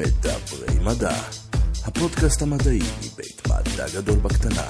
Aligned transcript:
מדברי 0.00 0.78
מדע, 0.84 1.14
הפודקאסט 1.84 2.42
המדעי 2.42 2.78
מבית 2.78 3.42
מדע 3.46 3.86
גדול 3.94 4.18
בקטנה, 4.18 4.66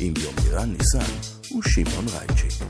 עם 0.00 0.14
יומירן 0.22 0.72
ניסן 0.72 1.12
ושמעון 1.58 2.04
רייצ'י. 2.08 2.64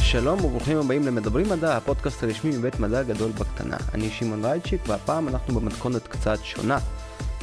שלום 0.00 0.44
וברוכים 0.44 0.78
הבאים 0.78 1.06
למדברים 1.06 1.48
מדע, 1.48 1.76
הפודקאסט 1.76 2.22
הרשמי 2.22 2.50
מבית 2.56 2.80
מדע 2.80 3.02
גדול 3.02 3.30
בקטנה. 3.30 3.76
אני 3.94 4.10
שמעון 4.10 4.44
רייצ'יק 4.44 4.80
והפעם 4.86 5.28
אנחנו 5.28 5.60
במתכונת 5.60 6.08
קצת 6.08 6.38
שונה. 6.44 6.78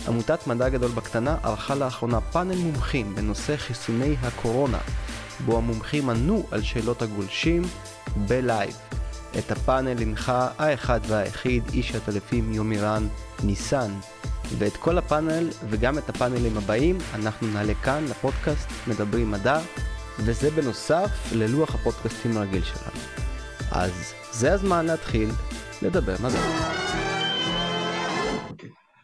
עמותת 0.08 0.48
מדע 0.48 0.70
גדול 0.70 0.92
בקטנה 0.92 1.38
ערכה 1.44 1.76
לאחרונה 1.76 2.22
פאנל 2.22 2.58
מומחים 2.58 3.16
בנושא 3.16 3.58
חיסוני 3.58 4.16
הקורונה, 4.22 4.80
בו 5.46 5.58
המומחים 5.58 6.10
ענו 6.10 6.44
על 6.52 6.62
שאלות 6.62 7.02
הגולשים 7.02 7.62
בלייב. 8.28 8.95
את 9.40 9.52
הפאנל 9.52 10.02
הנחה 10.02 10.50
האחד 10.58 11.00
והיחיד 11.08 11.64
איש 11.74 11.96
הטלפים 11.96 12.54
יומירן 12.54 13.08
ניסן. 13.44 13.92
ואת 14.58 14.78
כל 14.78 14.98
הפאנל 14.98 15.50
וגם 15.70 15.98
את 15.98 16.10
הפאנלים 16.10 16.58
הבאים 16.58 16.98
אנחנו 17.16 17.48
נעלה 17.48 17.74
כאן 17.74 18.04
לפודקאסט 18.10 18.70
מדברים 18.88 19.32
מדע, 19.32 19.60
וזה 20.20 20.52
בנוסף 20.52 21.10
ללוח 21.36 21.76
הפודקאסטים 21.76 22.38
הרגיל 22.38 22.64
שלנו. 22.64 23.00
אז 23.72 24.14
זה 24.32 24.54
הזמן 24.54 24.86
להתחיל 24.86 25.30
לדבר 25.82 26.16
מדע. 26.24 26.40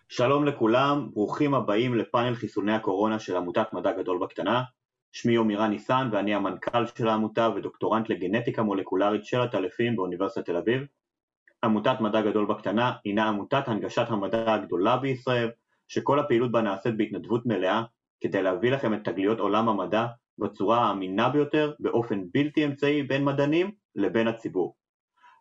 שלום 0.09 0.45
לכולם, 0.45 1.09
ברוכים 1.13 1.53
הבאים 1.53 1.95
לפאנל 1.95 2.35
חיסוני 2.35 2.73
הקורונה 2.73 3.19
של 3.19 3.37
עמותת 3.37 3.73
מדע 3.73 3.91
גדול 3.91 4.19
בקטנה. 4.21 4.61
שמי 5.11 5.33
יומירן 5.33 5.69
ניסן 5.69 6.09
ואני 6.11 6.33
המנכ"ל 6.33 6.85
של 6.85 7.07
העמותה 7.07 7.49
ודוקטורנט 7.55 8.09
לגנטיקה 8.09 8.63
מולקולרית 8.63 9.25
של 9.25 9.41
הטלפים 9.41 9.95
באוניברסיטת 9.95 10.45
תל 10.45 10.57
אביב. 10.57 10.81
עמותת 11.63 12.01
מדע 12.01 12.21
גדול 12.21 12.45
בקטנה 12.45 12.93
הינה 13.05 13.27
עמותת 13.27 13.67
הנגשת 13.67 14.05
המדע 14.09 14.53
הגדולה 14.53 14.97
בישראל, 14.97 15.51
שכל 15.87 16.19
הפעילות 16.19 16.51
בה 16.51 16.61
נעשית 16.61 16.97
בהתנדבות 16.97 17.45
מלאה, 17.45 17.83
כדי 18.21 18.41
להביא 18.43 18.71
לכם 18.71 18.93
את 18.93 18.99
תגליות 19.03 19.39
עולם 19.39 19.69
המדע 19.69 20.07
בצורה 20.37 20.79
האמינה 20.79 21.29
ביותר, 21.29 21.73
באופן 21.79 22.23
בלתי 22.33 22.65
אמצעי 22.65 23.03
בין 23.03 23.25
מדענים 23.25 23.71
לבין 23.95 24.27
הציבור. 24.27 24.75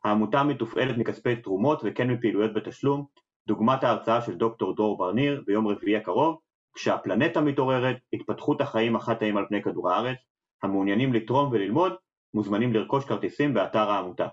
העמותה 0.04 0.42
מתופעלת 0.42 0.96
מכספי 0.98 1.36
תרומות 1.36 1.80
וכן 1.84 2.10
מפעילויות 2.10 2.54
בתשלום, 2.54 3.06
דוגמת 3.46 3.84
ההרצאה 3.84 4.20
של 4.20 4.34
דוקטור 4.34 4.76
דרור 4.76 4.98
ברניר 4.98 5.42
ביום 5.46 5.68
רביעי 5.68 5.96
הקרוב, 5.96 6.38
כשהפלנטה 6.74 7.40
מתעוררת, 7.40 7.96
התפתחות 8.12 8.60
החיים 8.60 8.96
החטאים 8.96 9.36
על 9.36 9.46
פני 9.48 9.62
כדור 9.62 9.90
הארץ, 9.90 10.18
המעוניינים 10.62 11.12
לתרום 11.12 11.52
וללמוד, 11.52 11.92
מוזמנים 12.34 12.72
לרכוש 12.72 13.04
כרטיסים 13.04 13.54
באתר 13.54 13.90
העמותה. 13.90 14.28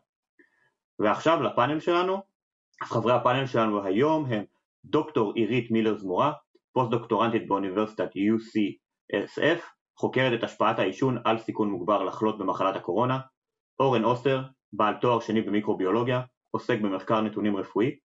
ועכשיו 0.99 1.41
לפאנל 1.41 1.79
שלנו, 1.79 2.21
חברי 2.83 3.13
הפאנל 3.13 3.45
שלנו 3.45 3.83
היום 3.83 4.25
הם 4.25 4.43
דוקטור 4.85 5.33
עירית 5.33 5.71
מילר 5.71 5.97
זמורה, 5.97 6.33
פוסט 6.73 6.91
דוקטורנטית 6.91 7.47
באוניברסיטת 7.47 8.09
UCSF, 8.11 9.61
חוקרת 9.97 10.39
את 10.39 10.43
השפעת 10.43 10.79
העישון 10.79 11.17
על 11.25 11.37
סיכון 11.37 11.69
מוגבר 11.69 12.03
לחלות 12.03 12.37
במחלת 12.37 12.75
הקורונה, 12.75 13.19
אורן 13.79 14.03
אוסטר, 14.03 14.41
בעל 14.73 14.93
תואר 15.01 15.19
שני 15.19 15.41
במיקרוביולוגיה, 15.41 16.21
עוסק 16.51 16.79
במחקר 16.81 17.21
נתונים 17.21 17.57
רפואי, 17.57 17.97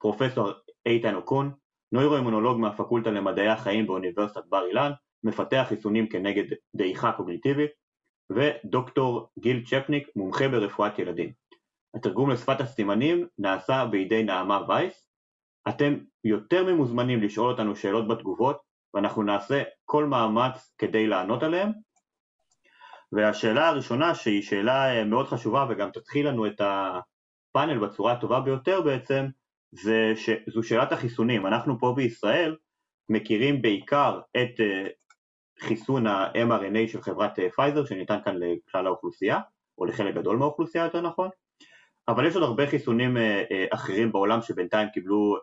פרופסור 0.00 0.50
איתן 0.86 1.14
אוקון, 1.14 1.52
נוירואימונולוג 1.92 2.60
מהפקולטה 2.60 3.10
למדעי 3.10 3.48
החיים 3.48 3.86
באוניברסיטת 3.86 4.46
בר 4.48 4.66
אילן, 4.66 4.90
מפתח 5.24 5.64
חיסונים 5.68 6.08
כנגד 6.08 6.44
דעיכה 6.74 7.12
קוגניטיבית, 7.12 7.70
ודוקטור 8.30 9.28
גיל 9.38 9.64
צ'פניק, 9.64 10.08
מומחה 10.16 10.48
ברפואת 10.48 10.98
ילדים. 10.98 11.32
התרגום 11.94 12.30
לשפת 12.30 12.60
הסימנים 12.60 13.26
נעשה 13.38 13.86
בידי 13.90 14.22
נעמה 14.22 14.60
וייס. 14.68 15.08
אתם 15.68 15.94
יותר 16.24 16.64
ממוזמנים 16.64 17.22
לשאול 17.22 17.50
אותנו 17.50 17.76
שאלות 17.76 18.08
בתגובות, 18.08 18.60
ואנחנו 18.94 19.22
נעשה 19.22 19.62
כל 19.84 20.04
מאמץ 20.04 20.74
כדי 20.78 21.06
לענות 21.06 21.42
עליהן. 21.42 21.72
והשאלה 23.12 23.68
הראשונה, 23.68 24.14
שהיא 24.14 24.42
שאלה 24.42 25.04
מאוד 25.04 25.26
חשובה 25.26 25.66
וגם 25.68 25.90
תתחיל 25.90 26.28
לנו 26.28 26.46
את 26.46 26.60
הפאנל 26.60 27.78
בצורה 27.78 28.12
הטובה 28.12 28.40
ביותר 28.40 28.80
בעצם, 28.80 29.26
זה 29.72 30.12
שזו 30.16 30.62
שאלת 30.62 30.92
החיסונים. 30.92 31.46
אנחנו 31.46 31.78
פה 31.78 31.92
בישראל 31.96 32.56
מכירים 33.08 33.62
בעיקר 33.62 34.20
את 34.36 34.60
uh, 34.60 34.90
חיסון 35.60 36.06
ה-mRNA 36.06 36.92
של 36.92 37.02
חברת 37.02 37.38
פייזר 37.54 37.84
שניתן 37.84 38.18
כאן 38.24 38.36
לכלל 38.36 38.86
האוכלוסייה, 38.86 39.40
או 39.78 39.84
לחלק 39.84 40.14
גדול 40.14 40.36
מהאוכלוסייה 40.36 40.84
יותר 40.84 41.00
נכון, 41.00 41.28
אבל 42.08 42.26
יש 42.26 42.34
עוד 42.34 42.44
הרבה 42.44 42.66
חיסונים 42.66 43.16
uh, 43.16 43.20
אחרים 43.74 44.12
בעולם 44.12 44.42
שבינתיים 44.42 44.88
קיבלו 44.88 45.36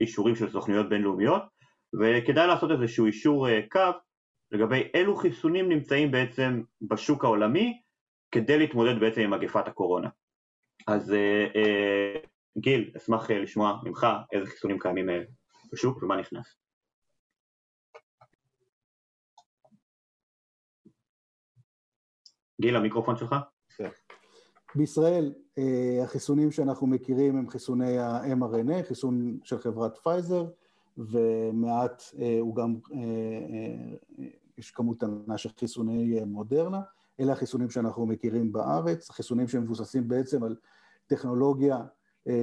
אישורים 0.00 0.36
של 0.36 0.50
סוכנויות 0.50 0.88
בינלאומיות, 0.88 1.42
וכדאי 2.00 2.46
לעשות 2.46 2.70
איזשהו 2.70 3.06
אישור 3.06 3.46
קו 3.70 3.80
לגבי 4.52 4.88
אילו 4.94 5.16
חיסונים 5.16 5.68
נמצאים 5.68 6.10
בעצם 6.10 6.62
בשוק 6.80 7.24
העולמי 7.24 7.80
כדי 8.30 8.58
להתמודד 8.58 9.00
בעצם 9.00 9.20
עם 9.20 9.30
מגפת 9.30 9.68
הקורונה. 9.68 10.08
אז 10.86 11.14
גיל, 12.58 12.92
אשמח 12.96 13.30
אה, 13.30 13.38
לשמוע 13.38 13.80
ממך 13.84 14.06
איזה 14.32 14.50
חיסונים 14.50 14.78
קיימים 14.78 15.10
אה, 15.10 15.22
בשוק 15.72 16.02
ומה 16.02 16.16
נכנס. 16.16 16.46
גיל, 22.60 22.76
המיקרופון 22.76 23.16
שלך. 23.16 23.34
כן. 23.76 23.88
בישראל 24.74 25.34
אה, 25.58 26.00
החיסונים 26.04 26.50
שאנחנו 26.50 26.86
מכירים 26.86 27.36
הם 27.36 27.50
חיסוני 27.50 27.98
ה-mRNA, 27.98 28.82
חיסון 28.88 29.38
של 29.44 29.58
חברת 29.58 29.98
פייזר, 29.98 30.44
ומעט 30.98 32.02
הוא 32.40 32.56
גם, 32.56 32.76
יש 34.58 34.70
כמות 34.70 34.96
קטנה 34.96 35.38
של 35.38 35.48
חיסוני 35.58 36.20
מודרנה. 36.26 36.80
אלה 37.20 37.32
החיסונים 37.32 37.70
שאנחנו 37.70 38.06
מכירים 38.06 38.52
בארץ, 38.52 39.10
חיסונים 39.10 39.48
שמבוססים 39.48 40.08
בעצם 40.08 40.44
על 40.44 40.56
טכנולוגיה 41.06 41.84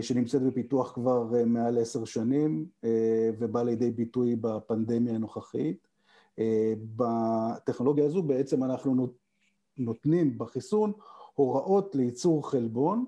שנמצאת 0.02 0.42
בפיתוח 0.42 0.92
כבר 0.92 1.36
אה, 1.36 1.46
מעל 1.46 1.78
עשר 1.78 2.06
שנים 2.06 2.66
אה, 2.84 3.30
ובא 3.40 3.64
לידי 3.64 3.92
ביטוי 3.92 4.36
בפנדמיה 4.36 5.16
הנוכחית. 5.16 5.88
בטכנולוגיה 6.96 8.06
הזו 8.06 8.24
בעצם 8.24 8.64
אנחנו 8.64 9.08
נותנים 9.78 10.38
בחיסון 10.38 10.92
הוראות 11.34 11.96
לייצור 11.96 12.50
חלבון, 12.50 13.06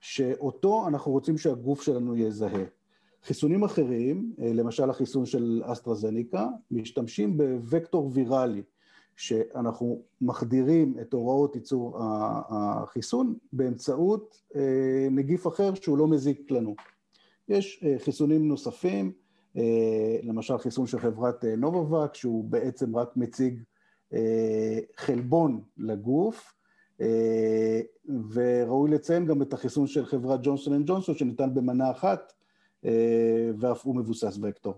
שאותו 0.00 0.88
אנחנו 0.88 1.12
רוצים 1.12 1.38
שהגוף 1.38 1.82
שלנו 1.82 2.16
יזהה. 2.16 2.64
חיסונים 3.22 3.64
אחרים, 3.64 4.32
למשל 4.38 4.90
החיסון 4.90 5.26
של 5.26 5.62
אסטרזניקה, 5.64 6.48
משתמשים 6.70 7.36
בווקטור 7.36 8.10
ויראלי, 8.12 8.62
שאנחנו 9.16 10.02
מחדירים 10.20 10.94
את 11.00 11.12
הוראות 11.12 11.54
ייצור 11.54 11.98
החיסון 12.48 13.34
באמצעות 13.52 14.42
אה, 14.56 15.08
נגיף 15.10 15.46
אחר 15.46 15.74
שהוא 15.74 15.98
לא 15.98 16.08
מזיק 16.08 16.50
לנו. 16.50 16.74
יש 17.48 17.84
אה, 17.84 17.98
חיסונים 17.98 18.48
נוספים, 18.48 19.12
אה, 19.56 20.16
למשל 20.22 20.58
חיסון 20.58 20.86
של 20.86 20.98
חברת 20.98 21.44
נובוואקס, 21.44 22.14
שהוא 22.14 22.44
בעצם 22.44 22.96
רק 22.96 23.16
מציג 23.16 23.62
חלבון 24.96 25.62
לגוף, 25.78 26.54
וראוי 28.32 28.90
לציין 28.90 29.26
גם 29.26 29.42
את 29.42 29.52
החיסון 29.52 29.86
של 29.86 30.06
חברת 30.06 30.40
ג'ונסון 30.42 30.74
אנד 30.74 30.86
ג'ונסון 30.86 31.14
שניתן 31.14 31.54
במנה 31.54 31.90
אחת, 31.90 32.32
ואף 33.58 33.84
הוא 33.84 33.96
מבוסס 33.96 34.38
וקטור. 34.42 34.74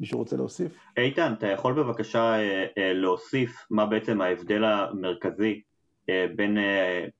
מישהו 0.00 0.18
רוצה 0.18 0.36
להוסיף? 0.36 0.78
איתן, 0.96 1.32
אתה 1.38 1.46
יכול 1.46 1.72
בבקשה 1.72 2.20
אה, 2.20 2.66
אה, 2.78 2.92
להוסיף 2.92 3.66
מה 3.70 3.86
בעצם 3.86 4.20
ההבדל 4.20 4.64
המרכזי 4.64 5.62
אה, 6.10 6.26
בין 6.36 6.58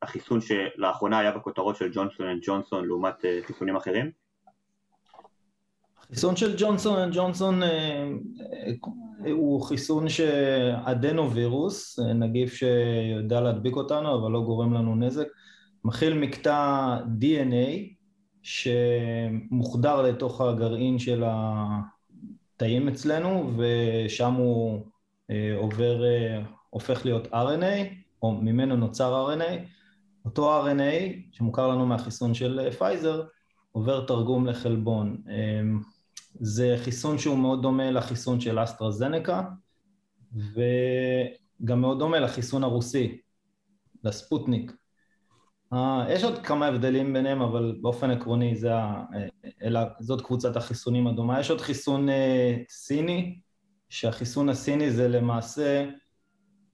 החיסון 0.02 0.40
שלאחרונה 0.40 1.18
היה 1.18 1.32
בכותרות 1.32 1.76
של 1.76 1.90
ג'ונסון 1.92 2.26
אנד 2.26 2.40
ג'ונסון 2.42 2.84
לעומת 2.84 3.14
חיסונים 3.42 3.76
אחרים? 3.76 4.10
החיסון 5.98 6.36
של 6.36 6.54
ג'ונסון 6.58 6.98
אנד 6.98 7.12
ג'ונסון 7.14 7.60
הוא 9.32 9.62
חיסון 9.62 10.08
שאדנווירוס, 10.08 11.98
נגיף 11.98 12.54
שיודע 12.54 13.40
להדביק 13.40 13.76
אותנו 13.76 14.14
אבל 14.14 14.30
לא 14.30 14.40
גורם 14.40 14.74
לנו 14.74 14.94
נזק, 14.94 15.26
מכיל 15.84 16.14
מקטע 16.14 16.96
DNA 17.20 17.96
שמוחדר 18.42 20.02
לתוך 20.02 20.40
הגרעין 20.40 20.98
של 20.98 21.24
ה... 21.24 21.66
תאים 22.56 22.88
אצלנו, 22.88 23.52
ושם 23.58 24.32
הוא 24.32 24.86
אה, 25.30 25.56
עובר, 25.56 26.04
אה, 26.04 26.42
הופך 26.70 27.04
להיות 27.04 27.26
RNA, 27.26 27.94
או 28.22 28.32
ממנו 28.32 28.76
נוצר 28.76 29.34
RNA. 29.34 29.52
אותו 30.24 30.66
RNA, 30.66 31.16
שמוכר 31.32 31.68
לנו 31.68 31.86
מהחיסון 31.86 32.34
של 32.34 32.60
אה, 32.60 32.72
פייזר, 32.72 33.22
עובר 33.72 34.06
תרגום 34.06 34.46
לחלבון. 34.46 35.22
אה, 35.28 35.60
זה 36.40 36.76
חיסון 36.84 37.18
שהוא 37.18 37.38
מאוד 37.38 37.62
דומה 37.62 37.90
לחיסון 37.90 38.40
של 38.40 38.64
אסטרזנקה, 38.64 39.42
וגם 40.34 41.80
מאוד 41.80 41.98
דומה 41.98 42.20
לחיסון 42.20 42.64
הרוסי, 42.64 43.20
לספוטניק. 44.04 44.72
יש 46.08 46.25
עוד 46.25 46.38
כמה 46.38 46.67
הבדלים 46.67 47.12
ביניהם, 47.12 47.43
אבל 47.43 47.78
באופן 47.81 48.11
עקרוני 48.11 48.56
זה, 48.56 48.73
אלא, 49.62 49.81
זאת 50.00 50.20
קבוצת 50.20 50.56
החיסונים 50.56 51.06
הדומה. 51.06 51.40
יש 51.40 51.50
עוד 51.50 51.61
חיסון 51.61 52.08
סיני, 52.69 53.38
שהחיסון 53.88 54.49
הסיני 54.49 54.90
זה 54.90 55.08
למעשה 55.08 55.88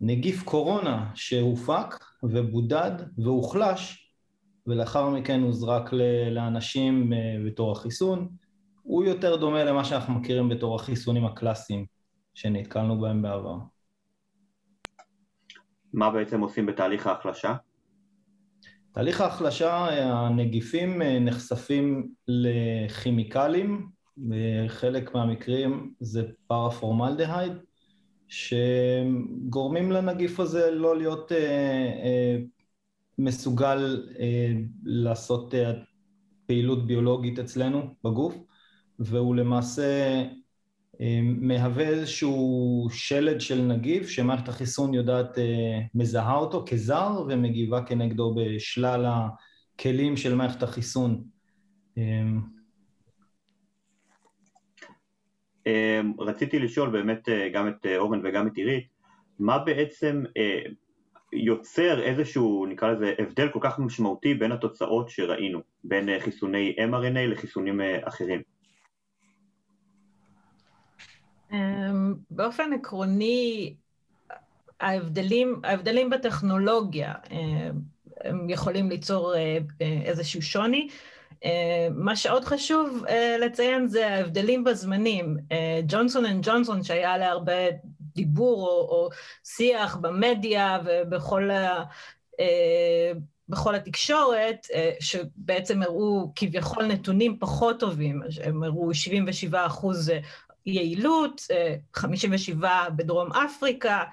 נגיף 0.00 0.42
קורונה 0.42 1.10
שהופק 1.14 2.04
ובודד 2.22 2.92
והוחלש, 3.18 4.12
ולאחר 4.66 5.10
מכן 5.10 5.40
הוזרק 5.40 5.90
לאנשים 6.30 7.12
בתור 7.46 7.72
החיסון. 7.72 8.28
הוא 8.82 9.04
יותר 9.04 9.36
דומה 9.36 9.64
למה 9.64 9.84
שאנחנו 9.84 10.14
מכירים 10.14 10.48
בתור 10.48 10.76
החיסונים 10.76 11.24
הקלאסיים 11.24 11.86
שנתקלנו 12.34 13.00
בהם 13.00 13.22
בעבר. 13.22 13.56
מה 15.92 16.10
בעצם 16.10 16.40
עושים 16.40 16.66
בתהליך 16.66 17.06
ההחלשה? 17.06 17.54
תהליך 18.94 19.20
ההחלשה, 19.20 19.74
הנגיפים 20.02 21.02
נחשפים 21.02 22.14
לכימיקלים, 22.28 23.88
בחלק 24.28 25.14
מהמקרים 25.14 25.94
זה 26.00 26.22
פרפורמלדהייד, 26.46 27.52
שגורמים 28.28 29.92
לנגיף 29.92 30.40
הזה 30.40 30.70
לא 30.70 30.96
להיות 30.96 31.32
אה, 31.32 31.38
אה, 32.04 32.38
מסוגל 33.18 34.08
אה, 34.20 34.52
לעשות 34.84 35.54
אה, 35.54 35.72
פעילות 36.46 36.86
ביולוגית 36.86 37.38
אצלנו 37.38 37.94
בגוף, 38.04 38.34
והוא 38.98 39.36
למעשה 39.36 39.82
אה, 39.82 40.28
מהווה 41.24 41.88
איזשהו 41.88 42.88
שלד 42.92 43.40
של 43.40 43.62
נגיף 43.62 44.08
שמערכת 44.08 44.48
החיסון 44.48 44.94
יודעת, 44.94 45.38
אה, 45.38 45.80
מזהה 45.94 46.36
אותו 46.36 46.64
כזר 46.70 47.24
ומגיבה 47.28 47.82
כנגדו 47.82 48.34
בשלל 48.34 49.06
הכלים 49.06 50.16
של 50.16 50.34
מערכת 50.34 50.62
החיסון. 50.62 51.22
אה, 55.66 56.00
רציתי 56.18 56.58
לשאול 56.58 56.90
באמת 56.90 57.28
גם 57.52 57.68
את 57.68 57.86
אורן 57.96 58.20
וגם 58.24 58.46
את 58.46 58.56
עירית, 58.56 58.86
מה 59.38 59.58
בעצם 59.58 60.22
יוצר 61.32 62.02
איזשהו, 62.02 62.66
נקרא 62.66 62.92
לזה, 62.92 63.14
הבדל 63.18 63.48
כל 63.48 63.58
כך 63.62 63.78
משמעותי 63.78 64.34
בין 64.34 64.52
התוצאות 64.52 65.08
שראינו, 65.08 65.60
בין 65.84 66.20
חיסוני 66.20 66.76
mRNA 66.78 67.18
לחיסונים 67.18 67.80
אחרים? 68.04 68.51
באופן 72.30 72.72
עקרוני, 72.72 73.74
ההבדלים, 74.82 75.60
ההבדלים 75.64 76.10
בטכנולוגיה 76.10 77.14
אמ, 77.30 77.92
הם 78.20 78.50
יכולים 78.50 78.90
ליצור 78.90 79.34
אה, 79.34 79.58
אה, 79.82 80.00
איזשהו 80.04 80.42
שוני. 80.42 80.88
אמ, 81.44 81.50
מה 81.94 82.16
שעוד 82.16 82.44
חשוב 82.44 83.04
אה, 83.08 83.36
לציין 83.40 83.86
זה 83.86 84.08
ההבדלים 84.08 84.64
בזמנים. 84.64 85.36
ג'ונסון 85.86 86.26
אנד 86.26 86.44
ג'ונסון, 86.46 86.82
שהיה 86.82 87.12
עליה 87.12 87.30
הרבה 87.30 87.52
דיבור 88.00 88.66
או, 88.66 88.88
או 88.88 89.08
שיח 89.44 89.96
במדיה 89.96 90.78
ובכל 90.84 91.50
ה... 91.50 91.84
בכל 93.48 93.74
התקשורת, 93.74 94.66
שבעצם 95.00 95.82
הראו 95.82 96.32
כביכול 96.36 96.86
נתונים 96.86 97.36
פחות 97.38 97.80
טובים, 97.80 98.22
הם 98.44 98.62
הראו 98.62 98.94
77 98.94 99.66
אחוז 99.66 100.12
יעילות, 100.66 101.40
57 101.94 102.68
אה, 102.68 102.90
בדרום 102.90 103.32
אפריקה, 103.32 104.04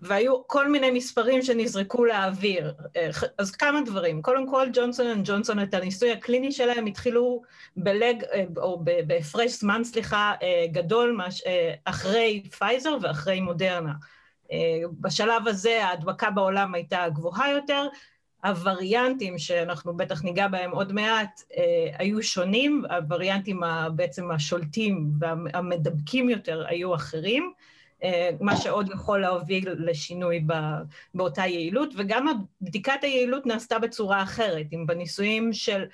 והיו 0.00 0.46
כל 0.46 0.70
מיני 0.70 0.90
מספרים 0.90 1.42
שנזרקו 1.42 2.04
לאוויר. 2.04 2.74
אה, 2.96 3.10
אז 3.38 3.50
כמה 3.50 3.80
דברים. 3.86 4.22
קודם 4.22 4.50
כל, 4.50 4.66
ג'ונסון 4.72 5.06
אנד 5.06 5.28
ג'ונסון, 5.28 5.62
את 5.62 5.74
הניסוי 5.74 6.12
הקליני 6.12 6.52
שלהם 6.52 6.86
התחילו 6.86 7.42
ב 7.76 7.86
lag, 7.86 8.24
אה, 8.32 8.44
או 8.56 8.84
בהפרש 9.06 9.52
זמן, 9.52 9.84
סליחה, 9.84 10.32
גדול 10.72 11.20
אחרי 11.84 12.42
פייזר 12.58 12.96
ואחרי 13.02 13.40
מודרנה. 13.40 13.92
בשלב 15.00 15.48
הזה 15.48 15.84
ההדבקה 15.84 16.30
בעולם 16.30 16.74
הייתה 16.74 17.08
גבוהה 17.08 17.50
יותר, 17.50 17.88
הווריאנטים, 18.44 19.38
שאנחנו 19.38 19.96
בטח 19.96 20.24
ניגע 20.24 20.48
בהם 20.48 20.70
עוד 20.70 20.92
מעט, 20.92 21.42
אה, 21.56 21.90
היו 21.98 22.22
שונים, 22.22 22.84
הווריאנטים 22.90 23.60
בעצם 23.96 24.30
השולטים 24.30 25.10
והמדבקים 25.18 26.30
יותר 26.30 26.66
היו 26.66 26.94
אחרים, 26.94 27.52
אה, 28.02 28.30
מה 28.40 28.56
שעוד 28.56 28.90
יכול 28.90 29.20
להוביל 29.20 29.68
לשינוי 29.78 30.44
באותה 31.14 31.46
יעילות, 31.46 31.94
וגם 31.96 32.26
בדיקת 32.60 32.98
היעילות 33.02 33.46
נעשתה 33.46 33.78
בצורה 33.78 34.22
אחרת. 34.22 34.66
אם 34.72 34.86
בניסויים 34.86 35.52
של 35.52 35.84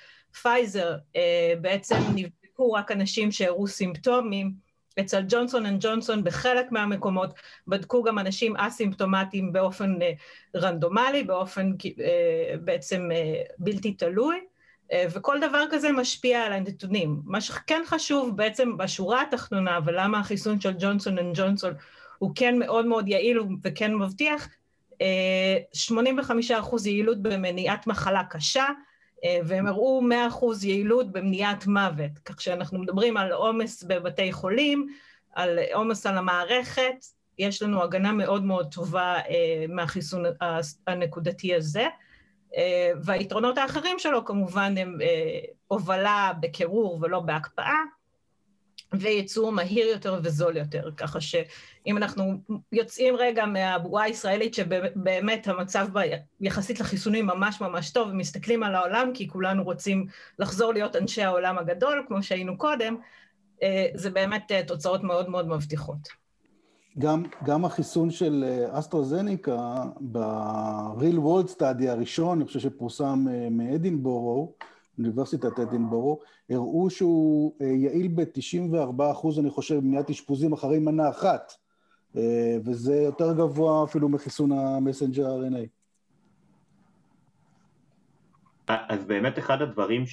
פייזר 0.41 0.97
אה, 1.15 1.53
בעצם 1.61 1.95
נבדקו 2.15 2.71
רק 2.71 2.91
אנשים 2.91 3.31
שהראו 3.31 3.67
סימפטומים, 3.67 4.64
אצל 4.99 5.23
ג'ונסון 5.27 5.65
אנד 5.65 5.85
ג'ונסון 5.85 6.23
בחלק 6.23 6.71
מהמקומות 6.71 7.33
בדקו 7.67 8.03
גם 8.03 8.19
אנשים 8.19 8.55
אסימפטומטיים 8.55 9.53
באופן 9.53 10.01
אה, 10.01 10.11
רנדומלי, 10.55 11.23
באופן 11.23 11.71
אה, 12.03 12.57
בעצם 12.57 13.09
אה, 13.11 13.41
בלתי 13.57 13.93
תלוי, 13.93 14.39
וכל 15.11 15.39
דבר 15.39 15.63
כזה 15.71 15.91
משפיע 15.91 16.41
על 16.41 16.53
הנתונים. 16.53 17.21
מה 17.25 17.41
שכן 17.41 17.81
חשוב 17.85 18.37
בעצם 18.37 18.77
בשורה 18.77 19.21
התחתונה, 19.21 19.79
ולמה 19.85 20.19
החיסון 20.19 20.61
של 20.61 20.73
ג'ונסון 20.79 21.17
אנד 21.17 21.37
ג'ונסון 21.37 21.73
הוא 22.17 22.31
כן 22.35 22.59
מאוד 22.59 22.85
מאוד 22.85 23.07
יעיל 23.07 23.39
וכן 23.63 23.95
מבטיח, 23.95 24.47
85% 24.95 25.03
יעילות 26.85 27.21
במניעת 27.21 27.87
מחלה 27.87 28.23
קשה, 28.23 28.65
והם 29.45 29.67
הראו 29.67 30.01
100% 30.61 30.65
יעילות 30.65 31.11
במניעת 31.11 31.67
מוות, 31.67 32.11
כך 32.25 32.41
שאנחנו 32.41 32.79
מדברים 32.79 33.17
על 33.17 33.31
עומס 33.31 33.83
בבתי 33.83 34.31
חולים, 34.31 34.87
על 35.35 35.59
עומס 35.73 36.05
על 36.05 36.17
המערכת, 36.17 37.05
יש 37.39 37.61
לנו 37.61 37.83
הגנה 37.83 38.11
מאוד 38.11 38.43
מאוד 38.43 38.73
טובה 38.73 39.15
אה, 39.15 39.65
מהחיסון 39.69 40.23
הנקודתי 40.87 41.55
הזה. 41.55 41.87
אה, 42.57 42.91
והיתרונות 43.03 43.57
האחרים 43.57 43.99
שלו 43.99 44.25
כמובן 44.25 44.77
הם 44.77 44.97
הובלה 45.67 46.31
בקירור 46.39 46.99
ולא 47.01 47.19
בהקפאה, 47.19 47.79
וייצור 48.99 49.51
מהיר 49.51 49.87
יותר 49.87 50.19
וזול 50.23 50.57
יותר, 50.57 50.89
ככה 50.97 51.21
שאם 51.21 51.97
אנחנו 51.97 52.33
יוצאים 52.71 53.15
רגע 53.15 53.45
מהבועה 53.45 54.03
הישראלית 54.03 54.53
שבאמת 54.53 55.47
המצב 55.47 55.87
בה 55.93 56.01
יחסית 56.41 56.79
לחיסונים 56.79 57.25
ממש 57.25 57.61
ממש 57.61 57.91
טוב, 57.91 58.09
ומסתכלים 58.11 58.63
על 58.63 58.75
העולם 58.75 59.11
כי 59.13 59.27
כולנו 59.27 59.63
רוצים 59.63 60.05
לחזור 60.39 60.73
להיות 60.73 60.95
אנשי 60.95 61.23
העולם 61.23 61.57
הגדול, 61.57 62.05
כמו 62.07 62.23
שהיינו 62.23 62.57
קודם, 62.57 62.95
אה, 63.63 63.87
זה 63.93 64.09
באמת 64.09 64.51
אה, 64.51 64.63
תוצאות 64.67 65.03
מאוד 65.03 65.29
מאוד 65.29 65.47
מבטיחות. 65.47 66.25
גם, 66.99 67.23
גם 67.43 67.65
החיסון 67.65 68.11
של 68.11 68.45
אה, 68.47 68.79
אסטרוזניקה 68.79 69.83
ב-real 70.11 71.17
world 71.17 71.49
study 71.57 71.89
הראשון, 71.89 72.37
אני 72.37 72.47
חושב 72.47 72.59
שפורסם 72.59 73.25
מאדינבורו, 73.51 74.53
אוניברסיטת 74.99 75.59
אדינבורו, 75.59 76.19
הראו 76.49 76.89
שהוא 76.89 77.53
אה, 77.61 77.67
יעיל 77.67 78.07
ב-94 78.07 79.11
אחוז, 79.11 79.39
אני 79.39 79.49
חושב, 79.49 79.75
במניעת 79.75 80.09
אשפוזים 80.09 80.53
אחרי 80.53 80.79
מנה 80.79 81.09
אחת, 81.09 81.53
אה, 82.17 82.57
וזה 82.65 82.95
יותר 82.95 83.33
גבוה 83.33 83.83
אפילו 83.83 84.09
מחיסון 84.09 84.51
המסנג'ר 84.51 85.25
RNA. 85.25 85.67
אז 88.67 89.05
באמת 89.05 89.39
אחד 89.39 89.61
הדברים 89.61 90.03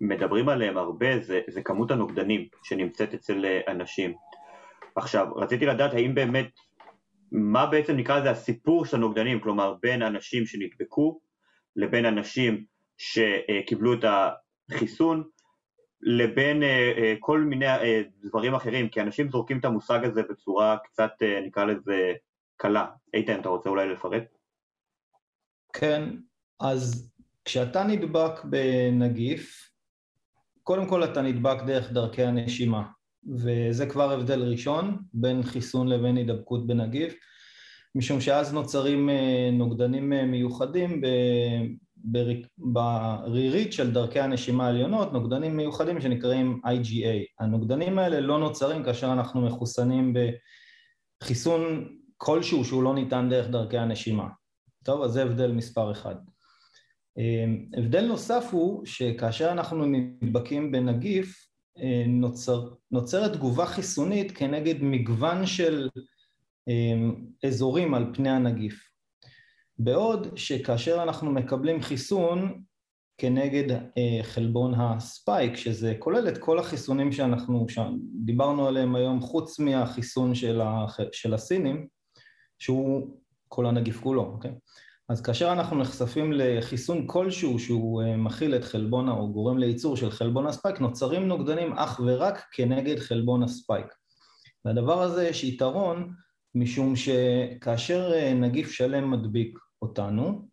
שמדברים 0.00 0.48
אה, 0.48 0.54
עליהם 0.54 0.76
הרבה 0.76 1.20
זה, 1.20 1.40
זה 1.48 1.62
כמות 1.62 1.90
הנוגדנים 1.90 2.48
שנמצאת 2.62 3.14
אצל 3.14 3.44
אנשים. 3.68 4.14
עכשיו, 4.96 5.26
רציתי 5.36 5.66
לדעת 5.66 5.94
האם 5.94 6.14
באמת, 6.14 6.50
מה 7.32 7.66
בעצם 7.66 7.96
נקרא 7.96 8.20
לזה 8.20 8.30
הסיפור 8.30 8.84
של 8.84 8.96
הנוגדנים, 8.96 9.40
כלומר 9.40 9.74
בין 9.82 10.02
אנשים 10.02 10.46
שנדבקו 10.46 11.20
לבין 11.76 12.04
אנשים 12.04 12.64
שקיבלו 12.98 13.94
את 13.94 14.04
החיסון 14.70 15.24
לבין 16.02 16.62
אה, 16.62 16.92
אה, 16.96 17.14
כל 17.20 17.40
מיני 17.40 17.66
אה, 17.66 18.02
דברים 18.22 18.54
אחרים, 18.54 18.88
כי 18.88 19.00
אנשים 19.00 19.30
זורקים 19.30 19.58
את 19.58 19.64
המושג 19.64 20.04
הזה 20.04 20.22
בצורה 20.30 20.76
קצת, 20.84 21.10
נקרא 21.46 21.64
לזה, 21.64 22.12
קלה. 22.56 22.86
איתן, 23.14 23.40
אתה 23.40 23.48
רוצה 23.48 23.68
אולי 23.68 23.88
לפרט? 23.88 24.24
כן, 25.72 26.08
אז 26.60 27.12
כשאתה 27.44 27.84
נדבק 27.84 28.44
בנגיף, 28.44 29.70
קודם 30.62 30.88
כל 30.88 31.04
אתה 31.04 31.22
נדבק 31.22 31.62
דרך 31.66 31.92
דרכי 31.92 32.22
הנשימה, 32.22 32.82
וזה 33.36 33.86
כבר 33.86 34.12
הבדל 34.12 34.42
ראשון 34.42 34.98
בין 35.12 35.42
חיסון 35.42 35.88
לבין 35.88 36.16
הידבקות 36.16 36.66
בנגיף, 36.66 37.14
משום 37.94 38.20
שאז 38.20 38.54
נוצרים 38.54 39.08
נוגדנים 39.52 40.10
מיוחדים 40.10 41.00
ברירית 42.58 43.72
של 43.72 43.92
דרכי 43.92 44.20
הנשימה 44.20 44.66
העליונות 44.66 45.12
נוגדנים 45.12 45.56
מיוחדים 45.56 46.00
שנקראים 46.00 46.60
IgA. 46.64 47.42
הנוגדנים 47.44 47.98
האלה 47.98 48.20
לא 48.20 48.38
נוצרים 48.38 48.84
כאשר 48.84 49.12
אנחנו 49.12 49.40
מחוסנים 49.40 50.14
בחיסון 51.20 51.88
כלשהו 52.16 52.64
שהוא 52.64 52.82
לא 52.82 52.94
ניתן 52.94 53.28
דרך 53.30 53.48
דרכי 53.48 53.78
הנשימה. 53.78 54.28
טוב, 54.84 55.02
אז 55.02 55.10
זה 55.10 55.22
הבדל 55.22 55.52
מספר 55.52 55.92
אחד. 55.92 56.14
הבדל 57.76 58.06
נוסף 58.06 58.48
הוא 58.50 58.86
שכאשר 58.86 59.52
אנחנו 59.52 59.84
נדבקים 59.86 60.72
בנגיף, 60.72 61.48
נוצר, 62.06 62.68
נוצרת 62.90 63.32
תגובה 63.32 63.66
חיסונית 63.66 64.32
כנגד 64.32 64.74
מגוון 64.80 65.46
של 65.46 65.88
אזורים 67.44 67.94
על 67.94 68.14
פני 68.14 68.30
הנגיף. 68.30 68.95
בעוד 69.78 70.36
שכאשר 70.36 71.02
אנחנו 71.02 71.30
מקבלים 71.30 71.82
חיסון 71.82 72.62
כנגד 73.18 73.72
אה, 73.72 74.22
חלבון 74.22 74.74
הספייק, 74.74 75.56
שזה 75.56 75.94
כולל 75.98 76.28
את 76.28 76.38
כל 76.38 76.58
החיסונים 76.58 77.12
שאנחנו 77.12 77.66
דיברנו 78.24 78.68
עליהם 78.68 78.94
היום, 78.94 79.20
חוץ 79.20 79.58
מהחיסון 79.58 80.34
של, 80.34 80.60
הח, 80.60 80.98
של 81.12 81.34
הסינים, 81.34 81.86
שהוא 82.58 83.16
כל 83.48 83.66
הנגיף 83.66 84.00
כולו, 84.00 84.22
אוקיי? 84.22 84.54
אז 85.08 85.22
כאשר 85.22 85.52
אנחנו 85.52 85.78
נחשפים 85.78 86.32
לחיסון 86.32 87.06
כלשהו 87.06 87.58
שהוא 87.58 88.02
אה, 88.02 88.16
מכיל 88.16 88.54
את 88.56 88.64
חלבון 88.64 89.08
או 89.08 89.32
גורם 89.32 89.58
לייצור 89.58 89.96
של 89.96 90.10
חלבון 90.10 90.46
הספייק, 90.46 90.80
נוצרים 90.80 91.28
נוגדנים 91.28 91.72
אך 91.72 92.00
ורק 92.06 92.44
כנגד 92.52 92.98
חלבון 92.98 93.42
הספייק. 93.42 93.86
לדבר 94.64 95.02
הזה 95.02 95.28
יש 95.28 95.44
יתרון 95.44 96.12
משום 96.54 96.94
שכאשר 96.96 98.12
אה, 98.14 98.34
נגיף 98.34 98.70
שלם 98.70 99.10
מדביק 99.10 99.58
אותנו, 99.82 100.48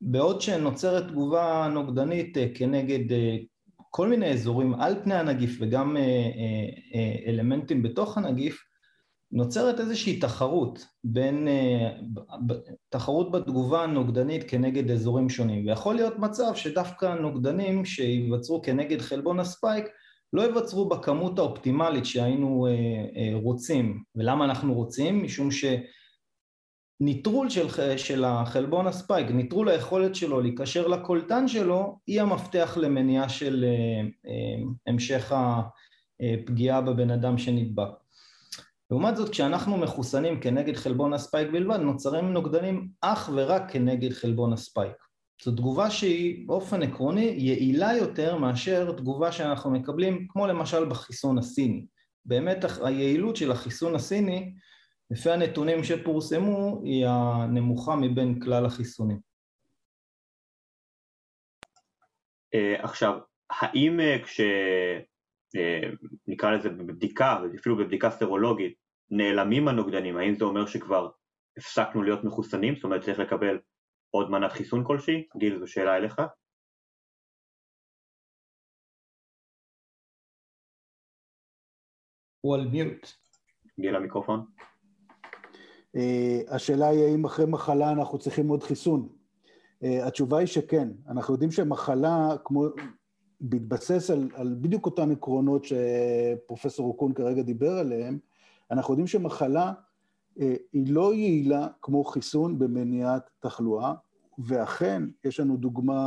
בעוד 0.00 0.40
שנוצרת 0.40 1.08
תגובה 1.08 1.68
נוגדנית 1.74 2.38
אה, 2.38 2.46
כנגד 2.54 3.12
אה, 3.12 3.36
כל 3.90 4.08
מיני 4.08 4.32
אזורים 4.32 4.74
על 4.74 4.94
פני 5.04 5.14
הנגיף 5.14 5.58
וגם 5.60 5.96
אלמנטים 7.26 7.82
בתוך 7.82 8.18
הנגיף, 8.18 8.64
נוצרת 9.32 9.80
איזושהי 9.80 10.20
תחרות 10.20 10.86
בין, 11.04 11.48
תחרות 12.88 13.30
בתגובה 13.32 13.82
הנוגדנית 13.82 14.50
כנגד 14.50 14.90
אזורים 14.90 15.28
שונים, 15.28 15.66
ויכול 15.66 15.94
להיות 15.94 16.18
מצב 16.18 16.54
שדווקא 16.54 17.14
נוגדנים 17.14 17.84
שייווצרו 17.84 18.62
כנגד 18.62 19.00
חלבון 19.00 19.40
ה 19.40 19.47
spike 19.47 19.84
לא 20.32 20.42
ייווצרו 20.42 20.88
בכמות 20.88 21.38
האופטימלית 21.38 22.06
שהיינו 22.06 22.66
אה, 22.66 22.72
אה, 23.16 23.30
רוצים. 23.42 24.02
ולמה 24.16 24.44
אנחנו 24.44 24.74
רוצים? 24.74 25.22
משום 25.22 25.50
שניטרול 27.02 27.50
של, 27.50 27.96
של 27.96 28.24
החלבון 28.24 28.86
ה 28.86 28.92
spike, 28.92 29.30
ניטרול 29.30 29.68
היכולת 29.68 30.14
שלו 30.14 30.40
להיקשר 30.40 30.86
לקולטן 30.86 31.48
שלו, 31.48 31.98
היא 32.06 32.20
המפתח 32.20 32.76
למניעה 32.80 33.28
של 33.28 33.64
אה, 33.64 34.00
אה, 34.30 34.62
המשך 34.86 35.32
הפגיעה 36.20 36.80
בבן 36.80 37.10
אדם 37.10 37.38
שנדבק. 37.38 37.88
לעומת 38.90 39.16
זאת, 39.16 39.28
כשאנחנו 39.28 39.76
מחוסנים 39.76 40.40
כנגד 40.40 40.76
חלבון 40.76 41.12
הספייק 41.12 41.48
בלבד, 41.52 41.76
נוצרים 41.76 42.32
נוגדנים 42.32 42.88
אך 43.00 43.30
ורק 43.34 43.62
כנגד 43.72 44.12
חלבון 44.12 44.52
הספייק. 44.52 44.96
זו 45.44 45.52
תגובה 45.52 45.90
שהיא 45.90 46.48
באופן 46.48 46.82
עקרוני 46.82 47.34
יעילה 47.38 47.96
יותר 47.96 48.36
מאשר 48.36 48.92
תגובה 48.92 49.32
שאנחנו 49.32 49.70
מקבלים, 49.70 50.26
כמו 50.28 50.46
למשל 50.46 50.84
בחיסון 50.84 51.38
הסיני. 51.38 51.86
באמת 52.24 52.64
היעילות 52.82 53.36
של 53.36 53.52
החיסון 53.52 53.94
הסיני, 53.94 54.52
לפי 55.10 55.30
הנתונים 55.30 55.84
שפורסמו, 55.84 56.80
היא 56.84 57.06
הנמוכה 57.06 57.96
מבין 57.96 58.40
כלל 58.40 58.66
החיסונים. 58.66 59.20
אה, 62.54 62.84
עכשיו, 62.84 63.18
האם 63.50 64.00
אה, 64.00 64.24
כש... 64.24 64.40
אה, 65.56 65.90
נקרא 66.26 66.50
לזה 66.50 66.68
בבדיקה, 66.68 67.38
אפילו 67.60 67.76
בבדיקה 67.76 68.10
סרולוגית, 68.10 68.74
נעלמים 69.10 69.68
הנוגדנים, 69.68 70.16
האם 70.16 70.34
זה 70.34 70.44
אומר 70.44 70.66
שכבר 70.66 71.10
הפסקנו 71.56 72.02
להיות 72.02 72.24
מחוסנים? 72.24 72.74
זאת 72.74 72.84
אומרת 72.84 73.02
צריך 73.02 73.18
לקבל 73.18 73.58
עוד 74.10 74.30
מנת 74.30 74.52
חיסון 74.52 74.84
כלשהי? 74.86 75.28
גיל, 75.36 75.58
זו 75.58 75.66
שאלה 75.66 75.96
אליך. 75.96 76.20
הוא 82.40 82.54
על 82.54 82.68
מיוט. 82.68 83.06
גיל 83.80 83.96
המיקרופון. 83.96 84.46
Uh, 85.96 86.00
השאלה 86.48 86.88
היא 86.88 87.04
האם 87.04 87.24
אחרי 87.24 87.46
מחלה 87.46 87.92
אנחנו 87.92 88.18
צריכים 88.18 88.48
עוד 88.48 88.62
חיסון. 88.62 89.08
Uh, 89.82 89.86
התשובה 90.02 90.38
היא 90.38 90.46
שכן. 90.46 90.88
אנחנו 91.08 91.34
יודעים 91.34 91.50
שמחלה, 91.50 92.36
כמו, 92.44 92.66
בהתבסס 93.40 94.10
על, 94.10 94.28
על 94.34 94.56
בדיוק 94.60 94.86
אותם 94.86 95.10
עקרונות 95.10 95.64
שפרופסור 95.64 96.86
אוקון 96.86 97.12
כרגע 97.12 97.42
דיבר 97.42 97.72
עליהם, 97.72 98.18
אנחנו 98.70 98.92
יודעים 98.92 99.06
שמחלה 99.06 99.72
אה, 100.40 100.54
היא 100.72 100.92
לא 100.92 101.14
יעילה 101.14 101.68
כמו 101.82 102.04
חיסון 102.04 102.58
במניעת 102.58 103.30
תחלואה, 103.40 103.94
ואכן 104.38 105.02
יש 105.24 105.40
לנו 105.40 105.56
דוגמה, 105.56 106.02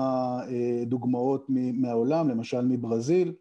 אה, 0.49 0.83
דוגמאות 0.85 1.45
מהעולם, 1.49 2.29
למשל 2.29 2.61
מברזיל, 2.61 3.27
אה, 3.27 3.33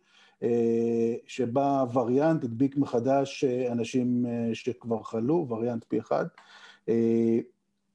שבה 1.26 1.84
וריאנט 1.92 2.44
הדביק 2.44 2.76
מחדש 2.76 3.44
אנשים 3.44 4.26
שכבר 4.52 5.02
חלו, 5.02 5.46
וריאנט 5.48 5.84
פי 5.88 5.98
אחד, 5.98 6.24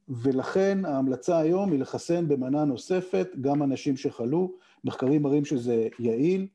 ולכן 0.09 0.85
ההמלצה 0.85 1.37
היום 1.37 1.71
היא 1.71 1.79
לחסן 1.79 2.27
במנה 2.27 2.65
נוספת 2.65 3.27
גם 3.41 3.63
אנשים 3.63 3.97
שחלו, 3.97 4.53
מחקרים 4.83 5.21
מראים 5.21 5.45
שזה 5.45 5.87
יעיל, 5.99 6.47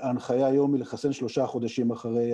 ההנחיה 0.00 0.46
היום 0.46 0.74
היא 0.74 0.80
לחסן 0.80 1.12
שלושה 1.12 1.46
חודשים 1.46 1.90
אחרי 1.90 2.32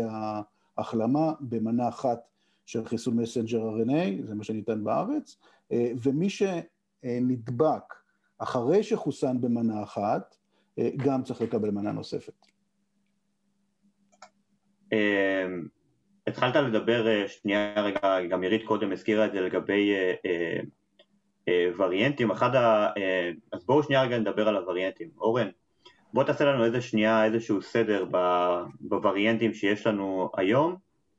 ההחלמה 0.76 1.32
במנה 1.40 1.88
אחת 1.88 2.28
של 2.66 2.84
חיסון 2.84 3.16
מסנג'ר 3.16 3.76
RNA, 3.76 4.26
זה 4.26 4.34
מה 4.34 4.44
שניתן 4.44 4.84
בארץ, 4.84 5.36
אה, 5.72 5.92
ומי 6.02 6.28
שנדבק 6.30 7.94
אחרי 8.38 8.82
שחוסן 8.82 9.40
במנה 9.40 9.82
אחת, 9.82 10.36
אה, 10.78 10.90
גם 10.96 11.22
צריך 11.22 11.40
לקבל 11.40 11.70
מנה 11.70 11.92
נוספת. 11.92 12.46
אה, 14.94 15.46
התחלת 16.26 16.56
לדבר 16.56 17.26
שנייה 17.26 17.82
רגע, 17.82 18.20
גם 18.30 18.42
עירית 18.42 18.64
קודם 18.64 18.92
הזכירה 18.92 19.26
את 19.26 19.32
זה 19.32 19.40
לגבי 19.40 19.92
וריאנטים, 21.78 22.30
אחד 22.30 22.54
ה... 22.54 22.88
אז 23.52 23.64
בואו 23.66 23.82
שנייה 23.82 24.02
רגע 24.02 24.18
נדבר 24.18 24.48
על 24.48 24.56
הווריאנטים. 24.56 25.08
אורן, 25.18 25.48
בוא 26.14 26.24
תעשה 26.24 26.44
לנו 26.44 26.64
איזה 26.64 26.80
שנייה, 26.80 27.24
איזשהו 27.24 27.62
סדר 27.62 28.04
בווריאנטים 28.80 29.54
שיש 29.54 29.86
לנו 29.86 30.30
היום, 30.36 30.76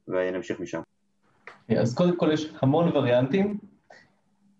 ונמשיך 0.08 0.60
משם. 0.60 0.82
אז 1.70 1.96
קודם 1.96 2.17
כל 2.17 2.29
יש 2.34 2.51
המון 2.62 2.98
וריאנטים. 2.98 3.58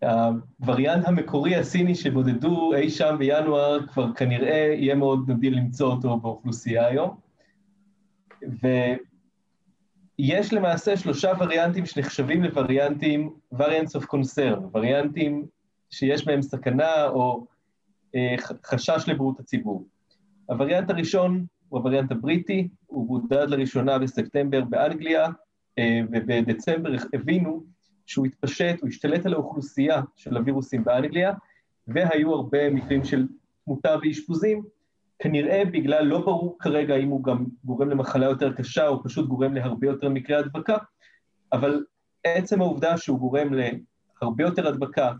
הווריאנט 0.02 1.08
המקורי 1.08 1.56
הסיני 1.56 1.96
שבודדו 1.96 2.74
אי 2.74 2.90
שם 2.90 3.16
בינואר, 3.20 3.88
כבר 3.88 4.14
כנראה 4.14 4.76
יהיה 4.78 4.96
מאוד 4.96 5.32
נדיר 5.32 5.56
למצוא 5.56 5.92
אותו 5.92 6.18
באוכלוסייה 6.18 6.88
היום. 6.88 7.25
ויש 10.20 10.54
למעשה 10.54 10.98
שלושה 10.98 11.32
וריאנטים 11.40 11.86
שנחשבים 11.86 12.44
לווריאנטים, 12.44 13.34
variants 13.54 14.00
of 14.00 14.04
concern, 14.04 14.60
וריאנטים 14.74 15.46
שיש 15.90 16.25
בהם 16.25 16.42
סכנה 16.42 17.08
או 17.08 17.48
אה, 18.16 18.36
חשש 18.66 19.04
לבריאות 19.08 19.40
הציבור. 19.40 19.88
הווריאנט 20.46 20.90
הראשון 20.90 21.46
הוא 21.70 21.80
הווריאנט 21.80 22.12
הבריטי, 22.12 22.68
הוא 22.86 23.08
בודד 23.08 23.50
לראשונה 23.50 24.00
בספטמבר 24.00 24.62
באנגליה, 24.62 25.28
אה, 25.80 26.02
ובדצמבר 26.12 26.90
הבינו 27.14 27.64
שהוא 28.06 28.25
התפשט, 28.25 28.82
הוא 28.82 28.90
השתלט 28.90 29.25
על 29.25 29.34
האוכלוסייה 29.34 30.02
של 30.16 30.38
הווירוסים 30.38 30.84
באנגליה, 30.84 31.34
והיו 31.88 32.34
הרבה 32.34 32.70
מקרים 32.70 33.04
של 33.06 33.28
תמותה 33.66 33.96
ואשפוזים, 34.02 34.64
כנראה 35.20 35.64
בגלל, 35.66 36.04
לא 36.04 36.20
ברור 36.20 36.58
כרגע 36.60 36.96
אם 36.96 37.10
הוא 37.10 37.24
גם 37.24 37.46
גורם 37.64 37.90
למחלה 37.90 38.26
יותר 38.26 38.54
קשה 38.54 38.88
או 38.88 39.04
פשוט 39.04 39.28
גורם 39.28 39.54
להרבה 39.54 39.88
יותר 39.88 40.10
מקרי 40.10 40.36
הדבקה, 40.36 40.78
אבל 41.54 41.84
עצם 42.24 42.62
העובדה 42.62 42.98
שהוא 42.98 43.20
גורם 43.20 43.54
להרבה 43.54 44.44
יותר 44.44 44.68
הדבקה, 44.68 45.14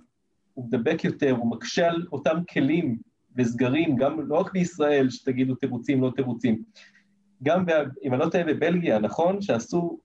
הוא 0.54 0.66
מדבק 0.66 1.04
יותר, 1.04 1.32
הוא 1.32 1.52
מקשה 1.52 1.90
על 1.90 2.06
אותם 2.12 2.38
כלים 2.54 2.98
וסגרים, 3.36 3.96
גם 3.96 4.28
לא 4.28 4.36
רק 4.36 4.54
בישראל, 4.54 5.10
שתגידו 5.10 5.56
תירוצים, 5.56 6.02
לא 6.02 6.12
תירוצים, 6.16 6.64
גם, 7.44 7.66
אם 8.04 8.14
אני 8.14 8.20
לא 8.22 8.30
טועה, 8.30 8.44
בבלגיה, 8.44 9.00
נכון? 9.00 9.42
שעשו 9.42 10.00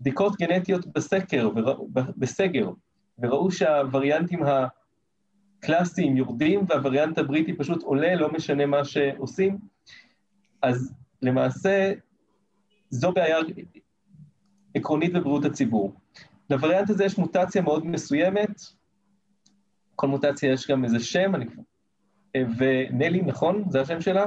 בדיקות 0.00 0.36
גנטיות 0.36 0.86
בסקר, 0.86 1.50
בסגר, 1.92 2.70
וראו 3.18 3.50
שהווריאנטים 3.50 4.42
הקלאסיים 5.58 6.16
יורדים 6.16 6.64
והווריאנט 6.68 7.18
הבריטי 7.18 7.52
פשוט 7.52 7.82
עולה, 7.82 8.14
לא 8.14 8.32
משנה 8.32 8.66
מה 8.66 8.84
שעושים, 8.84 9.58
אז 10.62 10.94
למעשה 11.22 11.92
זו 12.90 13.12
בעיה 13.12 13.36
עקרונית 14.74 15.12
בבריאות 15.12 15.44
הציבור. 15.44 15.94
לווריאנט 16.50 16.90
הזה 16.90 17.04
יש 17.04 17.18
מוטציה 17.18 17.62
מאוד 17.62 17.86
מסוימת, 17.86 18.60
כל 19.96 20.06
מוטציה 20.06 20.52
יש 20.52 20.70
גם 20.70 20.84
איזה 20.84 21.00
שם, 21.00 21.34
אני... 21.34 21.46
ונלי, 22.36 23.22
נכון? 23.22 23.64
זה 23.70 23.80
השם 23.80 24.00
שלה? 24.00 24.26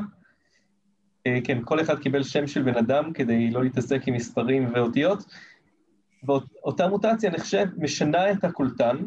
אה, 1.27 1.38
כן, 1.43 1.57
כל 1.65 1.81
אחד 1.81 2.00
קיבל 2.00 2.23
שם 2.23 2.47
של 2.47 2.61
בן 2.61 2.77
אדם 2.77 3.13
כדי 3.13 3.51
לא 3.51 3.63
להתעסק 3.63 4.07
עם 4.07 4.13
מספרים 4.13 4.69
ואותיות. 4.73 5.25
ואותה 6.23 6.88
מוטציה 6.88 7.31
נחשב, 7.31 7.65
משנה 7.77 8.31
את 8.31 8.43
הקולטן 8.43 8.97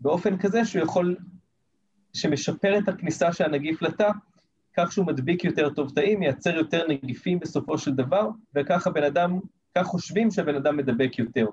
באופן 0.00 0.38
כזה 0.38 0.64
שהוא 0.64 0.82
יכול, 0.82 1.16
שמשפר 2.18 2.78
את 2.78 2.88
הכניסה 2.88 3.32
של 3.32 3.44
הנגיף 3.44 3.82
לתא, 3.82 4.10
כך 4.76 4.92
שהוא 4.92 5.06
מדביק 5.06 5.44
יותר 5.44 5.70
טוב 5.70 5.92
תאים, 5.94 6.20
מייצר 6.20 6.56
יותר 6.56 6.86
נגיפים 6.88 7.38
בסופו 7.38 7.78
של 7.78 7.94
דבר, 7.94 8.28
וכך 8.54 8.86
הבן 8.86 9.04
אדם, 9.04 9.38
כך 9.74 9.86
חושבים 9.86 10.30
שהבן 10.30 10.54
אדם 10.54 10.76
מדבק 10.76 11.18
יותר. 11.18 11.46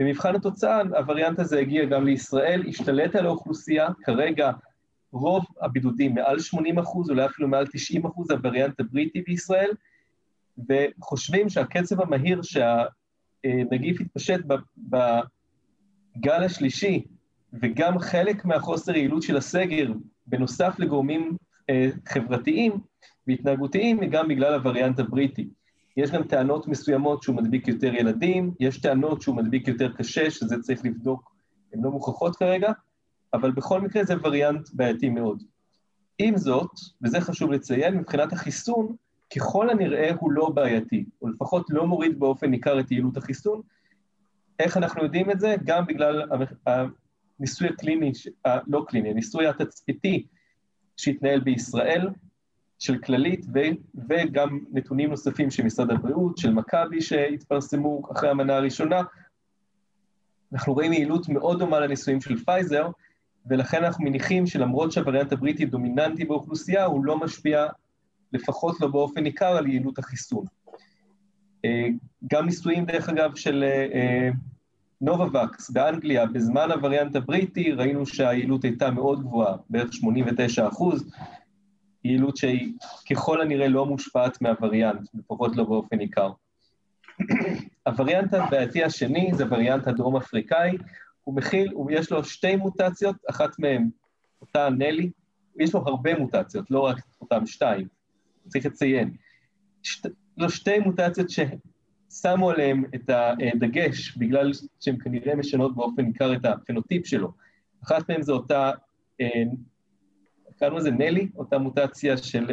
במבחן 0.00 0.34
התוצאה, 0.34 0.80
הווריאנט 0.80 1.38
הזה 1.38 1.58
הגיע 1.58 1.84
גם 1.84 2.04
לישראל, 2.04 2.62
השתלט 2.68 3.16
על 3.16 3.26
האוכלוסייה, 3.26 3.88
כרגע 4.02 4.50
רוב 5.12 5.44
הבידודים, 5.60 6.14
מעל 6.14 6.38
80 6.38 6.78
אחוז, 6.78 7.10
אולי 7.10 7.26
אפילו 7.26 7.48
מעל 7.48 7.66
90 7.72 8.06
אחוז, 8.06 8.30
הווריאנט 8.30 8.80
הבריטי 8.80 9.22
בישראל, 9.22 9.70
וחושבים 10.68 11.48
שהקצב 11.48 12.00
המהיר 12.00 12.40
שהנגיף 12.42 14.00
התפשט 14.00 14.40
בגל 14.76 16.42
השלישי, 16.42 17.04
וגם 17.52 17.98
חלק 17.98 18.44
מהחוסר 18.44 18.96
יעילות 18.96 19.22
של 19.22 19.36
הסגר, 19.36 19.92
בנוסף 20.26 20.74
לגורמים 20.78 21.36
אה, 21.70 21.88
חברתיים 22.08 22.72
והתנהגותיים, 23.26 24.00
היא 24.00 24.10
גם 24.10 24.28
בגלל 24.28 24.54
הווריאנט 24.54 24.98
הבריטי. 24.98 25.48
יש 25.96 26.10
גם 26.10 26.22
טענות 26.22 26.68
מסוימות 26.68 27.22
שהוא 27.22 27.36
מדביק 27.36 27.68
יותר 27.68 27.94
ילדים, 27.94 28.54
יש 28.60 28.80
טענות 28.80 29.22
שהוא 29.22 29.36
מדביק 29.36 29.68
יותר 29.68 29.92
קשה, 29.92 30.30
שזה 30.30 30.58
צריך 30.62 30.84
לבדוק, 30.84 31.34
הן 31.72 31.80
לא 31.82 31.90
מוכחות 31.90 32.36
כרגע, 32.36 32.72
אבל 33.34 33.50
בכל 33.50 33.80
מקרה 33.80 34.04
זה 34.04 34.14
וריאנט 34.22 34.68
בעייתי 34.72 35.08
מאוד. 35.08 35.42
עם 36.18 36.36
זאת, 36.36 36.70
וזה 37.02 37.20
חשוב 37.20 37.52
לציין, 37.52 37.94
מבחינת 37.94 38.32
החיסון, 38.32 38.96
ככל 39.36 39.70
הנראה 39.70 40.10
הוא 40.20 40.32
לא 40.32 40.48
בעייתי, 40.48 41.04
או 41.22 41.28
לפחות 41.28 41.66
לא 41.70 41.86
מוריד 41.86 42.18
באופן 42.20 42.50
ניכר 42.50 42.80
את 42.80 42.90
יעילות 42.90 43.16
החיסון. 43.16 43.60
איך 44.58 44.76
אנחנו 44.76 45.02
יודעים 45.02 45.30
את 45.30 45.40
זה? 45.40 45.56
גם 45.64 45.86
בגלל 45.86 46.22
הניסוי 47.40 47.68
הקליני, 47.68 48.12
לא 48.66 48.84
קליני, 48.88 49.10
הניסוי 49.10 49.46
התצפיתי 49.46 50.26
שהתנהל 50.96 51.40
בישראל, 51.40 52.08
של 52.80 52.98
כללית, 52.98 53.46
ו, 53.54 53.58
וגם 54.08 54.58
נתונים 54.72 55.10
נוספים 55.10 55.50
של 55.50 55.62
משרד 55.62 55.90
הבריאות, 55.90 56.38
של 56.38 56.50
מכבי 56.50 57.00
שהתפרסמו 57.00 58.02
אחרי 58.12 58.30
המנה 58.30 58.56
הראשונה. 58.56 59.02
אנחנו 60.52 60.72
רואים 60.72 60.92
יעילות 60.92 61.28
מאוד 61.28 61.58
דומה 61.58 61.80
לניסויים 61.80 62.20
של 62.20 62.36
פייזר, 62.36 62.88
ולכן 63.46 63.84
אנחנו 63.84 64.04
מניחים 64.04 64.46
שלמרות 64.46 64.92
שהווריאנט 64.92 65.32
הבריטי 65.32 65.64
דומיננטי 65.64 66.24
באוכלוסייה, 66.24 66.84
הוא 66.84 67.04
לא 67.04 67.18
משפיע, 67.18 67.66
לפחות 68.32 68.80
לא 68.80 68.88
באופן 68.88 69.20
ניכר, 69.20 69.56
על 69.56 69.66
יעילות 69.66 69.98
החיסון. 69.98 70.44
אה, 71.64 71.86
גם 72.30 72.46
ניסויים, 72.46 72.84
דרך 72.84 73.08
אגב, 73.08 73.36
של 73.36 73.64
נובווקס 75.00 75.70
באנגליה, 75.70 76.26
בזמן 76.26 76.70
הווריאנט 76.70 77.16
הבריטי, 77.16 77.72
ראינו 77.72 78.06
שהיעילות 78.06 78.64
הייתה 78.64 78.90
מאוד 78.90 79.22
גבוהה, 79.22 79.56
בערך 79.70 79.92
89 79.92 80.68
אחוז, 80.68 81.10
יעילות 82.04 82.36
שהיא 82.36 82.72
ככל 83.10 83.40
הנראה 83.40 83.68
לא 83.68 83.86
מושפעת 83.86 84.42
מהווריאנט, 84.42 85.08
לפחות 85.14 85.56
לא 85.56 85.64
באופן 85.64 85.96
ניכר. 85.96 86.32
הווריאנט 87.86 88.34
הבעייתי 88.34 88.84
השני 88.84 89.30
זה 89.34 89.44
הווריאנט 89.44 89.86
הדרום-אפריקאי, 89.86 90.76
הוא 91.24 91.36
מכיל, 91.36 91.72
יש 91.90 92.10
לו 92.10 92.24
שתי 92.24 92.56
מוטציות, 92.56 93.16
אחת 93.30 93.58
מהן 93.58 93.90
אותה 94.40 94.68
נלי, 94.70 95.10
יש 95.58 95.74
לו 95.74 95.80
הרבה 95.86 96.18
מוטציות, 96.18 96.70
לא 96.70 96.80
רק 96.80 96.96
אותן 97.20 97.46
שתיים, 97.46 97.88
צריך 98.48 98.66
לציין. 98.66 99.14
שת, 99.82 100.06
לו 100.36 100.50
שתי 100.50 100.78
מוטציות 100.78 101.30
ששמו 102.10 102.50
עליהן 102.50 102.84
את 102.94 103.10
הדגש, 103.10 104.16
בגלל 104.16 104.50
שהן 104.80 104.96
כנראה 105.04 105.34
משנות 105.34 105.76
באופן 105.76 106.02
ניכר 106.02 106.34
את 106.34 106.44
הפנוטיפ 106.44 107.06
שלו. 107.06 107.32
אחת 107.84 108.10
מהן 108.10 108.22
זו 108.22 108.32
אותה, 108.32 108.70
אה, 109.20 109.42
קראנו 110.58 110.76
לזה 110.76 110.90
נלי, 110.90 111.28
אותה 111.36 111.58
מוטציה 111.58 112.16
של 112.16 112.46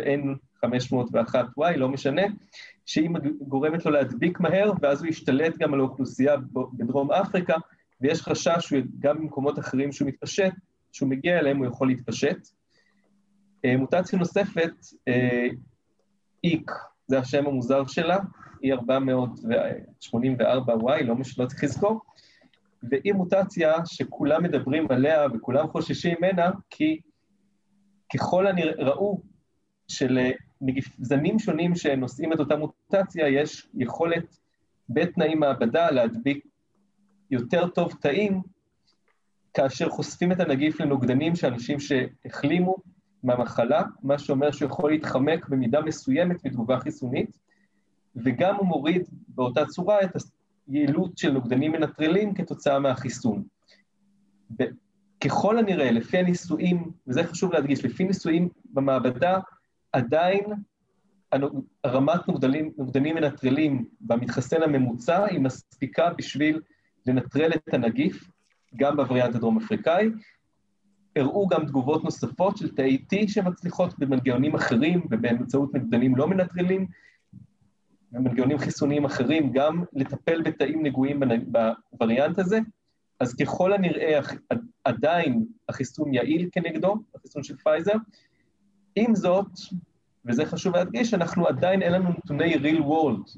N501Y, 0.64 1.78
לא 1.78 1.90
משנה, 1.90 2.22
שהיא 2.86 3.10
גורמת 3.42 3.86
לו 3.86 3.92
להדביק 3.92 4.40
מהר, 4.40 4.72
ואז 4.82 5.02
הוא 5.02 5.10
ישתלט 5.10 5.58
גם 5.58 5.74
על 5.74 5.80
האוכלוסייה 5.80 6.36
בדרום 6.74 7.12
אפריקה, 7.12 7.56
ויש 8.02 8.22
חשש 8.22 8.58
שגם 8.60 9.18
במקומות 9.18 9.60
אחרים 9.60 9.92
שהוא 9.92 10.08
מתפשט, 10.08 10.54
כשהוא 10.92 11.10
מגיע 11.10 11.40
אליהם 11.40 11.58
הוא 11.58 11.66
יכול 11.66 11.88
להתפשט. 11.88 12.38
אה, 13.66 13.78
מוטציה 13.78 14.20
נוספת, 14.20 14.74
אה, 15.08 15.48
איק, 16.44 16.72
זה 17.08 17.20
השם 17.20 17.48
המוזר 17.48 17.88
שלה, 17.88 18.18
היא 18.62 18.74
484Y, 18.74 21.04
לא, 21.04 21.16
לא 21.38 21.46
צריך 21.46 21.64
לזכור, 21.64 22.02
והיא 22.84 23.14
מוטציה 23.14 23.74
שכולם 23.86 24.44
מדברים 24.44 24.92
עליה 24.92 25.28
וכולם 25.34 25.68
חוששים 25.68 26.18
ממנה, 26.22 26.50
כי 26.70 27.00
ככל 28.14 28.48
הנראה 28.48 28.84
ראו 28.84 29.22
שלזנים 29.88 31.40
שונים 31.40 31.76
שנושאים 31.76 32.34
את 32.34 32.40
אותה 32.40 32.56
מוטציה, 32.56 33.28
יש 33.28 33.68
יכולת 33.74 34.38
בתנאים 34.90 35.40
מעבדה 35.40 35.92
להדביק 35.92 36.46
יותר 37.32 37.68
טוב 37.68 37.94
תאים 38.02 38.42
כאשר 39.54 39.90
חושפים 39.90 40.32
את 40.32 40.40
הנגיף 40.40 40.82
לנוגדנים 40.82 41.36
של 41.36 41.48
אנשים 41.48 41.80
שהחלימו 41.80 42.76
מהמחלה, 43.24 43.82
מה 44.04 44.20
שאומר 44.20 44.52
שהוא 44.52 44.70
יכול 44.70 44.92
להתחמק 44.92 45.50
במידה 45.50 45.82
מסוימת 45.82 46.46
מתגובה 46.46 46.80
חיסונית, 46.80 47.40
וגם 48.24 48.56
הוא 48.56 48.68
מוריד 48.68 49.08
באותה 49.28 49.66
צורה 49.66 50.02
את 50.02 50.12
היעילות 50.68 51.18
של 51.18 51.32
נוגדנים 51.32 51.72
מנטרלים 51.72 52.34
כתוצאה 52.34 52.80
מהחיסון. 52.80 53.44
ככל 55.24 55.58
הנראה, 55.58 55.92
לפי 55.92 56.18
הניסויים, 56.18 56.92
וזה 57.08 57.24
חשוב 57.24 57.54
להדגיש, 57.54 57.86
לפי 57.86 58.04
ניסויים 58.04 58.50
במעבדה, 58.74 59.40
עדיין 59.92 60.44
רמת 61.86 62.28
נוגדנים, 62.28 62.72
נוגדנים 62.78 63.16
מנטרלים 63.16 63.86
במתחסן 64.02 64.62
הממוצע 64.62 65.26
היא 65.26 65.40
מספיקה 65.40 66.10
בשביל 66.18 66.62
לנטרל 67.06 67.52
את 67.52 67.74
הנגיף, 67.74 68.32
גם 68.76 68.98
בווריאנט 68.98 69.36
הדרום-אפריקאי. 69.36 70.10
הראו 71.16 71.48
גם 71.48 71.66
תגובות 71.66 72.04
נוספות 72.04 72.58
של 72.58 72.76
תאי 72.76 72.98
T 73.14 73.28
שמצליחות 73.28 74.00
במנגנונים 74.00 74.56
אחרים 74.56 75.02
ובאמצעות 75.12 75.74
נוגדנים 75.74 76.16
לא 76.16 76.28
מנטרלים, 76.28 76.88
ומנגנונים 78.14 78.58
חיסוניים 78.58 79.06
אחרים, 79.06 79.52
גם 79.52 79.84
לטפל 79.94 80.42
בתאים 80.42 80.86
נגועים 80.86 81.22
בווריאנט 81.92 82.40
הזה. 82.40 82.60
אז 83.20 83.36
ככל 83.36 83.74
הנראה 83.74 84.20
עדיין 84.84 85.46
החיסון 85.70 86.14
יעיל 86.14 86.50
כנגדו, 86.52 86.96
החיסון 87.16 87.44
של 87.44 87.58
פייזר. 87.58 87.94
עם 88.96 89.16
זאת, 89.16 89.48
וזה 90.26 90.46
חשוב 90.46 90.76
להדגיש, 90.76 91.14
אנחנו 91.14 91.48
עדיין 91.48 91.82
אין 91.82 91.94
לנו 91.94 92.10
נתוני 92.10 92.56
real 92.56 92.82
world 92.82 93.38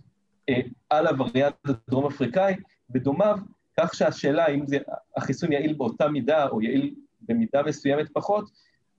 אה, 0.49 0.61
על 0.89 1.07
הווריאנט 1.07 1.53
הדרום-אפריקאי, 1.65 2.55
בדומיו 2.89 3.37
כך 3.79 3.95
שהשאלה 3.95 4.47
אם 4.47 4.67
זה, 4.67 4.77
החיסון 5.17 5.51
יעיל 5.51 5.73
באותה 5.73 6.07
מידה 6.07 6.47
או 6.47 6.61
יעיל 6.61 6.95
במידה 7.21 7.63
מסוימת 7.63 8.09
פחות, 8.13 8.49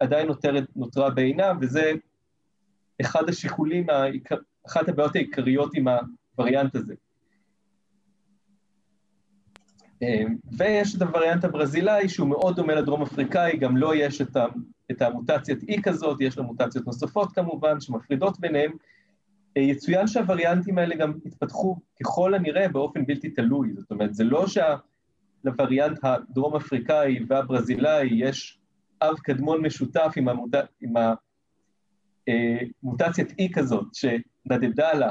עדיין 0.00 0.26
נותרת, 0.26 0.64
נותרה 0.76 1.10
בעינה, 1.10 1.52
וזה 1.60 1.92
אחד 3.00 3.28
השיקולים, 3.28 3.86
אחת 4.70 4.88
הבעיות 4.88 5.16
העיקריות 5.16 5.70
עם 5.74 5.86
הווריאנט 6.36 6.76
הזה. 6.76 6.94
אמ, 10.02 10.36
ויש 10.58 10.96
את 10.96 11.02
הווריאנט 11.02 11.44
הברזילאי, 11.44 12.08
שהוא 12.08 12.28
מאוד 12.28 12.56
דומה 12.56 12.74
לדרום 12.74 13.02
אפריקאי, 13.02 13.56
גם 13.56 13.76
לו 13.76 13.86
לא 13.86 13.94
יש 13.96 14.20
את, 14.20 14.36
ה, 14.36 14.46
את 14.90 15.02
המוטציית 15.02 15.62
אי 15.62 15.82
כזאת, 15.82 16.20
יש 16.20 16.38
לו 16.38 16.44
מוטציות 16.44 16.86
נוספות 16.86 17.32
כמובן, 17.32 17.80
שמפרידות 17.80 18.40
ביניהם, 18.40 18.72
אה, 19.56 19.62
יצוין 19.62 20.06
שהווריאנטים 20.06 20.78
האלה 20.78 20.94
גם 20.96 21.12
התפתחו 21.26 21.76
ככל 22.00 22.34
הנראה 22.34 22.68
באופן 22.68 23.06
בלתי 23.06 23.30
תלוי, 23.30 23.72
זאת 23.76 23.90
אומרת, 23.90 24.14
זה 24.14 24.24
לא 24.24 24.44
שלווריאנט 24.46 25.98
הדרום 26.02 26.56
אפריקאי 26.56 27.18
והברזילאי 27.28 28.08
יש 28.12 28.58
אב 29.02 29.18
קדמון 29.18 29.66
משותף 29.66 30.12
עם, 30.16 30.28
המוט... 30.28 30.54
עם 30.80 30.94
המוטציית 32.82 33.38
אי 33.38 33.50
כזאת 33.52 33.86
שנדדה 34.48 34.92
לה 34.92 35.10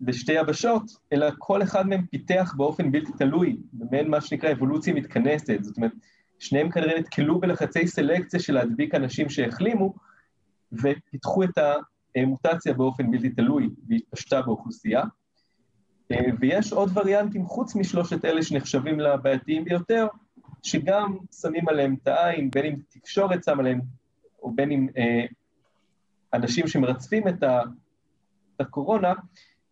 לשתי 0.00 0.32
יבשות, 0.32 0.82
אלא 1.12 1.26
כל 1.38 1.62
אחד 1.62 1.86
מהם 1.86 2.06
פיתח 2.06 2.54
באופן 2.56 2.92
בלתי 2.92 3.12
תלוי, 3.18 3.56
במעין 3.72 4.10
מה 4.10 4.20
שנקרא 4.20 4.52
אבולוציה 4.52 4.94
מתכנסת, 4.94 5.58
זאת 5.60 5.76
אומרת, 5.76 5.92
שניהם 6.38 6.70
כנראה 6.70 6.98
נתקלו 6.98 7.40
בלחצי 7.40 7.86
סלקציה 7.86 8.40
של 8.40 8.54
להדביק 8.54 8.94
אנשים 8.94 9.28
שהחלימו, 9.28 9.94
ופיתחו 10.72 11.44
את 11.44 11.58
ה... 11.58 11.72
מוטציה 12.26 12.74
באופן 12.74 13.10
בלתי 13.10 13.30
תלוי 13.30 13.70
והתפשטה 13.88 14.42
באוכלוסייה. 14.42 15.02
אה, 16.12 16.26
ויש 16.40 16.72
עוד 16.72 16.90
וריאנטים 16.94 17.46
חוץ 17.46 17.76
משלושת 17.76 18.24
אלה 18.24 18.42
שנחשבים 18.42 19.00
לבעייתיים 19.00 19.64
ביותר, 19.64 20.06
שגם 20.62 21.16
שמים 21.40 21.68
עליהם 21.68 21.96
את 22.02 22.08
העין, 22.08 22.50
בין 22.50 22.64
אם 22.64 22.76
תקשורת 22.88 23.44
שם 23.44 23.60
עליהם, 23.60 23.80
או 24.42 24.52
בין 24.54 24.70
אם 24.70 24.88
אה, 24.96 25.24
אנשים 26.34 26.68
שמרצפים 26.68 27.28
את, 27.28 27.42
ה, 27.42 27.60
הקורונה, 28.60 29.12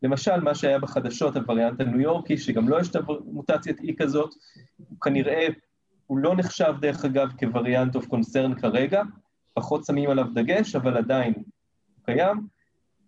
למשל, 0.03 0.41
מה 0.41 0.55
שהיה 0.55 0.79
בחדשות, 0.79 1.37
הווריאנט 1.37 1.81
הניו 1.81 2.01
יורקי, 2.01 2.39
שגם 2.39 2.69
לא 2.69 2.81
יש 2.81 2.91
את 2.91 2.97
המוטציית 2.97 3.81
אי 3.81 3.95
כזאת, 3.99 4.35
הוא 4.77 5.01
כנראה, 5.01 5.47
הוא 6.07 6.19
לא 6.19 6.37
נחשב 6.37 6.75
דרך 6.81 7.05
אגב 7.05 7.29
כווריאנט 7.39 7.97
אוף 7.97 8.07
קונצרן 8.07 8.55
כרגע, 8.55 9.03
פחות 9.55 9.85
שמים 9.85 10.11
עליו 10.11 10.27
דגש, 10.35 10.77
אבל 10.77 10.97
עדיין 10.97 11.33
הוא 11.37 11.45
קיים. 12.05 12.47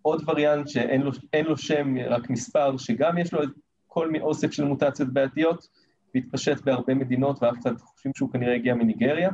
עוד 0.03 0.23
וריאנט 0.29 0.69
שאין 0.69 1.03
לו, 1.03 1.11
לו 1.45 1.57
שם, 1.57 1.95
רק 1.99 2.31
מספר, 2.31 2.77
שגם 2.77 3.19
יש 3.19 3.33
לו 3.33 3.41
כל 3.87 4.11
מיני 4.11 4.25
אוסף 4.25 4.51
של 4.51 4.65
מוטציות 4.65 5.13
בעייתיות, 5.13 5.69
והתפשט 6.15 6.61
בהרבה 6.65 6.95
מדינות, 6.95 7.43
ואף 7.43 7.57
אחד 7.63 7.79
חושבים 7.79 8.13
שהוא 8.17 8.31
כנראה 8.33 8.55
הגיע 8.55 8.75
מניגריה. 8.75 9.31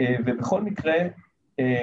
אה, 0.00 0.16
ובכל 0.26 0.62
מקרה, 0.62 0.94
אה, 1.60 1.82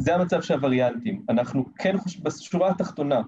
זה 0.00 0.14
המצב 0.14 0.42
של 0.42 0.54
הווריאנטים. 0.54 1.22
אנחנו 1.28 1.64
כן 1.78 1.98
חושבים, 1.98 2.24
בשורה 2.24 2.70
התחתונה, 2.70 3.22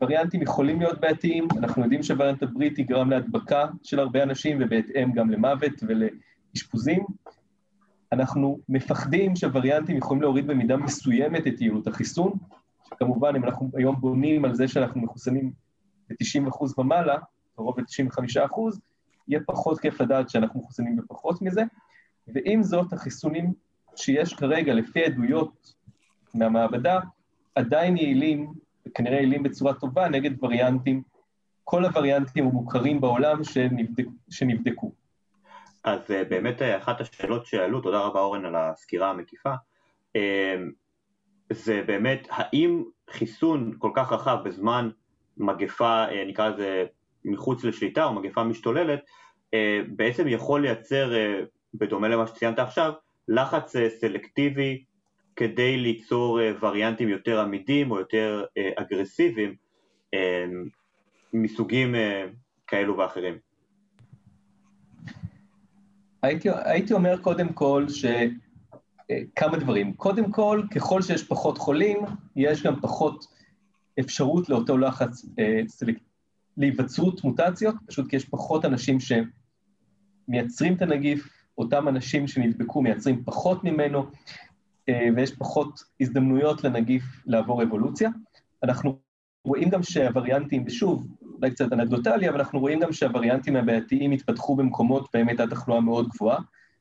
וריאנטים 0.00 0.42
יכולים 0.42 0.80
להיות 0.80 1.00
בעייתיים, 1.00 1.48
אנחנו 1.58 1.82
יודעים 1.82 2.02
שהווריאנט 2.02 2.42
הבריטי 2.42 2.82
גרם 2.82 3.10
להדבקה 3.10 3.66
של 3.82 3.98
הרבה 3.98 4.22
אנשים 4.22 4.58
ובהתאם 4.60 5.12
גם 5.12 5.30
למוות 5.30 5.72
ולאשפוזים. 5.82 7.04
אנחנו 8.12 8.58
מפחדים 8.68 9.36
שהווריאנטים 9.36 9.96
יכולים 9.96 10.22
להוריד 10.22 10.46
במידה 10.46 10.76
מסוימת 10.76 11.46
את 11.46 11.60
יעילות 11.60 11.86
החיסון, 11.86 12.32
שכמובן 12.88 13.36
אם 13.36 13.44
אנחנו 13.44 13.70
היום 13.74 14.00
בונים 14.00 14.44
על 14.44 14.54
זה 14.54 14.68
שאנחנו 14.68 15.00
מחוסנים 15.00 15.52
ב-90% 16.10 16.80
ומעלה, 16.80 17.16
קרוב 17.56 17.80
ל-95%, 17.80 18.60
יהיה 19.28 19.40
פחות 19.46 19.80
כיף 19.80 20.00
לדעת 20.00 20.30
שאנחנו 20.30 20.60
מחוסנים 20.60 20.96
בפחות 20.96 21.42
מזה, 21.42 21.62
ועם 22.28 22.62
זאת 22.62 22.92
החיסונים 22.92 23.52
שיש 23.96 24.34
כרגע 24.34 24.74
לפי 24.74 25.04
עדויות 25.04 25.76
מהמעבדה 26.38 26.98
עדיין 27.54 27.96
יעילים, 27.96 28.52
וכנראה 28.88 29.16
יעילים 29.16 29.42
בצורה 29.42 29.74
טובה 29.74 30.08
נגד 30.08 30.44
וריאנטים, 30.44 31.02
כל 31.64 31.84
הווריאנטים 31.84 32.46
המוכרים 32.46 33.00
בעולם 33.00 33.44
שנבדק, 33.44 34.04
שנבדקו. 34.30 34.92
אז 35.84 36.10
אה, 36.10 36.24
באמת 36.24 36.62
אה, 36.62 36.76
אחת 36.76 37.00
השאלות 37.00 37.46
שעלו, 37.46 37.80
תודה 37.80 37.98
רבה 38.00 38.20
אורן 38.20 38.44
על 38.44 38.56
הסקירה 38.56 39.10
המקיפה, 39.10 39.54
אה, 40.16 40.56
זה 41.52 41.82
באמת 41.86 42.28
האם 42.30 42.84
חיסון 43.10 43.72
כל 43.78 43.90
כך 43.94 44.12
רחב 44.12 44.38
בזמן 44.44 44.90
מגפה, 45.36 46.04
נקרא 46.26 46.48
לזה 46.48 46.84
מחוץ 47.24 47.64
לשליטה 47.64 48.04
או 48.04 48.12
מגפה 48.12 48.44
משתוללת, 48.44 49.00
בעצם 49.88 50.28
יכול 50.28 50.62
לייצר, 50.62 51.12
בדומה 51.74 52.08
למה 52.08 52.26
שציינת 52.26 52.58
עכשיו, 52.58 52.92
לחץ 53.28 53.76
סלקטיבי 54.00 54.84
כדי 55.36 55.76
ליצור 55.76 56.40
וריאנטים 56.60 57.08
יותר 57.08 57.40
עמידים 57.40 57.90
או 57.90 57.98
יותר 57.98 58.44
אגרסיביים 58.76 59.54
מסוגים 61.32 61.94
כאלו 62.66 62.98
ואחרים. 62.98 63.38
הייתי, 66.22 66.48
הייתי 66.64 66.94
אומר 66.94 67.16
קודם 67.16 67.48
כל 67.52 67.84
ש... 67.88 68.04
אה, 69.10 69.20
כמה 69.36 69.56
דברים. 69.56 69.92
קודם 69.94 70.32
כל, 70.32 70.62
ככל 70.74 71.02
שיש 71.02 71.24
פחות 71.24 71.58
חולים, 71.58 71.98
יש 72.36 72.62
גם 72.62 72.80
פחות 72.80 73.26
אפשרות 74.00 74.48
לאותו 74.48 74.78
לחץ 74.78 75.24
אה, 75.38 75.60
להיווצרות 76.56 77.24
מוטציות, 77.24 77.74
פשוט 77.86 78.10
כי 78.10 78.16
יש 78.16 78.24
פחות 78.24 78.64
אנשים 78.64 78.98
שמייצרים 80.28 80.74
את 80.74 80.82
הנגיף, 80.82 81.28
אותם 81.58 81.88
אנשים 81.88 82.28
שנדבקו 82.28 82.82
מייצרים 82.82 83.24
פחות 83.24 83.64
ממנו, 83.64 83.98
אה, 84.00 84.06
ויש 85.16 85.34
פחות 85.34 85.80
הזדמנויות 86.00 86.64
לנגיף 86.64 87.02
לעבור 87.26 87.62
אבולוציה. 87.62 88.10
אנחנו 88.62 88.98
רואים 89.44 89.70
גם 89.70 89.82
שהווריאנטים, 89.82 90.64
ושוב, 90.66 91.06
אולי 91.22 91.50
קצת 91.50 91.72
אנקדוטלי, 91.72 92.28
אבל 92.28 92.38
אנחנו 92.38 92.60
רואים 92.60 92.80
גם 92.80 92.92
שהווריאנטים 92.92 93.56
הבעייתיים 93.56 94.12
התפתחו 94.12 94.56
במקומות 94.56 95.08
באמת 95.14 95.40
הייתה 95.40 95.54
תחלואה 95.54 95.80
מאוד 95.80 96.08
גבוהה, 96.08 96.38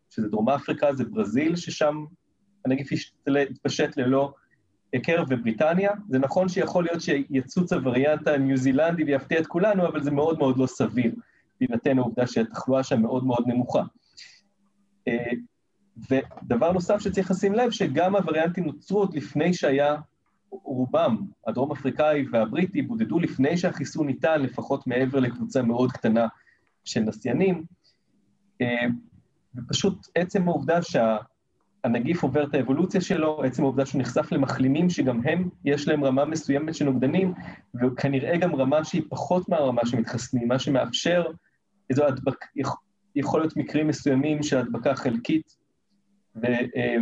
שזה 0.09 0.29
דרום 0.29 0.49
אפריקה, 0.49 0.93
זה 0.93 1.03
ברזיל, 1.05 1.55
ששם 1.55 2.05
הנגיף 2.65 2.89
התפשט 3.51 3.97
ללא 3.97 4.33
היכר, 4.93 5.23
ובריטניה. 5.29 5.91
זה 6.09 6.19
נכון 6.19 6.49
שיכול 6.49 6.83
להיות 6.83 7.01
שיצוץ 7.01 7.73
הווריאנט 7.73 8.27
הניו 8.27 8.57
זילנדי 8.57 9.03
ויפתיע 9.03 9.39
את 9.39 9.47
כולנו, 9.47 9.87
אבל 9.87 10.03
זה 10.03 10.11
מאוד 10.11 10.37
מאוד 10.37 10.57
לא 10.57 10.67
סביר, 10.67 11.11
בהינתן 11.61 11.97
העובדה 11.97 12.27
שהתחלואה 12.27 12.83
שם 12.83 13.01
מאוד 13.01 13.25
מאוד 13.25 13.47
נמוכה. 13.47 13.83
ודבר 16.09 16.71
נוסף 16.71 16.99
שצריך 16.99 17.31
לשים 17.31 17.53
לב, 17.53 17.71
שגם 17.71 18.15
הווריאנטים 18.15 18.65
נוצרו 18.65 18.99
עוד 18.99 19.15
לפני 19.15 19.53
שהיה 19.53 19.95
רובם, 20.49 21.17
הדרום 21.47 21.71
אפריקאי 21.71 22.25
והבריטי, 22.31 22.81
בודדו 22.81 23.19
לפני 23.19 23.57
שהחיסון 23.57 24.07
ניתן, 24.07 24.41
לפחות 24.41 24.87
מעבר 24.87 25.19
לקבוצה 25.19 25.61
מאוד 25.61 25.91
קטנה 25.91 26.27
של 26.85 26.99
נסיינים. 26.99 27.63
אה, 28.61 28.85
ופשוט 29.55 30.07
עצם 30.15 30.47
העובדה 30.47 30.79
שהנגיף 30.81 32.23
עובר 32.23 32.43
את 32.43 32.53
האבולוציה 32.53 33.01
שלו, 33.01 33.43
עצם 33.43 33.63
העובדה 33.63 33.85
שהוא 33.85 34.01
נחשף 34.01 34.31
למחלימים 34.31 34.89
שגם 34.89 35.21
הם, 35.23 35.49
יש 35.65 35.87
להם 35.87 36.03
רמה 36.03 36.25
מסוימת 36.25 36.75
של 36.75 36.85
נוגדנים, 36.85 37.33
וכנראה 37.81 38.37
גם 38.37 38.55
רמה 38.55 38.83
שהיא 38.83 39.03
פחות 39.09 39.49
מהרמה 39.49 39.81
שמתחסנים, 39.85 40.47
מה 40.47 40.59
שמאפשר 40.59 41.25
איזו 41.89 42.05
הדבק... 42.05 42.45
יכול 43.15 43.41
להיות 43.41 43.57
מקרים 43.57 43.87
מסוימים 43.87 44.43
של 44.43 44.57
הדבקה 44.57 44.95
חלקית, 44.95 45.55
ו... 46.35 46.45
אה, 46.75 46.95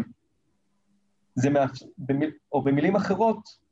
מאפשר, 1.50 1.86
או 2.52 2.62
במילים 2.62 2.96
אחרות, 2.96 3.64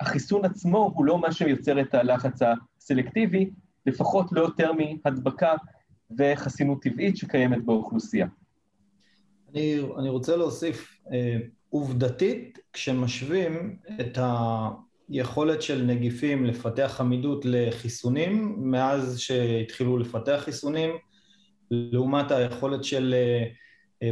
החיסון 0.00 0.44
עצמו 0.44 0.92
הוא 0.94 1.04
לא 1.04 1.18
מה 1.18 1.32
שיוצר 1.32 1.80
את 1.80 1.94
הלחץ 1.94 2.40
הסלקטיבי, 2.42 3.50
לפחות 3.86 4.26
לא 4.32 4.40
יותר 4.40 4.70
מהדבקה 4.72 5.54
וחסינות 6.18 6.82
טבעית 6.82 7.16
שקיימת 7.16 7.64
באוכלוסייה. 7.64 8.26
אני, 9.50 9.80
אני 9.98 10.08
רוצה 10.08 10.36
להוסיף, 10.36 11.00
אה, 11.12 11.38
עובדתית, 11.68 12.58
כשמשווים 12.72 13.76
את 14.00 14.18
היכולת 15.08 15.62
של 15.62 15.82
נגיפים 15.82 16.44
לפתח 16.44 17.00
עמידות 17.00 17.44
לחיסונים, 17.44 18.54
מאז 18.58 19.18
שהתחילו 19.18 19.98
לפתח 19.98 20.40
חיסונים, 20.44 20.90
לעומת 21.70 22.30
היכולת 22.30 22.84
של 22.84 23.14
אה, 23.16 23.44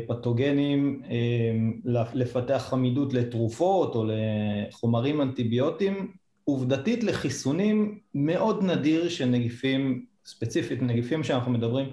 פתוגנים 0.07 1.03
אה, 1.11 2.07
לפתח 2.15 2.73
עמידות 2.73 3.15
לתרופות 3.15 3.95
או 3.95 4.05
לחומרים 4.07 5.21
אנטיביוטיים. 5.21 6.13
עובדתית 6.45 7.05
לחיסונים 7.05 7.99
מאוד 8.15 8.65
נדיר 8.65 9.09
שנגיפים, 9.09 10.05
ספציפית 10.25 10.83
נגיפים 10.83 11.25
שאנחנו 11.25 11.53
מדברים, 11.53 11.89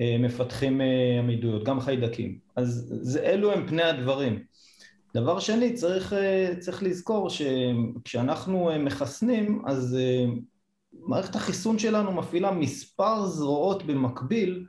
אה, 0.00 0.16
מפתחים 0.18 0.80
אה, 0.80 1.18
עמידויות, 1.18 1.64
גם 1.64 1.80
חיידקים. 1.80 2.38
אז 2.56 2.94
זה, 3.00 3.20
אלו 3.20 3.52
הם 3.52 3.66
פני 3.66 3.82
הדברים. 3.82 4.42
דבר 5.14 5.38
שני, 5.38 5.74
צריך, 5.74 6.14
צריך 6.58 6.82
לזכור 6.82 7.30
שכשאנחנו 7.30 8.70
מחסנים, 8.78 9.62
אז 9.66 9.98
מערכת 10.92 11.34
החיסון 11.36 11.78
שלנו 11.78 12.12
מפעילה 12.12 12.50
מספר 12.50 13.26
זרועות 13.26 13.82
במקביל 13.82 14.66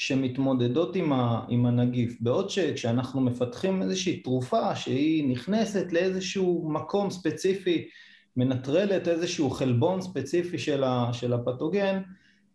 שמתמודדות 0.00 0.96
עם, 0.96 1.12
ה, 1.12 1.44
עם 1.48 1.66
הנגיף, 1.66 2.16
בעוד 2.20 2.50
שכשאנחנו 2.50 3.20
מפתחים 3.20 3.82
איזושהי 3.82 4.20
תרופה 4.20 4.76
שהיא 4.76 5.28
נכנסת 5.28 5.92
לאיזשהו 5.92 6.68
מקום 6.70 7.10
ספציפי, 7.10 7.88
מנטרלת 8.36 9.08
איזשהו 9.08 9.50
חלבון 9.50 10.00
ספציפי 10.00 10.58
של, 10.58 10.84
ה, 10.84 11.10
של 11.12 11.32
הפתוגן, 11.32 12.00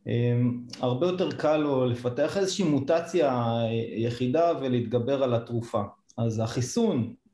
אמ, 0.08 0.64
הרבה 0.80 1.08
יותר 1.08 1.32
קל 1.32 1.58
לו 1.58 1.86
לפתח 1.86 2.38
איזושהי 2.38 2.66
מוטציה 2.66 3.46
יחידה 3.98 4.52
ולהתגבר 4.62 5.24
על 5.24 5.34
התרופה. 5.34 5.82
אז 6.18 6.40
החיסון 6.40 6.98
אה, 7.00 7.25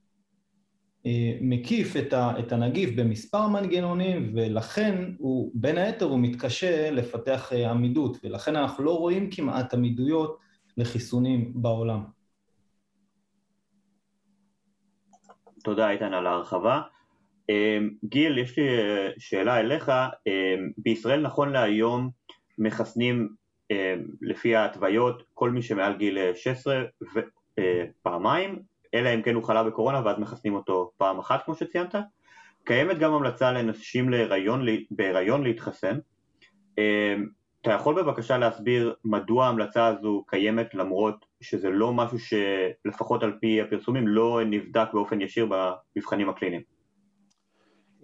מקיף 1.41 1.95
את, 2.39 2.51
הנגיף 2.51 2.89
במספר 2.95 3.47
מנגנונים 3.47 4.31
ולכן 4.35 5.11
הוא, 5.17 5.51
בין 5.53 5.77
היתר 5.77 6.05
הוא 6.05 6.19
מתקשה 6.19 6.91
לפתח 6.91 7.53
אה, 7.53 7.71
עמידות 7.71 8.17
ולכן 8.23 8.55
אנחנו 8.55 8.83
לא 8.83 8.97
רואים 8.97 9.29
כמעט 9.31 9.73
עמידויות 9.73 10.37
לחיסונים 10.77 11.51
בעולם. 11.55 12.03
תודה 15.63 15.89
איתן 15.89 16.13
על 16.13 16.27
ההרחבה. 16.27 16.81
אה, 17.49 17.77
גיל, 18.05 18.37
יש 18.37 18.57
לי 18.57 18.67
שאלה 19.17 19.59
אליך, 19.59 19.91
בישראל 20.77 21.21
נכון 21.21 21.51
להיום 21.51 22.09
מחסנים 22.57 23.29
לפי 24.21 24.55
ההתוויות 24.55 25.23
כל 25.33 25.51
מי 25.51 25.61
שמעל 25.61 25.97
גיל 25.97 26.17
16 26.35 26.83
פעמיים 28.01 28.70
אלא 28.93 29.13
אם 29.15 29.21
כן 29.21 29.35
הוא 29.35 29.43
חלה 29.43 29.63
בקורונה 29.63 30.01
ואז 30.05 30.19
מחסנים 30.19 30.55
אותו 30.55 30.91
פעם 30.97 31.19
אחת 31.19 31.45
כמו 31.45 31.55
שציינת. 31.55 31.95
קיימת 32.63 32.99
גם 32.99 33.13
המלצה 33.13 33.51
לנשים 33.51 34.09
להיריון, 34.09 34.65
בהיריון 34.91 35.43
להתחסן. 35.43 35.97
אמ, 36.77 37.27
אתה 37.61 37.71
יכול 37.71 38.03
בבקשה 38.03 38.37
להסביר 38.37 38.95
מדוע 39.05 39.45
ההמלצה 39.45 39.87
הזו 39.87 40.23
קיימת 40.27 40.73
למרות 40.73 41.25
שזה 41.41 41.69
לא 41.69 41.93
משהו 41.93 42.17
שלפחות 42.19 43.23
על 43.23 43.37
פי 43.41 43.61
הפרסומים 43.61 44.07
לא 44.07 44.39
נבדק 44.45 44.87
באופן 44.93 45.21
ישיר 45.21 45.47
במבחנים 45.49 46.29
הקליניים? 46.29 46.61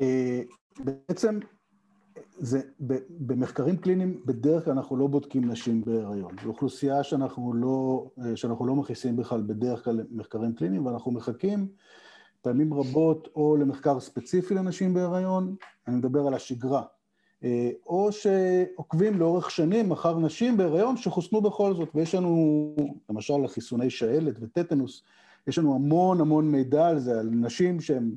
אה, 0.02 0.42
בעצם 0.80 1.40
זה, 2.38 2.62
במחקרים 3.10 3.78
קליניים 3.78 4.22
בדרך 4.26 4.66
כלל 4.66 4.74
אנחנו 4.74 4.98
לא 4.98 5.08
בודקים 5.08 5.52
נשים 5.52 5.82
בהיריון. 5.82 6.36
זו 6.44 6.50
אוכלוסייה 6.50 7.04
שאנחנו 7.04 7.54
לא, 7.54 8.08
שאנחנו 8.36 8.68
לא 8.68 8.76
מכניסים 8.76 9.16
בכלל 9.16 9.42
בדרך 9.42 9.84
כלל 9.84 10.06
מחקרים 10.12 10.54
קליניים, 10.54 10.86
ואנחנו 10.86 11.12
מחכים 11.12 11.68
פעמים 12.42 12.74
רבות 12.74 13.28
או 13.36 13.58
למחקר 13.58 14.00
ספציפי 14.00 14.54
לנשים 14.54 14.94
בהיריון, 14.94 15.56
אני 15.88 15.96
מדבר 15.96 16.28
על 16.28 16.34
השגרה, 16.34 16.84
אה, 17.44 17.70
או 17.86 18.10
שעוקבים 18.12 19.20
לאורך 19.20 19.52
שנים 19.52 19.92
אחר 19.92 20.20
נשים 20.20 20.58
בהיריון 20.58 20.98
שחוסנו 20.98 21.42
בכל 21.42 21.74
זאת, 21.74 21.90
ויש 21.96 22.16
לנו, 22.16 22.76
למשל 23.10 23.38
לחיסוני 23.44 23.90
שעלת 23.90 24.36
וטטנוס, 24.40 25.04
יש 25.48 25.58
לנו 25.58 25.76
המון 25.76 26.22
המון 26.22 26.52
מידע 26.52 26.88
על 26.88 27.00
זה, 27.00 27.20
על 27.20 27.30
נשים 27.30 27.82
שהן 27.82 28.16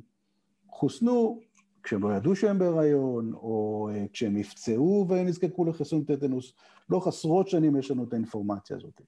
חוסנו 0.70 1.40
כשהם 1.82 2.02
לא 2.02 2.14
ידעו 2.14 2.36
שהם 2.36 2.58
בהיריון, 2.58 3.32
או 3.34 3.88
אה, 3.92 4.04
כשהם 4.12 4.36
נפצעו 4.36 5.06
ונזקקו 5.08 5.64
לחיסון 5.64 6.04
טטנוס, 6.04 6.52
לאורך 6.90 7.06
עשרות 7.06 7.48
שנים 7.48 7.76
יש 7.76 7.90
לנו 7.90 8.04
את 8.04 8.12
האינפורמציה 8.12 8.76
הזאת. 8.76 9.00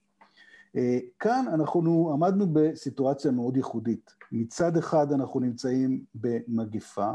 אה, 0.76 0.98
כאן 1.18 1.46
אנחנו 1.54 2.10
עמדנו 2.12 2.46
בסיטואציה 2.52 3.30
מאוד 3.30 3.56
ייחודית. 3.56 4.14
מצד 4.32 4.76
אחד 4.76 5.12
אנחנו 5.12 5.40
נמצאים 5.40 6.04
במגיפה, 6.14 7.10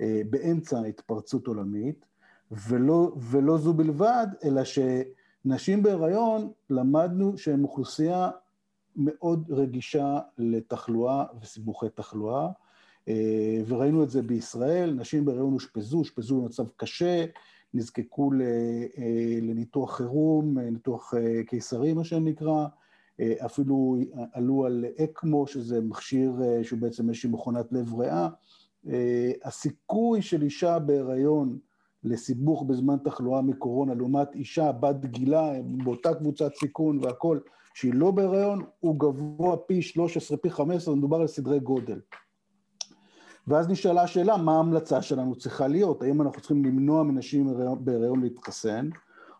אה, 0.00 0.22
באמצע 0.30 0.80
התפרצות 0.80 1.46
עולמית, 1.46 2.06
ולא, 2.50 3.12
ולא 3.16 3.58
זו 3.58 3.74
בלבד, 3.74 4.26
אלא 4.44 4.62
שנשים 4.64 5.82
בהיריון, 5.82 6.52
למדנו 6.70 7.38
שהן 7.38 7.62
אוכלוסייה 7.62 8.30
מאוד 8.96 9.50
רגישה 9.50 10.18
לתחלואה 10.38 11.24
וסיבוכי 11.42 11.86
תחלואה, 11.94 12.44
אה, 12.44 12.50
וראינו 13.66 14.02
את 14.02 14.10
זה 14.10 14.22
בישראל, 14.22 14.94
נשים 14.94 15.24
בהיריון 15.24 15.52
אושפזו, 15.52 15.98
אושפזו 15.98 16.40
במצב 16.40 16.64
קשה, 16.76 17.24
נזקקו 17.74 18.32
אה, 18.32 19.38
לניתוח 19.42 19.96
חירום, 19.96 20.58
ניתוח 20.58 21.14
קיסרי 21.46 21.92
מה 21.92 22.04
שנקרא, 22.04 22.66
אפילו 23.44 23.96
עלו 24.32 24.66
על 24.66 24.84
אקמו, 25.04 25.46
שזה 25.46 25.80
מכשיר 25.80 26.32
שהוא 26.62 26.78
בעצם 26.78 27.08
איזושהי 27.08 27.30
מכונת 27.30 27.72
לב 27.72 27.94
ריאה, 27.94 28.28
אה, 28.88 29.32
הסיכוי 29.44 30.22
של 30.22 30.42
אישה 30.42 30.78
בהיריון 30.78 31.58
לסיבוך 32.04 32.62
בזמן 32.62 32.96
תחלואה 33.04 33.42
מקורונה 33.42 33.94
לעומת 33.94 34.34
אישה 34.34 34.72
בת 34.72 35.04
גילה 35.04 35.52
באותה 35.62 36.14
קבוצת 36.14 36.54
סיכון 36.54 36.98
והכול, 37.02 37.40
שהיא 37.74 37.94
לא 37.94 38.10
בהיריון, 38.10 38.64
הוא 38.80 39.00
גבוה 39.00 39.56
פי 39.56 39.82
13, 39.82 40.36
פי 40.36 40.50
15, 40.50 40.94
מדובר 40.94 41.20
על 41.20 41.26
סדרי 41.26 41.60
גודל. 41.60 42.00
ואז 43.46 43.68
נשאלה 43.68 44.02
השאלה, 44.02 44.36
מה 44.36 44.56
ההמלצה 44.56 45.02
שלנו 45.02 45.34
צריכה 45.34 45.68
להיות? 45.68 46.02
האם 46.02 46.22
אנחנו 46.22 46.40
צריכים 46.40 46.64
למנוע 46.64 47.02
מנשים 47.02 47.54
בהיריון 47.80 48.20
להתחסן, 48.20 48.88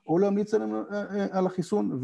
או 0.07 0.19
להמליץ 0.19 0.55
עליהם 0.55 0.75
אה, 0.75 0.83
אה, 0.93 1.27
על 1.31 1.47
החיסון? 1.47 2.01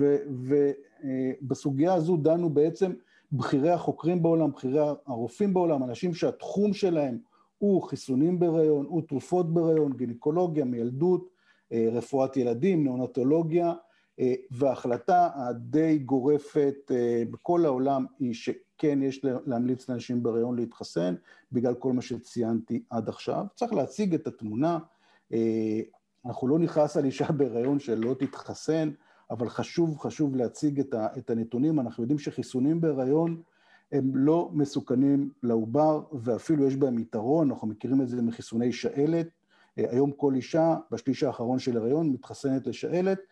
ובסוגיה 1.42 1.94
הזו 1.94 2.16
דנו 2.16 2.50
בעצם 2.50 2.92
בכירי 3.32 3.70
החוקרים 3.70 4.22
בעולם, 4.22 4.50
בכירי 4.50 4.80
הרופאים 5.06 5.54
בעולם, 5.54 5.82
אנשים 5.82 6.14
שהתחום 6.14 6.72
שלהם 6.72 7.18
הוא 7.58 7.82
חיסונים 7.82 8.38
בהיריון, 8.38 8.86
הוא 8.86 9.02
תרופות 9.08 9.54
בהיריון, 9.54 9.92
גינקולוגיה, 9.92 10.64
מיילדות, 10.64 11.28
אה, 11.72 11.88
רפואת 11.92 12.36
ילדים, 12.36 12.84
נאונטולוגיה, 12.84 13.72
אה, 14.20 14.34
וההחלטה 14.50 15.28
הדי 15.34 15.98
גורפת 15.98 16.90
אה, 16.90 17.22
בכל 17.30 17.64
העולם 17.64 18.06
היא 18.18 18.34
שכן 18.76 19.02
יש 19.02 19.24
להמליץ 19.46 19.88
לאנשים 19.88 20.22
בהיריון 20.22 20.56
להתחסן, 20.56 21.14
בגלל 21.52 21.74
כל 21.74 21.92
מה 21.92 22.02
שציינתי 22.02 22.82
עד 22.90 23.08
עכשיו. 23.08 23.44
צריך 23.54 23.72
להציג 23.72 24.14
את 24.14 24.26
התמונה, 24.26 24.78
אנחנו 26.26 26.48
לא 26.48 26.58
נכנס 26.58 26.96
על 26.96 27.04
אישה 27.04 27.32
בהיריון 27.32 27.78
שלא 27.78 28.14
תתחסן, 28.18 28.90
אבל 29.30 29.48
חשוב, 29.48 29.98
חשוב 29.98 30.36
להציג 30.36 30.80
את, 30.80 30.94
ה, 30.94 31.06
את 31.18 31.30
הנתונים. 31.30 31.80
אנחנו 31.80 32.02
יודעים 32.02 32.18
שחיסונים 32.18 32.80
בהיריון 32.80 33.42
הם 33.92 34.16
לא 34.16 34.50
מסוכנים 34.52 35.30
לעובר, 35.42 36.02
ואפילו 36.12 36.66
יש 36.66 36.76
בהם 36.76 36.98
יתרון, 36.98 37.50
אנחנו 37.50 37.68
מכירים 37.68 38.02
את 38.02 38.08
זה 38.08 38.22
מחיסוני 38.22 38.72
שעלת. 38.72 39.28
אה, 39.78 39.84
היום 39.90 40.12
כל 40.12 40.34
אישה 40.34 40.76
בשליש 40.90 41.22
האחרון 41.22 41.58
של 41.58 41.76
הריון 41.76 42.10
מתחסנת 42.10 42.66
לשעלת, 42.66 43.18
אה, 43.18 43.24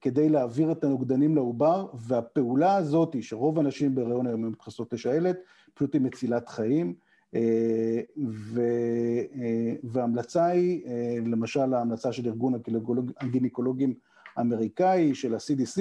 כדי 0.00 0.28
להעביר 0.28 0.72
את 0.72 0.84
הנוגדנים 0.84 1.34
לעובר, 1.34 1.86
והפעולה 1.94 2.76
הזאת, 2.76 3.16
שרוב 3.20 3.58
הנשים 3.58 3.94
בהריון 3.94 4.26
היום 4.26 4.46
מתחסנות 4.46 4.92
לשעלת, 4.92 5.36
פשוט 5.74 5.94
היא 5.94 6.02
מצילת 6.02 6.48
חיים. 6.48 6.94
אה, 7.34 8.00
וההמלצה 9.82 10.44
היא, 10.44 10.82
למשל 11.26 11.74
ההמלצה 11.74 12.12
של 12.12 12.26
ארגון 12.26 12.54
הגינקולוגים 13.20 13.94
האמריקאי, 14.36 15.14
של 15.14 15.34
ה-CDC, 15.34 15.80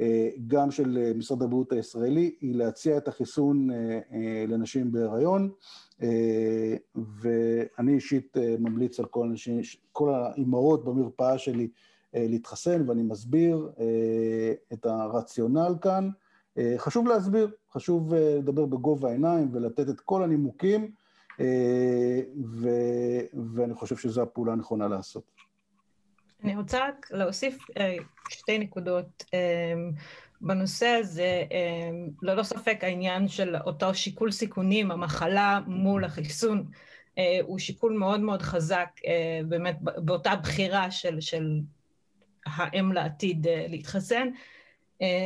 אה, 0.00 0.28
גם 0.46 0.70
של 0.70 0.98
אה, 0.98 1.12
משרד 1.14 1.42
הבריאות 1.42 1.72
הישראלי, 1.72 2.34
היא 2.40 2.54
להציע 2.54 2.96
את 2.96 3.08
החיסון 3.08 3.70
אה, 3.70 4.44
לנשים 4.48 4.92
בהיריון, 4.92 5.50
ואני 6.94 7.94
אישית 7.94 8.36
ממליץ 8.58 9.00
על 9.00 9.06
כל, 9.06 9.26
אנשים, 9.26 9.60
כל 9.92 10.14
האימהות 10.14 10.84
במרפאה 10.84 11.38
שלי 11.38 11.68
להתחסן, 12.14 12.88
ואני 12.88 13.02
מסביר 13.02 13.70
את 14.72 14.86
הרציונל 14.86 15.74
כאן. 15.82 16.10
חשוב 16.76 17.06
להסביר, 17.08 17.50
חשוב 17.72 18.14
לדבר 18.14 18.66
בגובה 18.66 19.08
העיניים 19.08 19.48
ולתת 19.52 19.88
את 19.88 20.00
כל 20.00 20.22
הנימוקים, 20.22 20.90
ו, 22.44 22.68
ואני 23.54 23.74
חושב 23.74 23.96
שזו 23.96 24.22
הפעולה 24.22 24.52
הנכונה 24.52 24.88
לעשות. 24.88 25.24
אני 26.44 26.56
רוצה 26.56 26.88
רק 26.88 27.06
להוסיף 27.10 27.58
אה, 27.76 27.96
שתי 28.28 28.58
נקודות. 28.58 29.24
אה, 29.34 29.74
בנושא 30.40 30.86
הזה, 30.86 31.44
אה, 31.52 31.90
ללא 32.22 32.42
ספק 32.42 32.78
העניין 32.82 33.28
של 33.28 33.56
אותו 33.56 33.94
שיקול 33.94 34.30
סיכונים, 34.30 34.90
המחלה 34.90 35.60
מול 35.66 36.04
החיסון, 36.04 36.66
הוא 37.42 37.58
שיקול 37.58 37.92
מאוד 37.92 38.20
מאוד 38.20 38.42
חזק 38.42 38.88
באמת 39.48 39.76
באותה 39.80 40.36
בחירה 40.36 40.90
של, 40.90 41.20
של 41.20 41.60
האם 42.46 42.92
לעתיד 42.92 43.46
להתחסן. 43.68 44.28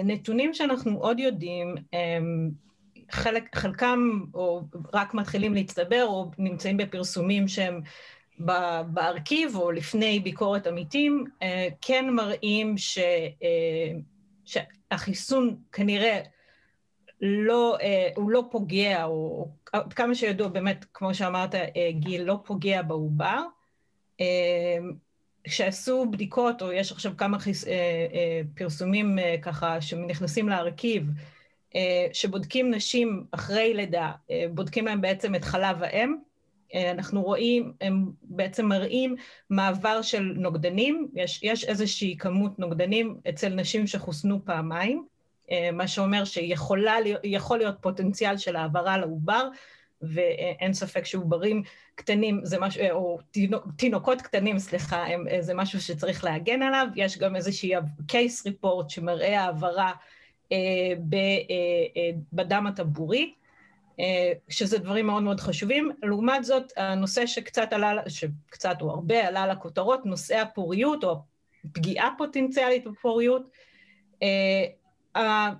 נתונים 0.05 0.55
שאנחנו 0.55 0.98
עוד 0.98 1.18
יודעים, 1.18 1.74
חלק, 3.11 3.57
חלקם 3.57 4.20
או 4.35 4.62
רק 4.92 5.14
מתחילים 5.14 5.55
להצטבר 5.55 6.05
או 6.07 6.31
נמצאים 6.38 6.76
בפרסומים 6.76 7.48
שהם 7.48 7.81
בארכיב 8.87 9.57
או 9.57 9.70
לפני 9.72 10.20
ביקורת 10.20 10.66
עמיתים, 10.66 11.24
אה, 11.42 11.68
כן 11.81 12.11
מראים 12.11 12.79
ש, 12.79 12.98
אה, 13.42 13.92
שהחיסון 14.44 15.57
כנראה 15.72 16.20
לא, 17.20 17.76
אה, 17.81 18.09
הוא 18.16 18.31
לא 18.31 18.44
פוגע, 18.50 19.05
או 19.05 19.48
עד 19.72 19.92
כמה 19.92 20.14
שידוע, 20.14 20.48
באמת, 20.48 20.85
כמו 20.94 21.14
שאמרת, 21.14 21.55
גיל, 21.90 22.22
לא 22.22 22.38
פוגע 22.44 22.83
בעובר. 22.83 23.42
כשעשו 25.49 26.07
בדיקות, 26.11 26.63
או 26.63 26.73
יש 26.73 26.93
עכשיו 26.93 27.13
כמה 27.17 27.39
חיס, 27.39 27.65
פרסומים 28.55 29.19
ככה 29.43 29.81
שנכנסים 29.81 30.49
להרכיב, 30.49 31.11
שבודקים 32.13 32.75
נשים 32.75 33.25
אחרי 33.31 33.75
לידה, 33.75 34.13
בודקים 34.55 34.87
להם 34.87 35.01
בעצם 35.01 35.35
את 35.35 35.45
חלב 35.45 35.83
האם, 35.83 36.17
אה, 36.75 36.91
אנחנו 36.91 37.23
רואים, 37.23 37.73
הם 37.81 38.11
בעצם 38.23 38.67
מראים 38.67 39.17
מעבר 39.51 40.03
של 40.03 40.33
נוגדנים, 40.37 41.09
יש, 41.15 41.41
יש 41.43 41.65
איזושהי 41.65 42.17
כמות 42.19 42.59
נוגדנים 42.59 43.17
אצל 43.29 43.49
נשים 43.49 43.87
שחוסנו 43.87 44.45
פעמיים, 44.45 45.07
אה, 45.51 45.71
מה 45.73 45.89
שאומר 45.89 46.25
שיכול 46.25 47.59
להיות 47.59 47.77
פוטנציאל 47.81 48.37
של 48.37 48.57
העברה 48.57 48.99
לעובר, 48.99 49.49
ואין 50.03 50.73
ספק 50.73 51.05
שעוברים 51.05 51.63
קטנים 51.95 52.41
זה 52.43 52.59
משהו, 52.61 52.83
אה, 52.83 52.93
או 52.93 53.19
תינוקות 53.77 54.23
קטנים, 54.23 54.59
סליחה, 54.59 55.05
זה 55.41 55.55
משהו 55.55 55.81
שצריך 55.81 56.25
להגן 56.25 56.63
עליו. 56.63 56.87
יש 56.97 57.19
גם 57.19 57.37
איזושהי 57.37 57.77
case 58.13 58.47
report 58.47 58.89
שמראה 58.89 59.41
העברה 59.41 59.93
בדם 62.33 62.67
הטבורי. 62.67 63.33
אה, 64.01 64.33
שזה 64.49 64.79
דברים 64.79 65.07
מאוד 65.07 65.23
מאוד 65.23 65.41
חשובים. 65.41 65.91
לעומת 66.03 66.45
זאת, 66.45 66.73
הנושא 66.77 67.27
שקצת 67.27 67.73
עלה, 67.73 68.03
שקצת 68.09 68.77
או 68.81 68.91
הרבה 68.91 69.29
עלה 69.29 69.47
לכותרות, 69.47 70.07
נושא 70.07 70.37
הפוריות 70.37 71.05
או 71.05 71.17
פגיעה 71.73 72.11
פוטנציאלית 72.19 72.85
בפוריות. 72.87 73.43
אה, 75.16 75.52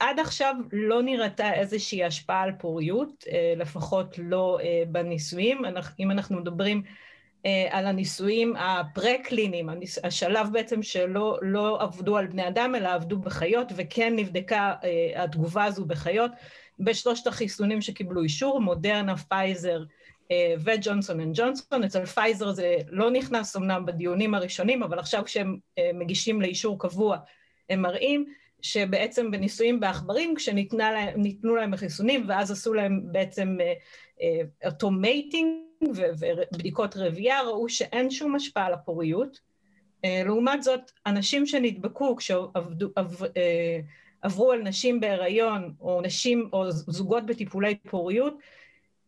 עד 0.00 0.20
עכשיו 0.20 0.54
לא 0.72 1.02
נראתה 1.02 1.54
איזושהי 1.54 2.04
השפעה 2.04 2.42
על 2.42 2.52
פוריות, 2.58 3.24
אה, 3.32 3.54
לפחות 3.56 4.18
לא 4.18 4.58
בניסויים. 4.88 5.62
אם 6.00 6.10
אנחנו 6.10 6.40
מדברים 6.40 6.82
על 7.70 7.86
הניסויים 7.86 8.54
הפרה-קליניים, 8.56 9.68
השלב 10.04 10.48
בעצם 10.52 10.82
שלא 10.82 11.38
לא 11.42 11.82
עבדו 11.82 12.16
על 12.16 12.26
בני 12.26 12.48
אדם, 12.48 12.74
אלא 12.74 12.88
עבדו 12.88 13.18
בחיות, 13.18 13.72
וכן 13.76 14.16
נבדקה 14.16 14.74
התגובה 15.16 15.64
הזו 15.64 15.84
בחיות. 15.84 16.30
בשלושת 16.78 17.26
החיסונים 17.26 17.80
שקיבלו 17.80 18.22
אישור, 18.22 18.60
מודרנה, 18.60 19.16
פייזר 19.16 19.82
וג'ונסון 20.64 21.20
אנד 21.20 21.32
ג'ונסון. 21.34 21.84
אצל 21.84 22.04
פייזר 22.04 22.52
זה 22.52 22.76
לא 22.88 23.10
נכנס 23.10 23.56
אמנם 23.56 23.86
בדיונים 23.86 24.34
הראשונים, 24.34 24.82
אבל 24.82 24.98
עכשיו 24.98 25.24
כשהם 25.24 25.56
מגישים 25.94 26.40
לאישור 26.42 26.78
קבוע, 26.78 27.16
הם 27.70 27.82
מראים 27.82 28.26
שבעצם 28.62 29.30
בניסויים 29.30 29.80
בעכברים, 29.80 30.34
כשניתנו 30.34 31.56
להם 31.56 31.74
החיסונים, 31.74 32.24
ואז 32.28 32.50
עשו 32.50 32.74
להם 32.74 33.00
בעצם 33.04 33.56
auto 34.64 35.01
mating 35.01 35.56
ובדיקות 35.82 36.96
רבייה, 36.96 37.42
ראו 37.42 37.68
שאין 37.68 38.10
שום 38.10 38.34
השפעה 38.34 38.66
על 38.66 38.72
הפוריות. 38.72 39.40
לעומת 40.04 40.62
זאת, 40.62 40.90
אנשים 41.06 41.46
שנדבקו 41.46 42.16
כשעברו 42.16 42.52
על 44.52 44.62
נשים 44.62 45.00
בהיריון, 45.00 45.74
או 45.80 46.00
נשים, 46.00 46.48
או 46.52 46.70
זוגות 46.70 47.26
בטיפולי 47.26 47.74
פוריות, 47.74 48.34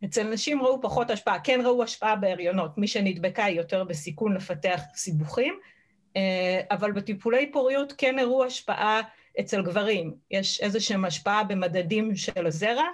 אצל 0.05 0.23
נשים 0.23 0.63
ראו 0.63 0.83
פחות 0.83 1.11
השפעה, 1.11 1.41
כן 1.41 1.61
ראו 1.65 1.83
השפעה 1.83 2.17
בהריונות, 2.17 2.79
מי 2.79 2.87
שנדבקה 2.87 3.45
היא 3.45 3.57
יותר 3.57 3.85
בסיכון 3.85 4.35
לפתח 4.35 4.81
סיבוכים, 4.95 5.55
אבל 6.71 6.93
בטיפולי 6.93 7.53
פוריות 7.53 7.93
כן 7.99 8.19
הראו 8.19 8.45
השפעה 8.45 9.01
אצל 9.41 9.63
גברים. 9.63 10.15
יש 10.31 10.61
איזושהי 10.61 10.97
השפעה 11.07 11.45
במדדים 11.45 12.17
של 12.17 12.47
הזרע 12.47 12.85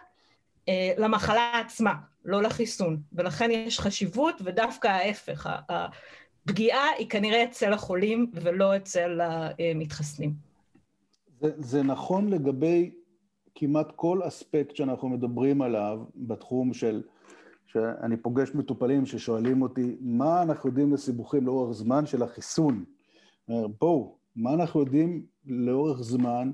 למחלה 0.98 1.60
עצמה, 1.64 1.92
לא 2.24 2.42
לחיסון, 2.42 3.00
ולכן 3.12 3.50
יש 3.50 3.80
חשיבות, 3.80 4.34
ודווקא 4.44 4.88
ההפך, 4.88 5.50
הפגיעה 5.68 6.84
היא 6.98 7.08
כנראה 7.08 7.44
אצל 7.44 7.72
החולים 7.72 8.30
ולא 8.34 8.76
אצל 8.76 9.20
המתחסנים. 9.20 10.32
זה, 11.40 11.50
זה 11.56 11.82
נכון 11.82 12.28
לגבי 12.28 12.90
כמעט 13.54 13.92
כל 13.96 14.20
אספקט 14.28 14.76
שאנחנו 14.76 15.08
מדברים 15.08 15.62
עליו 15.62 15.98
בתחום 16.16 16.74
של, 16.74 17.02
שאני 17.66 18.16
פוגש 18.16 18.50
מטופלים 18.54 19.06
ששואלים 19.06 19.62
אותי, 19.62 19.96
מה 20.00 20.42
אנחנו 20.42 20.68
יודעים 20.68 20.92
לסיבוכים 20.92 21.46
לאורך 21.46 21.72
זמן 21.72 22.06
של 22.06 22.22
החיסון? 22.22 22.84
בואו, 23.80 24.18
מה 24.36 24.54
אנחנו 24.54 24.80
יודעים 24.80 25.22
לאורך 25.48 26.02
זמן 26.02 26.50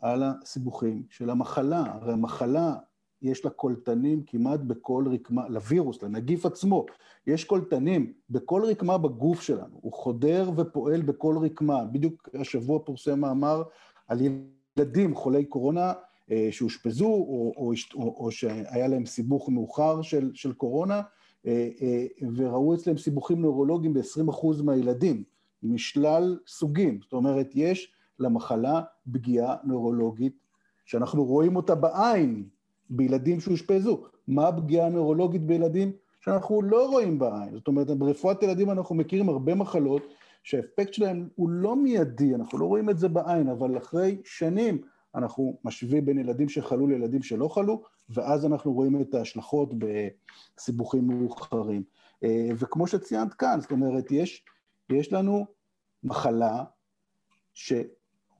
על 0.00 0.22
הסיבוכים 0.22 1.02
של 1.10 1.30
המחלה? 1.30 1.84
הרי 1.86 2.12
המחלה, 2.12 2.74
יש 3.22 3.44
לה 3.44 3.50
קולטנים 3.50 4.22
כמעט 4.26 4.60
בכל 4.60 5.04
רקמה, 5.12 5.48
לווירוס, 5.48 6.02
לנגיף 6.02 6.46
עצמו, 6.46 6.86
יש 7.26 7.44
קולטנים 7.44 8.12
בכל 8.30 8.62
רקמה 8.64 8.98
בגוף 8.98 9.40
שלנו, 9.40 9.78
הוא 9.80 9.92
חודר 9.92 10.50
ופועל 10.56 11.02
בכל 11.02 11.36
רקמה. 11.42 11.84
בדיוק 11.84 12.28
השבוע 12.34 12.78
פורסם 12.84 13.20
מאמר 13.20 13.62
על 14.08 14.18
ילדים 14.20 15.14
חולי 15.14 15.44
קורונה 15.44 15.92
אה, 16.30 16.48
שאושפזו, 16.50 17.06
או, 17.06 17.52
או, 17.56 17.72
או, 17.94 18.24
או 18.24 18.30
שהיה 18.30 18.88
להם 18.88 19.06
סיבוך 19.06 19.48
מאוחר 19.48 20.02
של, 20.02 20.30
של 20.34 20.52
קורונה, 20.52 21.02
אה, 21.46 21.68
אה, 21.82 22.06
וראו 22.36 22.74
אצלם 22.74 22.98
סיבוכים 22.98 23.40
נוירולוגיים 23.40 23.94
ב-20% 23.94 24.62
מהילדים. 24.64 25.24
משלל 25.62 26.38
סוגים. 26.46 26.98
זאת 27.02 27.12
אומרת, 27.12 27.50
יש 27.54 27.92
למחלה 28.18 28.82
פגיעה 29.12 29.56
נוירולוגית 29.64 30.38
שאנחנו 30.86 31.24
רואים 31.24 31.56
אותה 31.56 31.74
בעין 31.74 32.48
בילדים 32.90 33.40
שאושפזו. 33.40 34.02
מה 34.28 34.48
הפגיעה 34.48 34.86
הנוירולוגית 34.86 35.46
בילדים 35.46 35.92
שאנחנו 36.20 36.62
לא 36.62 36.88
רואים 36.88 37.18
בעין? 37.18 37.54
זאת 37.54 37.68
אומרת, 37.68 37.86
ברפואת 37.90 38.42
ילדים 38.42 38.70
אנחנו 38.70 38.94
מכירים 38.94 39.28
הרבה 39.28 39.54
מחלות 39.54 40.02
שהאפקט 40.42 40.94
שלהם 40.94 41.28
הוא 41.34 41.50
לא 41.50 41.76
מיידי, 41.76 42.34
אנחנו 42.34 42.58
לא 42.58 42.66
רואים 42.66 42.90
את 42.90 42.98
זה 42.98 43.08
בעין, 43.08 43.48
אבל 43.48 43.78
אחרי 43.78 44.20
שנים 44.24 44.82
אנחנו 45.14 45.58
משווים 45.64 46.04
בין 46.04 46.18
ילדים 46.18 46.48
שחלו 46.48 46.86
לילדים 46.86 47.22
שלא 47.22 47.48
חלו, 47.48 47.82
ואז 48.08 48.46
אנחנו 48.46 48.72
רואים 48.72 49.00
את 49.00 49.14
ההשלכות 49.14 49.74
בסיבוכים 50.58 51.06
מאוחרים. 51.08 51.82
וכמו 52.58 52.86
שציינת 52.86 53.34
כאן, 53.34 53.60
זאת 53.60 53.70
אומרת, 53.70 54.10
יש 54.10 54.44
יש 54.92 55.12
לנו 55.12 55.46
מחלה 56.04 56.64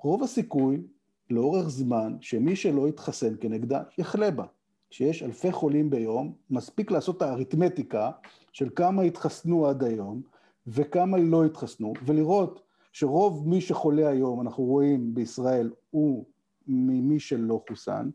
שרוב 0.02 0.22
הסיכוי 0.22 0.82
לאורך 1.30 1.68
זמן 1.68 2.16
שמי 2.20 2.56
שלא 2.56 2.88
יתחסן 2.88 3.34
כנגדה 3.40 3.82
יחלה 3.98 4.30
בה. 4.30 4.44
כשיש 4.90 5.22
אלפי 5.22 5.52
חולים 5.52 5.90
ביום, 5.90 6.32
מספיק 6.50 6.90
לעשות 6.90 7.16
את 7.16 7.22
האריתמטיקה 7.22 8.10
של 8.52 8.68
כמה 8.76 9.02
התחסנו 9.02 9.66
עד 9.66 9.84
היום 9.84 10.22
וכמה 10.66 11.18
לא 11.18 11.44
התחסנו, 11.44 11.92
ולראות 12.06 12.62
שרוב 12.92 13.48
מי 13.48 13.60
שחולה 13.60 14.08
היום, 14.08 14.40
אנחנו 14.40 14.64
רואים 14.64 15.14
בישראל, 15.14 15.70
הוא 15.90 16.24
ממי 16.66 17.20
שלא 17.20 17.62
חוסן, 17.68 18.10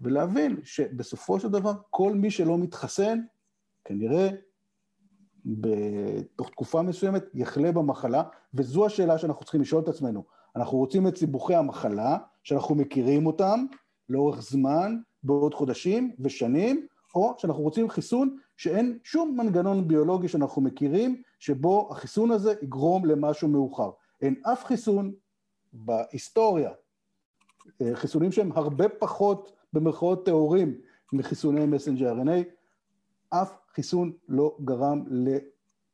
ולהבין 0.00 0.56
שבסופו 0.62 1.40
של 1.40 1.48
דבר 1.48 1.72
כל 1.90 2.12
מי 2.14 2.30
שלא 2.30 2.58
מתחסן, 2.58 3.20
כנראה 3.84 4.28
בתוך 5.46 6.50
תקופה 6.50 6.82
מסוימת 6.82 7.24
יחלה 7.34 7.72
במחלה, 7.72 8.22
וזו 8.54 8.86
השאלה 8.86 9.18
שאנחנו 9.18 9.44
צריכים 9.44 9.60
לשאול 9.60 9.82
את 9.82 9.88
עצמנו. 9.88 10.24
אנחנו 10.56 10.78
רוצים 10.78 11.06
את 11.06 11.16
סיבוכי 11.16 11.54
המחלה, 11.54 12.18
שאנחנו 12.42 12.74
מכירים 12.74 13.26
אותם 13.26 13.66
לאורך 14.08 14.42
זמן, 14.42 14.96
בעוד 15.22 15.54
חודשים 15.54 16.14
ושנים, 16.20 16.86
או 17.14 17.34
שאנחנו 17.38 17.62
רוצים 17.62 17.88
חיסון 17.90 18.36
שאין 18.56 18.98
שום 19.04 19.36
מנגנון 19.36 19.88
ביולוגי 19.88 20.28
שאנחנו 20.28 20.62
מכירים, 20.62 21.22
שבו 21.38 21.88
החיסון 21.90 22.30
הזה 22.30 22.54
יגרום 22.62 23.04
למשהו 23.04 23.48
מאוחר. 23.48 23.90
אין 24.22 24.34
אף 24.42 24.64
חיסון 24.64 25.12
בהיסטוריה, 25.72 26.70
אה, 27.82 27.90
חיסונים 27.94 28.32
שהם 28.32 28.52
הרבה 28.54 28.88
פחות 28.88 29.52
במרכאות 29.72 30.26
טהורים 30.26 30.80
מחיסוני 31.12 31.66
מסנג'ר 31.66 32.14
RNA, 32.14 32.44
אף 33.30 33.56
חיסון 33.74 34.12
לא 34.28 34.56
גרם 34.64 35.04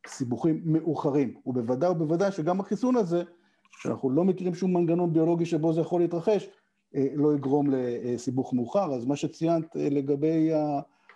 לסיבוכים 0.07 0.62
מאוחרים, 0.64 1.40
ובוודאי 1.46 1.90
ובוודאי 1.90 2.33
שגם 2.33 2.61
החיסון 2.61 2.96
הזה, 2.96 3.23
שאנחנו 3.70 4.11
לא 4.11 4.24
מכירים 4.24 4.54
שום 4.54 4.76
מנגנון 4.76 5.12
ביולוגי 5.12 5.46
שבו 5.46 5.72
זה 5.72 5.80
יכול 5.80 6.00
להתרחש, 6.00 6.48
אה, 6.94 7.06
לא 7.14 7.35
יגרום 7.35 7.70
לסיבוך 7.70 8.54
מאוחר. 8.54 8.94
אז 8.94 9.04
מה 9.06 9.16
שציינת 9.16 9.76
אה, 9.76 9.88
לגבי 9.90 10.50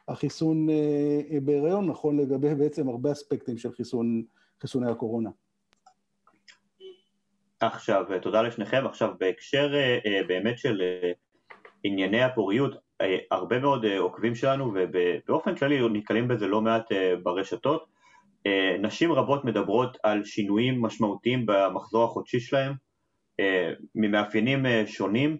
החיסון 0.08 0.70
אה, 0.70 1.40
בהיריון, 1.42 1.86
נכון 1.86 2.20
לגבי 2.20 2.54
בעצם 2.54 2.88
הרבה 2.88 3.12
אספקטים 3.12 3.58
של 3.58 3.72
חיסון, 3.72 4.22
חיסוני 4.60 4.90
הקורונה. 4.90 5.30
עכשיו, 7.60 8.04
תודה 8.22 8.42
לשניכם. 8.42 8.86
עכשיו, 8.86 9.14
בהקשר 9.20 9.74
באמת 10.28 10.58
של 10.58 10.82
ענייני 11.84 12.22
הפוריות, 12.22 12.76
הרבה 13.30 13.58
מאוד 13.58 13.84
עוקבים 13.98 14.34
שלנו 14.34 14.72
ובאופן 14.74 15.56
כללי 15.56 15.88
נתקלים 15.88 16.28
בזה 16.28 16.46
לא 16.46 16.60
מעט 16.60 16.92
ברשתות. 17.22 17.93
נשים 18.78 19.12
רבות 19.12 19.44
מדברות 19.44 19.96
על 20.02 20.24
שינויים 20.24 20.82
משמעותיים 20.82 21.46
במחזור 21.46 22.04
החודשי 22.04 22.40
שלהם 22.40 22.72
ממאפיינים 23.94 24.66
שונים. 24.86 25.36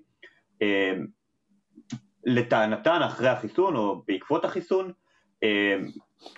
לטענתן 2.26 3.02
אחרי 3.02 3.28
החיסון 3.28 3.76
או 3.76 4.02
בעקבות 4.06 4.44
החיסון, 4.44 4.92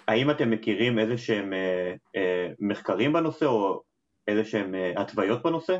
האם 0.09 0.31
אתם 0.31 0.51
מכירים 0.51 0.99
איזה 0.99 1.19
שהם 1.19 1.53
מחקרים 2.61 3.13
בנושא 3.13 3.47
או 3.47 3.83
איזה 4.29 4.45
שהם 4.45 4.75
התוויות 4.97 5.43
בנושא? 5.43 5.79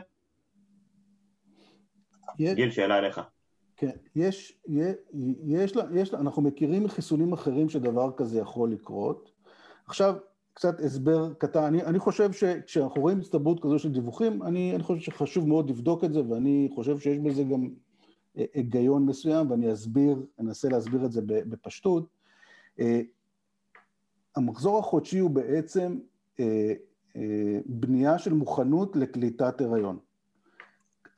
גיל, 2.37 2.71
שאלה 2.71 2.99
אליך. 2.99 3.21
כן, 3.77 3.91
יש, 4.17 4.59
יש, 5.47 5.73
יש, 5.95 6.15
אנחנו 6.15 6.43
מכירים 6.43 6.85
מחיסונים 6.85 7.33
אחרים 7.33 7.69
שדבר 7.69 8.11
כזה 8.17 8.41
יכול 8.41 8.71
לקרות. 8.71 9.31
עכשיו, 9.87 10.15
קצת 10.57 10.81
הסבר 10.81 11.35
קטן, 11.35 11.63
אני, 11.63 11.83
אני 11.83 11.99
חושב 11.99 12.33
שכשאנחנו 12.33 13.03
רואים 13.03 13.19
הצטברות 13.19 13.63
כזו 13.63 13.79
של 13.79 13.93
דיווחים, 13.93 14.43
אני, 14.43 14.75
אני 14.75 14.83
חושב 14.83 15.01
שחשוב 15.01 15.49
מאוד 15.49 15.71
לבדוק 15.71 16.05
את 16.05 16.13
זה, 16.13 16.29
ואני 16.29 16.69
חושב 16.75 16.99
שיש 16.99 17.19
בזה 17.19 17.45
גם 17.45 17.69
אה, 18.39 18.45
היגיון 18.55 19.07
מסוים, 19.07 19.51
ואני 19.51 19.73
אסביר, 19.73 20.27
אנסה 20.41 20.69
להסביר 20.69 21.05
את 21.05 21.13
זה 21.13 21.21
בפשטות. 21.25 22.09
אה, 22.81 23.01
המחזור 24.37 24.79
החודשי 24.79 25.19
הוא 25.19 25.31
בעצם 25.31 25.99
אה, 26.41 26.73
בנייה 27.67 28.19
של 28.19 28.33
מוכנות 28.33 28.97
לקליטת 28.97 29.61
הריון. 29.61 29.99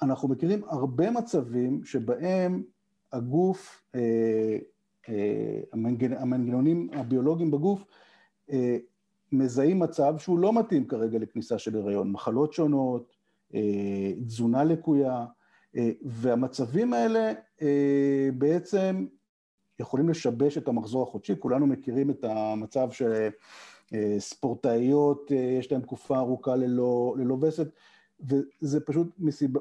אנחנו 0.02 0.28
מכירים 0.28 0.64
הרבה 0.64 1.10
מצבים 1.10 1.84
שבהם 1.84 2.62
הגוף, 3.12 3.82
המנגנונים 5.72 6.90
הביולוגיים 6.92 7.50
בגוף 7.50 7.84
מזהים 9.32 9.78
מצב 9.78 10.14
שהוא 10.18 10.38
לא 10.38 10.52
מתאים 10.52 10.86
כרגע 10.86 11.18
לכניסה 11.18 11.58
של 11.58 11.76
הריון, 11.76 12.12
מחלות 12.12 12.52
שונות, 12.52 13.16
תזונה 14.26 14.64
לקויה, 14.64 15.26
והמצבים 16.02 16.92
האלה 16.92 17.32
בעצם 18.34 19.06
יכולים 19.80 20.08
לשבש 20.08 20.58
את 20.58 20.68
המחזור 20.68 21.02
החודשי, 21.02 21.34
כולנו 21.38 21.66
מכירים 21.66 22.10
את 22.10 22.24
המצב 22.24 22.88
שספורטאיות, 23.92 25.30
יש 25.30 25.72
להן 25.72 25.80
תקופה 25.80 26.18
ארוכה 26.18 26.56
ללא, 26.56 27.14
ללא 27.18 27.36
וסת, 27.40 27.68
וזה 28.20 28.80
פשוט 28.80 29.06
מסיבה, 29.18 29.60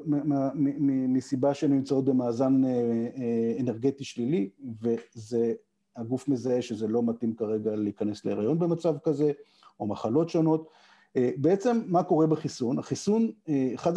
מסיבה 1.08 1.54
שהן 1.54 1.72
נמצאות 1.72 2.04
במאזן 2.04 2.64
אה, 2.64 2.70
אה, 2.70 3.56
אנרגטי 3.60 4.04
שלילי, 4.04 4.50
וזה 4.82 5.52
הגוף 5.96 6.28
מזהה 6.28 6.62
שזה 6.62 6.88
לא 6.88 7.02
מתאים 7.02 7.34
כרגע 7.34 7.76
להיכנס 7.76 8.24
להיריון 8.24 8.58
במצב 8.58 8.94
כזה, 9.04 9.32
או 9.80 9.86
מחלות 9.86 10.28
שונות. 10.28 10.68
אה, 11.16 11.30
בעצם 11.36 11.80
מה 11.86 12.02
קורה 12.02 12.26
בחיסון? 12.26 12.78
החיסון, 12.78 13.30
אה, 13.48 13.70
אחד 13.74 13.92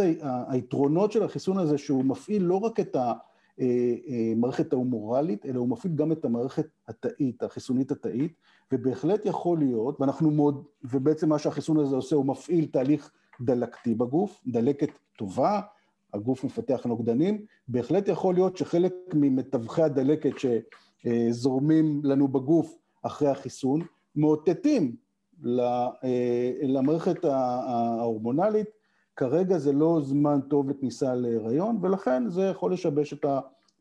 היתרונות 0.48 1.12
של 1.12 1.24
החיסון 1.24 1.58
הזה 1.58 1.78
שהוא 1.78 2.06
מפעיל 2.06 2.44
לא 2.44 2.56
רק 2.56 2.80
את 2.80 2.96
המערכת 2.96 4.74
ההומורלית, 4.74 5.46
אלא 5.46 5.60
הוא 5.60 5.70
מפעיל 5.70 5.96
גם 5.96 6.12
את 6.12 6.26
המערכת 6.26 6.68
התאית, 6.88 7.44
החיסונית 7.44 7.92
התאית, 7.92 8.34
ובהחלט 8.72 9.26
יכול 9.26 9.60
להיות, 9.60 10.02
ואנחנו 10.02 10.32
מאוד, 10.32 10.64
ובעצם 10.84 11.30
מה 11.30 11.40
שהחיסון 11.40 11.80
הזה 11.80 11.96
עושה, 11.96 12.16
הוא 12.16 12.26
מפעיל 12.26 12.66
תהליך 12.66 13.12
דלקתי 13.42 13.96
בגוף, 13.96 14.42
דלקת 14.48 14.90
טובה, 15.18 15.62
הגוף 16.14 16.44
מפתח 16.44 16.82
נוגדנים, 16.86 17.46
בהחלט 17.68 18.08
יכול 18.08 18.34
להיות 18.34 18.58
שחלק 18.58 18.94
ממתווכי 19.14 19.82
הדלקת 19.82 20.32
שזורמים 20.38 22.02
לנו 22.04 22.28
בגוף 22.28 22.78
אחרי 23.04 23.28
החיסון, 23.28 23.82
מאותתים 24.16 24.84
אה, 24.84 25.11
למערכת 26.64 27.26
ההורמונלית, 27.26 28.68
כרגע 29.16 29.58
זה 29.58 29.74
לא 29.74 30.00
זמן 30.04 30.40
טוב 30.50 30.70
לכניסה 30.70 31.16
להיריון, 31.16 31.78
ולכן 31.82 32.30
זה 32.30 32.42
יכול 32.42 32.74
לשבש 32.74 33.14
את 33.14 33.26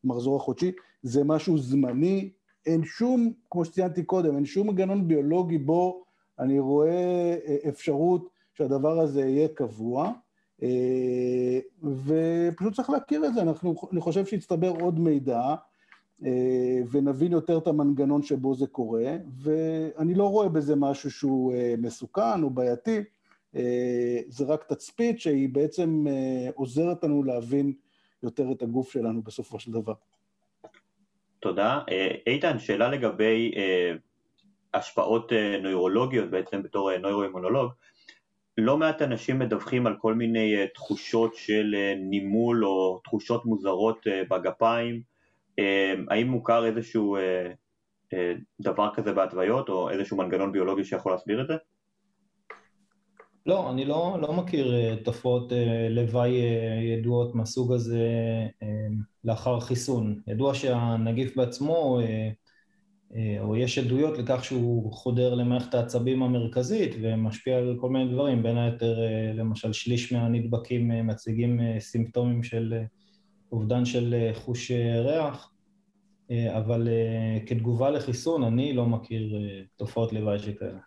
המחזור 0.05 0.37
החודשי. 0.37 0.73
זה 1.03 1.25
משהו 1.25 1.59
זמני, 1.59 2.31
אין 2.67 2.85
שום, 2.85 3.33
כמו 3.51 3.65
שציינתי 3.65 4.03
קודם, 4.03 4.37
אין 4.37 4.45
שום 4.45 4.69
מגנון 4.69 5.09
ביולוגי 5.09 5.59
בו 5.59 6.05
אני 6.41 6.59
רואה 6.59 7.37
אה, 7.47 7.57
אפשרות 7.69 8.29
שהדבר 8.55 9.01
הזה 9.01 9.21
יהיה 9.21 9.49
קבוע, 9.49 10.13
אה, 10.63 11.59
ופשוט 11.83 12.75
צריך 12.75 12.91
להכיר 12.91 13.27
את 13.27 13.35
זה. 13.35 13.43
אנחנו, 13.43 13.75
אני 13.93 14.01
חושב 14.01 14.27
שהצטבר 14.27 14.73
עוד 14.81 14.99
מידע, 14.99 15.41
אה, 15.41 15.55
ונבין 16.91 17.33
יותר 17.33 17.59
את 17.59 17.67
המנגנון 17.67 18.23
שבו 18.23 18.55
זה 18.55 18.67
קורה, 18.67 19.17
ואני 19.43 20.15
לא 20.15 20.31
רואה 20.31 20.49
בזה 20.49 20.77
משהו 20.77 21.11
שהוא 21.11 21.55
אה, 21.55 21.75
מסוכן 21.79 22.43
או 22.43 22.51
בעייתי, 22.51 22.99
אה, 23.57 24.21
זה 24.29 24.45
רק 24.45 24.65
תצפית 24.65 25.21
שהיא 25.21 25.49
בעצם 25.53 26.05
עוזרת 26.55 27.05
לנו 27.05 27.23
להבין 27.23 27.73
יותר 28.23 28.53
את 28.53 28.63
הגוף 28.63 28.93
שלנו 28.93 29.23
בסופו 29.23 29.59
של 29.59 29.73
דבר. 29.73 29.95
תודה. 31.41 31.81
איתן, 32.27 32.59
שאלה 32.59 32.91
לגבי 32.91 33.53
השפעות 34.75 35.33
נוירולוגיות 35.63 36.31
בעצם 36.31 36.63
בתור 36.63 36.97
נוירואימונולוג. 36.97 37.71
לא 38.59 38.77
מעט 38.77 39.03
אנשים 39.03 39.39
מדווחים 39.39 39.87
על 39.87 39.97
כל 39.99 40.15
מיני 40.15 40.55
תחושות 40.75 41.35
של 41.35 41.75
נימול 41.97 42.65
או 42.65 43.01
תחושות 43.05 43.45
מוזרות 43.45 44.07
בגפיים, 44.31 45.10
האם 46.11 46.29
מוכר 46.29 46.67
איזשהו 46.67 47.17
אה, 47.17 47.53
אה, 48.13 48.33
דבר 48.61 48.89
כזה 48.95 49.13
בהתוויות, 49.13 49.69
או 49.69 49.91
איזשהו 49.91 50.17
מנגנון 50.17 50.53
ביולוגי 50.53 50.85
שיכול 50.85 51.13
להסביר 51.13 51.43
את 51.43 51.47
זה? 51.47 51.55
לא, 53.47 53.71
אני 53.71 53.85
לא, 53.85 54.17
לא 54.21 54.33
מכיר 54.33 54.75
אה, 54.75 54.97
תופעות 55.05 55.53
לוואי 55.91 56.31
ידועות 56.99 57.35
מהסוג 57.35 57.73
הזה 57.73 58.09
לאחר 59.25 59.61
חיסון. 59.61 60.21
ידוע 60.27 60.55
שהנגיף 60.55 61.37
בעצמו, 61.37 62.01
או 63.41 63.57
יש 63.57 63.79
עדויות 63.79 64.19
לכך 64.19 64.45
שהוא 64.45 64.93
חודר 64.93 65.35
למערכת 65.35 65.75
העצבים 65.75 66.23
המרכזית 66.23 66.95
ומשפיע 67.03 67.59
על 67.59 67.77
כל 67.81 67.91
מיני 67.91 68.13
דברים, 68.13 68.43
בין 68.43 68.59
היתר 68.59 68.99
למשל 69.35 69.73
שליש 69.73 70.13
מהנדבקים 70.13 71.07
מציגים 71.07 71.61
סימפטומים 71.79 72.43
של 72.43 72.75
אובדן 73.53 73.85
של 73.85 74.31
חוש 74.35 74.71
ריח, 75.05 75.51
אה, 76.31 76.59
אבל 76.59 76.89
אה, 76.89 77.47
כתגובה 77.47 77.91
לחיסון 77.91 78.45
אני 78.45 78.73
לא 78.73 78.87
מכיר 78.87 79.35
אה, 79.37 79.63
תופעות 79.77 80.13
לוואי 80.13 80.39
שכאלה. 80.39 80.79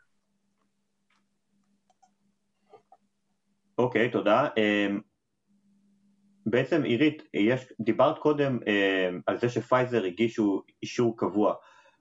אוקיי, 3.77 4.07
okay, 4.07 4.11
תודה. 4.11 4.47
בעצם 6.45 6.83
עירית, 6.83 7.23
יש, 7.33 7.73
דיברת 7.79 8.17
קודם 8.17 8.59
על 9.25 9.37
זה 9.37 9.49
שפייזר 9.49 10.03
הגישו 10.03 10.63
אישור 10.83 11.17
קבוע. 11.17 11.53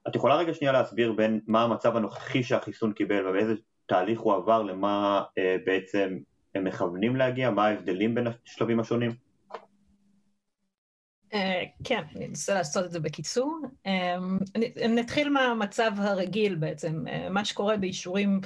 את 0.08 0.16
יכולה 0.16 0.36
רגע 0.36 0.54
שנייה 0.54 0.72
להסביר 0.72 1.12
בין 1.12 1.40
מה 1.46 1.62
המצב 1.62 1.96
הנוכחי 1.96 2.42
שהחיסון 2.42 2.92
קיבל 2.92 3.26
ובאיזה 3.26 3.54
תהליך 3.86 4.20
הוא 4.20 4.34
עבר 4.34 4.62
למה 4.62 5.22
בעצם 5.66 6.18
הם 6.54 6.64
מכוונים 6.64 7.16
להגיע, 7.16 7.50
מה 7.50 7.66
ההבדלים 7.66 8.14
בין 8.14 8.26
השלבים 8.46 8.80
השונים? 8.80 9.10
אה, 11.34 11.62
כן, 11.84 12.02
אני 12.16 12.26
אנסה 12.26 12.54
לעשות 12.54 12.84
את 12.84 12.90
זה 12.90 13.00
בקיצור. 13.00 13.60
אה, 13.86 14.16
נתחיל 14.88 15.28
מהמצב 15.28 15.92
הרגיל 15.96 16.54
בעצם, 16.54 17.04
אה, 17.08 17.28
מה 17.30 17.44
שקורה 17.44 17.76
באישורים 17.76 18.40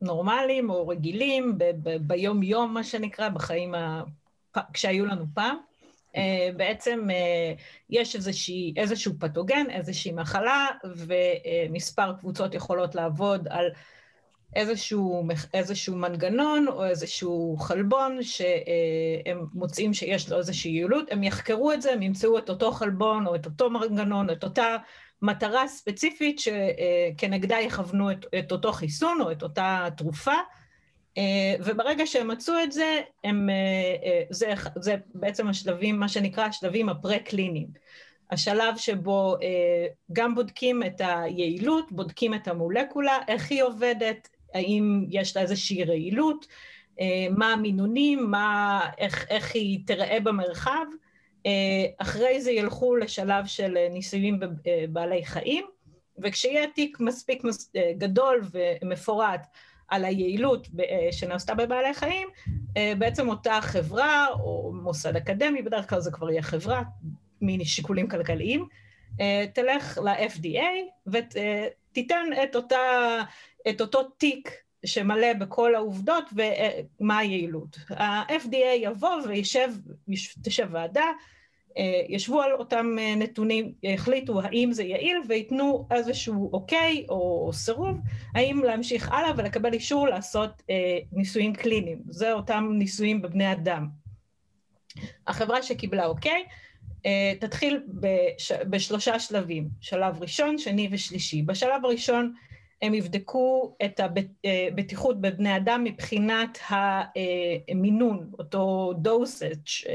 נורמליים 0.00 0.70
או 0.70 0.88
רגילים, 0.88 1.58
ביום-יום, 2.00 2.74
מה 2.74 2.84
שנקרא, 2.84 3.28
בחיים. 3.28 3.74
כשהיו 4.72 5.06
לנו 5.06 5.24
פעם. 5.34 5.56
בעצם 6.56 7.08
יש 7.90 8.16
איזושהי, 8.16 8.74
איזשהו 8.76 9.12
פתוגן, 9.18 9.70
איזושהי 9.70 10.12
מחלה, 10.12 10.66
ומספר 10.96 12.12
קבוצות 12.20 12.54
יכולות 12.54 12.94
לעבוד 12.94 13.48
על 13.50 13.70
איזשהו, 14.54 15.28
איזשהו 15.54 15.96
מנגנון 15.96 16.68
או 16.68 16.84
איזשהו 16.84 17.56
חלבון 17.56 18.18
שהם 18.22 19.46
מוצאים 19.54 19.94
שיש 19.94 20.30
לו 20.30 20.38
איזושהי 20.38 20.70
יעילות, 20.70 21.12
הם 21.12 21.22
יחקרו 21.22 21.72
את 21.72 21.82
זה, 21.82 21.92
הם 21.92 22.02
ימצאו 22.02 22.38
את 22.38 22.50
אותו 22.50 22.72
חלבון 22.72 23.26
או 23.26 23.34
את 23.34 23.46
אותו 23.46 23.70
מנגנון, 23.70 24.30
את 24.30 24.44
אותה 24.44 24.76
מטרה 25.22 25.68
ספציפית 25.68 26.38
שכנגדה 26.38 27.56
יכוונו 27.60 28.10
את, 28.10 28.26
את 28.38 28.52
אותו 28.52 28.72
חיסון 28.72 29.20
או 29.20 29.32
את 29.32 29.42
אותה 29.42 29.88
תרופה, 29.96 30.34
וברגע 31.60 32.06
שהם 32.06 32.28
מצאו 32.28 32.54
את 32.62 32.72
זה, 32.72 33.00
הם, 33.24 33.48
זה, 34.30 34.54
זה 34.76 34.96
בעצם 35.14 35.48
השלבים, 35.48 36.00
מה 36.00 36.08
שנקרא 36.08 36.44
השלבים 36.44 36.88
הפרה-קליניים. 36.88 37.66
השלב 38.30 38.76
שבו 38.76 39.36
גם 40.12 40.34
בודקים 40.34 40.82
את 40.82 41.00
היעילות, 41.04 41.92
בודקים 41.92 42.34
את 42.34 42.48
המולקולה, 42.48 43.18
איך 43.28 43.50
היא 43.50 43.62
עובדת, 43.62 44.28
האם 44.56 45.06
יש 45.10 45.36
לה 45.36 45.42
איזושהי 45.42 45.84
רעילות, 45.84 46.46
אה, 47.00 47.26
מה 47.30 47.52
המינונים, 47.52 48.30
מה, 48.30 48.80
איך, 48.98 49.26
איך 49.30 49.54
היא 49.54 49.80
תראה 49.86 50.20
במרחב. 50.20 50.86
אה, 51.46 51.86
אחרי 51.98 52.40
זה 52.40 52.50
ילכו 52.50 52.96
לשלב 52.96 53.46
של 53.46 53.76
ניסויים 53.90 54.40
בבעלי 54.40 55.24
חיים, 55.24 55.64
וכשיהיה 56.22 56.66
תיק 56.74 57.00
מספיק 57.00 57.42
גדול 57.98 58.42
ומפורט 58.82 59.46
על 59.88 60.04
היעילות 60.04 60.68
שנעשתה 61.10 61.54
בבעלי 61.54 61.94
חיים, 61.94 62.28
אה, 62.76 62.92
בעצם 62.98 63.28
אותה 63.28 63.58
חברה 63.62 64.26
או 64.40 64.72
מוסד 64.82 65.16
אקדמי, 65.16 65.62
בדרך 65.62 65.90
כלל 65.90 66.00
זה 66.00 66.10
כבר 66.10 66.30
יהיה 66.30 66.42
חברה 66.42 66.82
משיקולים 67.42 68.08
כלכליים, 68.08 68.68
תלך 69.54 69.98
ל-FDA 69.98 71.06
ותיתן 71.06 72.26
את 72.42 72.56
אותה 72.56 72.78
את 73.68 73.80
אותו 73.80 74.02
תיק 74.02 74.50
שמלא 74.86 75.32
בכל 75.32 75.74
העובדות 75.74 76.24
ומה 77.00 77.18
היעילות. 77.18 77.78
ה-FDA 77.90 78.74
יבוא 78.76 79.20
וישב, 79.28 79.72
תשב 80.42 80.68
ועדה, 80.70 81.06
אה, 81.78 82.02
ישבו 82.08 82.42
על 82.42 82.52
אותם 82.52 82.96
אה, 82.98 83.14
נתונים, 83.14 83.72
יחליטו 83.82 84.40
האם 84.42 84.72
זה 84.72 84.82
יעיל 84.82 85.16
וייתנו 85.28 85.88
איזשהו 85.90 86.50
אוקיי 86.52 87.06
או 87.08 87.50
סירוב, 87.52 88.00
האם 88.34 88.62
להמשיך 88.64 89.12
הלאה 89.12 89.30
ולקבל 89.36 89.72
אישור 89.72 90.08
לעשות 90.08 90.62
אה, 90.70 90.98
ניסויים 91.12 91.54
קליניים. 91.54 91.98
זה 92.08 92.32
אותם 92.32 92.70
ניסויים 92.72 93.22
בבני 93.22 93.52
אדם. 93.52 93.88
החברה 95.26 95.62
שקיבלה 95.62 96.06
אוקיי, 96.06 96.44
תתחיל 97.40 97.80
בש, 97.88 98.52
בשלושה 98.52 99.18
שלבים, 99.18 99.68
שלב 99.80 100.22
ראשון, 100.22 100.58
שני 100.58 100.88
ושלישי. 100.90 101.42
בשלב 101.42 101.84
הראשון 101.84 102.32
הם 102.82 102.94
יבדקו 102.94 103.76
את 103.84 104.00
הבטיחות 104.70 105.20
בבני 105.20 105.56
אדם 105.56 105.84
מבחינת 105.84 106.58
המינון, 106.68 108.30
אותו 108.38 108.92
dosage, 109.04 109.88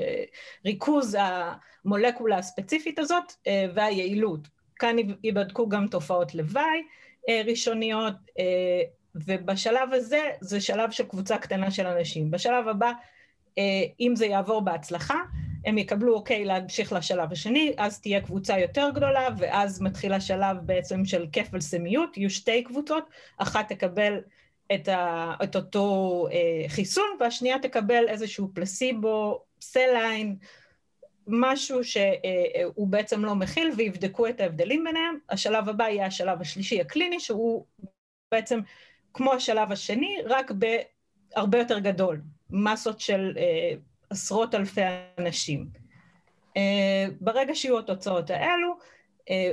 ריכוז 0.65 1.17
המולקולה 1.19 2.37
הספציפית 2.37 2.99
הזאת 2.99 3.33
והיעילות. 3.73 4.47
כאן 4.75 4.95
ייבדקו 5.23 5.69
גם 5.69 5.87
תופעות 5.87 6.35
לוואי 6.35 6.81
ראשוניות, 7.45 8.13
ובשלב 9.15 9.93
הזה 9.93 10.21
זה 10.41 10.61
שלב 10.61 10.91
של 10.91 11.03
קבוצה 11.03 11.37
קטנה 11.37 11.71
של 11.71 11.87
אנשים. 11.87 12.31
בשלב 12.31 12.67
הבא, 12.67 12.91
אם 13.99 14.13
זה 14.15 14.25
יעבור 14.25 14.61
בהצלחה, 14.61 15.19
הם 15.65 15.77
יקבלו 15.77 16.13
אוקיי 16.13 16.45
להמשיך 16.45 16.93
לשלב 16.93 17.31
השני, 17.31 17.73
אז 17.77 18.01
תהיה 18.01 18.21
קבוצה 18.21 18.59
יותר 18.59 18.89
גדולה, 18.95 19.27
ואז 19.37 19.81
מתחיל 19.81 20.13
השלב 20.13 20.57
בעצם 20.65 21.05
של 21.05 21.25
כפל 21.33 21.61
סמיות, 21.61 22.17
יהיו 22.17 22.29
שתי 22.29 22.63
קבוצות, 22.63 23.09
אחת 23.37 23.71
תקבל 23.71 24.19
את, 24.73 24.87
ה, 24.87 25.33
את 25.43 25.55
אותו 25.55 26.27
אה, 26.31 26.69
חיסון, 26.69 27.17
והשנייה 27.19 27.59
תקבל 27.59 28.05
איזשהו 28.07 28.49
פלסיבו, 28.53 29.43
סליין, 29.61 30.35
משהו 31.27 31.83
שהוא 31.83 32.87
בעצם 32.87 33.25
לא 33.25 33.35
מכיל 33.35 33.71
ויבדקו 33.77 34.27
את 34.27 34.41
ההבדלים 34.41 34.83
ביניהם. 34.83 35.17
השלב 35.29 35.69
הבא 35.69 35.83
יהיה 35.83 36.05
השלב 36.05 36.41
השלישי 36.41 36.81
הקליני, 36.81 37.19
שהוא 37.19 37.65
בעצם 38.31 38.59
כמו 39.13 39.33
השלב 39.33 39.71
השני, 39.71 40.17
רק 40.25 40.51
בהרבה 40.51 41.57
יותר 41.57 41.79
גדול, 41.79 42.21
מסות 42.49 42.99
של 42.99 43.33
אה, 43.37 43.73
עשרות 44.11 44.55
אלפי 44.55 44.81
אנשים. 45.17 45.67
אה, 46.57 47.05
ברגע 47.21 47.55
שיהיו 47.55 47.79
התוצאות 47.79 48.29
האלו, 48.29 48.77
אה, 49.29 49.51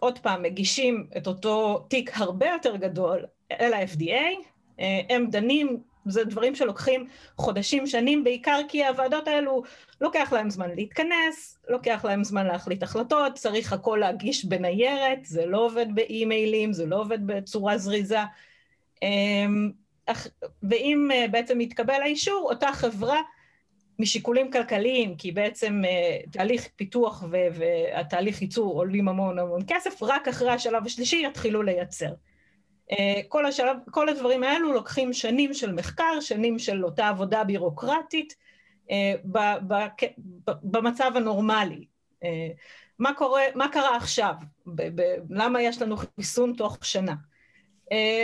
עוד 0.00 0.18
פעם, 0.18 0.42
מגישים 0.42 1.06
את 1.16 1.26
אותו 1.26 1.78
תיק 1.78 2.10
הרבה 2.14 2.46
יותר 2.48 2.76
גדול 2.76 3.24
אל 3.60 3.72
ה-FDA, 3.72 4.44
אה, 4.80 5.00
הם 5.10 5.26
דנים 5.30 5.82
זה 6.06 6.24
דברים 6.24 6.54
שלוקחים 6.54 7.06
חודשים, 7.36 7.86
שנים, 7.86 8.24
בעיקר 8.24 8.60
כי 8.68 8.86
הוועדות 8.86 9.28
האלו, 9.28 9.62
לוקח 10.00 10.32
להם 10.32 10.50
זמן 10.50 10.70
להתכנס, 10.74 11.58
לוקח 11.68 12.04
להם 12.04 12.24
זמן 12.24 12.46
להחליט 12.46 12.82
החלטות, 12.82 13.34
צריך 13.34 13.72
הכל 13.72 13.98
להגיש 14.00 14.44
בניירת, 14.44 15.18
זה 15.24 15.46
לא 15.46 15.64
עובד 15.64 15.86
באימיילים, 15.94 16.72
זה 16.72 16.86
לא 16.86 17.00
עובד 17.00 17.26
בצורה 17.26 17.78
זריזה. 17.78 18.20
אמ, 19.02 19.70
ואם 20.62 21.10
בעצם 21.30 21.60
יתקבל 21.60 22.02
האישור, 22.02 22.46
אותה 22.50 22.72
חברה, 22.72 23.20
משיקולים 24.00 24.50
כלכליים, 24.50 25.16
כי 25.16 25.32
בעצם 25.32 25.82
אה, 25.84 26.18
תהליך 26.32 26.68
פיתוח 26.76 27.24
והתהליך 27.30 28.42
ייצור 28.42 28.74
עולים 28.74 29.08
המון 29.08 29.38
המון 29.38 29.60
כסף, 29.66 30.02
רק 30.02 30.28
אחרי 30.28 30.50
השלב 30.50 30.86
השלישי 30.86 31.22
יתחילו 31.26 31.62
לייצר. 31.62 32.10
אה, 32.92 33.20
כל, 33.28 33.46
השלב, 33.46 33.76
כל 33.90 34.08
הדברים 34.08 34.42
האלו 34.42 34.72
לוקחים 34.72 35.12
שנים 35.12 35.54
של 35.54 35.72
מחקר, 35.72 36.20
שנים 36.20 36.58
של 36.58 36.84
אותה 36.84 37.08
עבודה 37.08 37.44
בירוקרטית 37.44 38.36
אה, 38.90 39.14
במצב 40.62 41.10
הנורמלי. 41.14 41.84
אה, 42.24 42.48
מה, 42.98 43.14
קורה, 43.14 43.42
מה 43.54 43.68
קרה 43.68 43.96
עכשיו? 43.96 44.34
ב, 44.66 45.00
ב, 45.00 45.02
למה 45.30 45.62
יש 45.62 45.82
לנו 45.82 45.96
חיסון 45.96 46.54
תוך 46.56 46.78
שנה? 46.82 47.14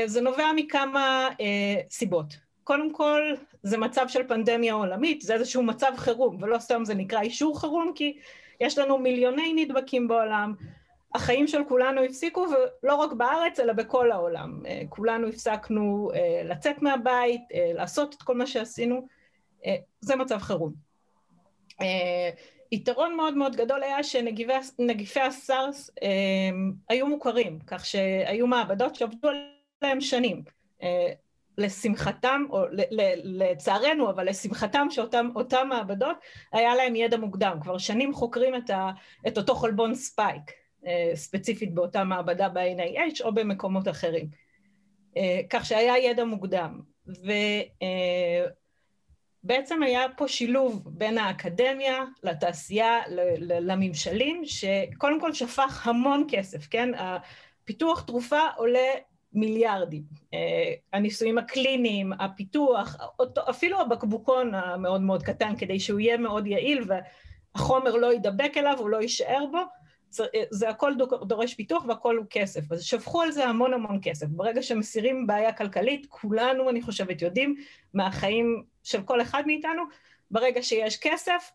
זה 0.07 0.20
נובע 0.20 0.47
מכמה 0.57 1.29
סיבות. 1.91 2.45
קודם 2.67 2.93
כל, 2.93 3.35
זה 3.62 3.79
מצב 3.79 4.09
של 4.09 4.29
פנדמיה 4.29 4.75
עולמית, 4.75 5.21
זה 5.21 5.35
איזשהו 5.35 5.62
מצב 5.62 5.93
חירום, 5.97 6.43
ולא 6.43 6.59
סתם 6.59 6.85
זה 6.85 6.95
נקרא 6.95 7.21
אישור 7.21 7.61
חירום, 7.61 7.93
כי 7.95 8.19
יש 8.61 8.79
לנו 8.79 8.99
מיליוני 8.99 9.53
נדבקים 9.57 10.09
בעולם, 10.09 10.55
החיים 11.14 11.47
של 11.47 11.64
כולנו 11.69 12.03
הפסיקו, 12.03 12.47
ולא 12.83 12.95
רק 12.95 13.12
בארץ, 13.12 13.61
אלא 13.61 13.73
בכל 13.73 14.12
העולם. 14.12 14.62
אה, 14.67 14.83
כולנו 14.89 15.29
הפסקנו 15.29 16.11
אה, 16.14 16.43
לצאת 16.45 16.83
מהבית, 16.83 17.41
אה, 17.55 17.71
לעשות 17.75 18.14
את 18.14 18.23
כל 18.23 18.35
מה 18.35 18.47
שעשינו. 18.47 19.17
זה 20.01 20.17
מצב 20.17 20.39
חירום. 20.39 20.73
יתרון 22.73 23.17
מאוד 23.17 23.37
מאוד 23.37 23.57
גדול 23.57 23.83
היה 23.83 24.03
שנגיפי 24.03 25.21
הסארס 25.21 25.91
היו 26.89 27.07
מוכרים, 27.07 27.59
כך 27.67 27.87
שהיו 27.87 28.47
מעבדות 28.47 28.95
שעבדו 28.95 29.29
עליהם 29.83 30.01
שנים. 30.01 30.43
לשמחתם, 31.59 32.43
או 32.51 32.65
לצערנו, 33.25 34.11
אבל 34.11 34.29
לשמחתם 34.29 34.87
שאותם 34.91 35.69
מעבדות, 35.69 36.17
היה 36.53 36.75
להם 36.75 36.97
ידע 36.97 37.17
מוקדם. 37.17 37.59
כבר 37.63 37.79
שנים 37.79 38.15
חוקרים 38.15 38.57
את, 38.57 38.71
ה, 38.71 38.91
את 39.29 39.39
אותו 39.39 39.55
חלבון 39.55 39.95
ספייק. 39.95 40.43
אה, 40.87 41.11
ספציפית 41.15 41.75
באותה 41.75 42.05
מעבדה 42.05 42.49
ב-NIH 42.49 43.25
או 43.25 43.35
במקומות 43.35 43.89
אחרים. 43.89 44.29
אה, 45.17 45.41
כך 45.51 45.67
שהיה 45.67 45.99
ידע 45.99 46.25
מוקדם. 46.25 46.81
ובעצם 49.45 49.83
אה, 49.83 49.89
היה 49.89 50.07
פה 50.17 50.29
שילוב 50.29 50.83
בין 50.87 51.19
האקדמיה 51.19 52.05
לתעשייה, 52.23 53.01
לממשלים, 53.41 54.43
שקודם 54.45 55.21
כל 55.21 55.33
שפך 55.33 55.87
המון 55.87 56.27
כסף, 56.31 56.67
כן? 56.67 56.91
פיתוח 57.65 58.03
תרופה 58.03 58.41
עולה 58.57 58.89
מיליארדים. 59.37 60.03
הניסויים 60.93 61.39
הקליניים, 61.39 62.12
הפיתוח, 62.12 62.97
אפילו 63.51 63.80
הבקבוקון 63.80 64.55
המאוד 64.55 65.01
מאוד 65.01 65.22
קטן, 65.22 65.57
כדי 65.57 65.80
שהוא 65.80 66.01
יהיה 66.01 66.16
מאוד 66.16 66.47
יעיל 66.47 66.84
והחומר 66.87 67.97
לא 67.97 68.12
יידבק 68.12 68.53
אליו, 68.57 68.74
הוא 68.78 68.89
לא 68.89 68.97
יישאר 69.03 69.45
בו, 69.53 69.59
זה 70.51 70.68
הכל 70.68 70.93
דורש 71.22 71.55
פיתוח 71.55 71.84
והכל 71.89 72.16
הוא 72.16 72.26
כסף. 72.30 72.72
אז 72.72 72.82
שפכו 72.82 73.22
על 73.22 73.30
זה 73.30 73.47
המון 73.47 73.74
המון 73.74 73.99
כסף. 74.03 74.26
ברגע 74.26 74.62
שמסירים 74.62 75.26
בעיה 75.26 75.53
כלכלית, 75.53 76.07
כולנו, 76.09 76.70
אני 76.70 76.82
חושבת, 76.82 77.22
יודעים 77.22 77.57
מהחיים 77.95 78.64
של 78.82 79.03
כל 79.03 79.20
אחד 79.20 79.43
מאיתנו, 79.47 79.82
ברגע 80.30 80.62
שיש 80.62 80.97
כסף, 80.97 81.53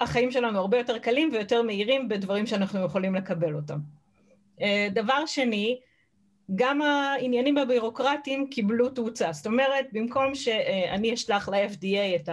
החיים 0.00 0.30
שלנו 0.30 0.58
הרבה 0.58 0.78
יותר 0.78 0.98
קלים 0.98 1.30
ויותר 1.32 1.62
מהירים 1.62 2.08
בדברים 2.08 2.46
שאנחנו 2.46 2.84
יכולים 2.84 3.14
לקבל 3.14 3.54
אותם. 3.54 3.78
אה, 4.60 4.88
דבר 4.90 5.26
שני, 5.26 5.80
גם 6.54 6.82
העניינים 6.82 7.58
הבירוקרטיים 7.58 8.46
קיבלו 8.50 8.88
תאוצה. 8.88 9.32
זאת 9.32 9.46
אומרת, 9.46 9.86
במקום 9.92 10.34
שאני 10.34 11.14
אשלח 11.14 11.48
ל-FDA 11.48 12.16
את 12.16 12.28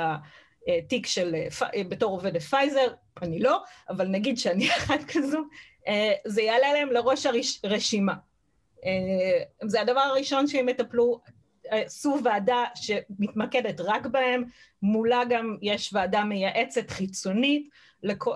התיק 0.67 1.05
של, 1.05 1.35
בתור 1.89 2.11
עובדת 2.11 2.41
פייזר, 2.41 2.87
אני 3.21 3.39
לא, 3.39 3.63
אבל 3.89 4.07
נגיד 4.07 4.37
שאני 4.37 4.69
אחת 4.77 4.99
כזו, 5.07 5.39
זה 6.25 6.41
יעלה 6.41 6.73
להם 6.73 6.91
לראש 6.91 7.25
הרשימה. 7.63 8.13
זה 9.65 9.81
הדבר 9.81 9.99
הראשון 9.99 10.47
שהם 10.47 10.69
יטפלו, 10.69 11.21
עשו 11.69 12.17
ועדה 12.23 12.63
שמתמקדת 12.75 13.81
רק 13.81 14.05
בהם, 14.05 14.43
מולה 14.81 15.21
גם 15.29 15.57
יש 15.61 15.93
ועדה 15.93 16.23
מייעצת 16.23 16.89
חיצונית 16.89 17.69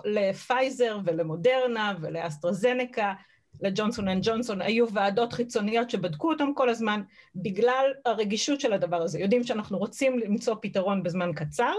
לפייזר 0.06 1.00
ולמודרנה 1.06 1.94
ולאסטרזנקה, 2.02 3.14
לג'ונסון 3.62 4.08
אנד 4.08 4.24
ג'ונסון, 4.26 4.62
היו 4.62 4.94
ועדות 4.94 5.34
חיצוניות 5.34 5.90
שבדקו 5.90 6.32
אותם 6.32 6.54
כל 6.54 6.70
הזמן 6.70 7.02
בגלל 7.36 7.86
הרגישות 8.06 8.62
של 8.62 8.74
הדבר 8.74 9.02
הזה. 9.02 9.20
יודעים 9.20 9.44
שאנחנו 9.44 9.78
רוצים 9.78 10.20
למצוא 10.20 10.56
פתרון 10.62 11.04
בזמן 11.04 11.32
קצר, 11.36 11.74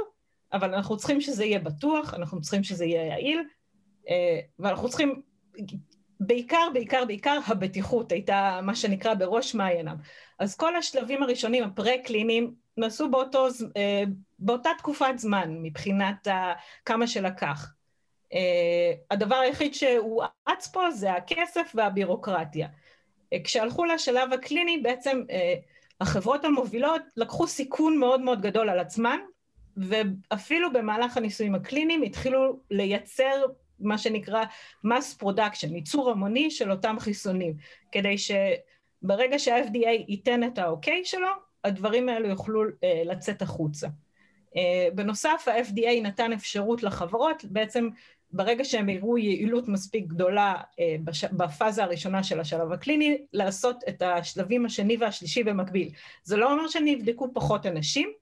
אבל 0.53 0.75
אנחנו 0.75 0.97
צריכים 0.97 1.21
שזה 1.21 1.45
יהיה 1.45 1.59
בטוח, 1.59 2.15
אנחנו 2.15 2.41
צריכים 2.41 2.63
שזה 2.63 2.85
יהיה 2.85 3.07
יעיל, 3.07 3.43
אה, 4.09 4.41
ואנחנו 4.59 4.89
צריכים, 4.89 5.23
בעיקר, 6.21 6.69
בעיקר, 6.73 7.05
בעיקר 7.05 7.39
הבטיחות 7.47 8.13
הייתה 8.13 8.61
מה 8.63 8.75
שנקרא 8.75 9.15
בראש 9.15 9.55
מעיינם. 9.55 9.97
אז 10.39 10.57
כל 10.57 10.77
השלבים 10.77 11.23
הראשונים, 11.23 11.65
הפרה-קליניים, 11.65 12.55
נעשו 12.77 13.11
באותו, 13.11 13.47
אה, 13.77 14.05
באותה 14.39 14.71
תקופת 14.79 15.15
זמן 15.17 15.57
מבחינת 15.63 16.29
כמה 16.85 17.07
שלקח. 17.07 17.73
אה, 18.35 18.93
הדבר 19.11 19.37
היחיד 19.37 19.75
שהואץ 19.75 20.67
פה 20.73 20.91
זה 20.91 21.13
הכסף 21.13 21.73
והבירוקרטיה. 21.75 22.69
כשהלכו 23.45 23.85
לשלב 23.85 24.33
הקליני, 24.33 24.79
בעצם 24.79 25.23
החברות 26.01 26.45
המובילות 26.45 27.03
לקחו 27.17 27.47
סיכון 27.47 27.99
מאוד 27.99 28.21
מאוד 28.21 28.41
גדול 28.41 28.69
על 28.69 28.79
עצמן, 28.79 29.19
ואפילו 29.77 30.73
במהלך 30.73 31.17
הניסויים 31.17 31.55
הקליניים 31.55 32.03
התחילו 32.03 32.61
לייצר 32.71 33.45
מה 33.81 33.99
שנקרא 33.99 34.45
mass 34.87 35.23
production, 35.23 35.75
ייצור 35.75 36.11
המוני 36.11 36.51
של 36.51 36.71
אותם 36.71 36.97
חיסונים, 37.01 37.55
כדי 37.93 38.17
שברגע 38.19 39.39
שה-FDA 39.39 40.05
ייתן 40.09 40.45
את 40.45 40.59
האוקיי 40.59 41.05
שלו, 41.05 41.29
הדברים 41.65 42.09
האלו 42.09 42.29
יוכלו 42.29 42.65
uh, 42.65 42.73
לצאת 43.05 43.43
החוצה. 43.43 43.89
Uh, 43.89 44.59
בנוסף, 44.95 45.49
ה-FDA 45.49 46.03
נתן 46.03 46.33
אפשרות 46.33 46.83
לחברות, 46.83 47.45
בעצם 47.45 47.89
ברגע 48.33 48.65
שהם 48.65 48.89
יראו 48.89 49.19
יעילות 49.19 49.69
מספיק 49.69 50.07
גדולה 50.07 50.55
בש... 51.05 51.25
בפאזה 51.25 51.85
הראשונה 51.85 52.23
של 52.23 52.41
השלב 52.41 52.73
הקליני, 52.73 53.19
לעשות 53.33 53.85
את 53.89 54.03
השלבים 54.03 54.67
השני 54.67 54.97
והשלישי 55.01 55.45
במקביל. 55.45 55.89
זה 56.23 56.37
לא 56.37 56.53
אומר 56.53 56.69
שהם 56.69 56.87
יבדקו 56.87 57.29
פחות 57.35 57.67
אנשים, 57.67 58.13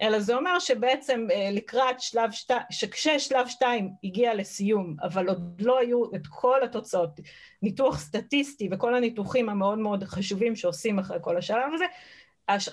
אלא 0.00 0.20
זה 0.20 0.34
אומר 0.34 0.58
שבעצם 0.58 1.26
אה, 1.32 1.48
לקראת 1.52 2.00
שלב 2.00 2.30
שתיים, 2.30 2.62
שכששלב 2.70 3.48
שתיים 3.48 3.90
הגיע 4.04 4.34
לסיום, 4.34 4.96
אבל 5.02 5.28
עוד 5.28 5.60
לא 5.60 5.78
היו 5.78 6.04
את 6.14 6.26
כל 6.30 6.62
התוצאות, 6.64 7.20
ניתוח 7.62 7.98
סטטיסטי 7.98 8.68
וכל 8.72 8.94
הניתוחים 8.94 9.48
המאוד 9.48 9.78
מאוד 9.78 10.04
חשובים 10.04 10.56
שעושים 10.56 10.98
אחרי 10.98 11.18
כל 11.20 11.36
השלב 11.36 11.74
הזה, 11.74 11.84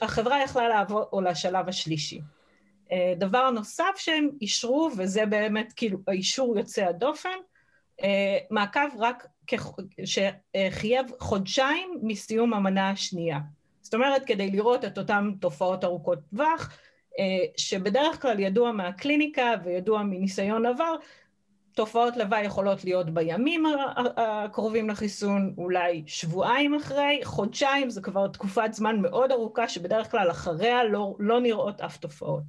החברה 0.02 0.44
יכלה 0.44 0.70
לעבור 0.70 1.22
לשלב 1.22 1.70
השלישי. 1.70 2.22
אה, 2.92 3.14
דבר 3.18 3.50
נוסף 3.50 3.94
שהם 3.96 4.30
אישרו, 4.42 4.90
וזה 4.98 5.26
באמת 5.26 5.74
כאילו 5.76 6.00
האישור 6.08 6.58
יוצא 6.58 6.86
הדופן, 6.86 7.38
אה, 8.04 8.38
מעקב 8.52 9.00
רק 9.00 9.28
שחייב 10.06 11.06
חודשיים 11.20 12.00
מסיום 12.02 12.54
המנה 12.54 12.90
השנייה. 12.90 13.40
זאת 13.82 13.94
אומרת, 13.94 14.26
כדי 14.26 14.52
לראות 14.52 14.86
את 14.86 14.98
אותן 14.98 15.32
תופעות 15.40 15.84
ארוכות 15.84 16.20
טווח, 16.30 16.78
אה, 17.20 17.46
שבדרך 17.58 18.22
כלל 18.22 18.40
ידוע 18.40 18.72
מהקליניקה 18.72 19.54
וידוע 19.64 20.04
מניסיון 20.04 20.66
עבר, 20.66 20.96
תופעות 21.76 22.18
לוואי 22.18 22.42
יכולות 22.42 22.84
להיות 22.84 23.10
בימים 23.10 23.64
הקרובים 24.18 24.90
לחיסון, 24.90 25.54
אולי 25.58 26.04
שבועיים 26.08 26.76
אחרי, 26.76 27.22
חודשיים 27.24 27.90
זה 27.90 28.02
כבר 28.02 28.28
תקופת 28.28 28.70
זמן 28.74 29.02
מאוד 29.02 29.32
ארוכה 29.32 29.68
שבדרך 29.68 30.12
כלל 30.12 30.32
אחריה 30.32 30.84
לא, 30.84 31.16
לא 31.20 31.40
נראות 31.40 31.82
אף 31.82 31.98
תופעות. 31.98 32.44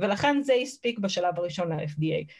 ולכן 0.00 0.42
זה 0.42 0.54
הספיק 0.54 0.98
בשלב 0.98 1.38
הראשון 1.38 1.72
ל-FDA. 1.72 2.32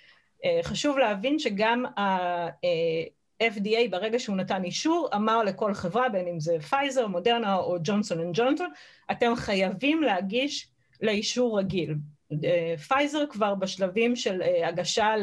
חשוב 0.63 0.99
להבין 0.99 1.39
שגם 1.39 1.87
ה-FDA 1.87 3.89
ברגע 3.91 4.19
שהוא 4.19 4.37
נתן 4.37 4.65
אישור 4.65 5.09
אמר 5.15 5.43
לכל 5.43 5.75
חברה, 5.75 6.09
בין 6.09 6.29
אם 6.29 6.41
זה 6.41 6.61
פייזר, 6.61 7.07
מודרנה 7.07 7.57
או 7.57 7.77
ג'ונסון 7.83 8.21
אנד 8.21 8.35
ג'ונסון, 8.35 8.71
אתם 9.11 9.37
חייבים 9.37 10.03
להגיש 10.03 10.69
לאישור 11.01 11.59
רגיל. 11.59 11.95
פייזר 12.89 13.25
כבר 13.31 13.55
בשלבים 13.55 14.17
של 14.17 14.43
הגשה 14.65 15.15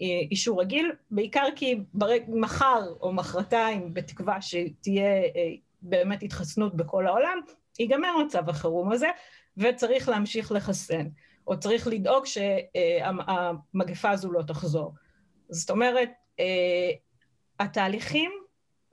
לאישור 0.00 0.60
רגיל, 0.60 0.92
בעיקר 1.10 1.46
כי 1.56 1.80
ברג, 1.94 2.22
מחר 2.28 2.82
או 3.00 3.12
מחרתיים, 3.12 3.94
בתקווה 3.94 4.42
שתהיה 4.42 5.22
באמת 5.82 6.22
התחסנות 6.22 6.76
בכל 6.76 7.06
העולם, 7.06 7.38
ייגמר 7.78 8.16
מצב 8.26 8.48
החירום 8.48 8.92
הזה, 8.92 9.08
וצריך 9.56 10.08
להמשיך 10.08 10.52
לחסן, 10.52 11.06
או 11.48 11.60
צריך 11.60 11.86
לדאוג 11.86 12.24
שהמגפה 12.26 14.10
הזו 14.10 14.32
לא 14.32 14.42
תחזור. 14.42 14.94
זאת 15.48 15.70
אומרת, 15.70 16.10
התהליכים 17.60 18.30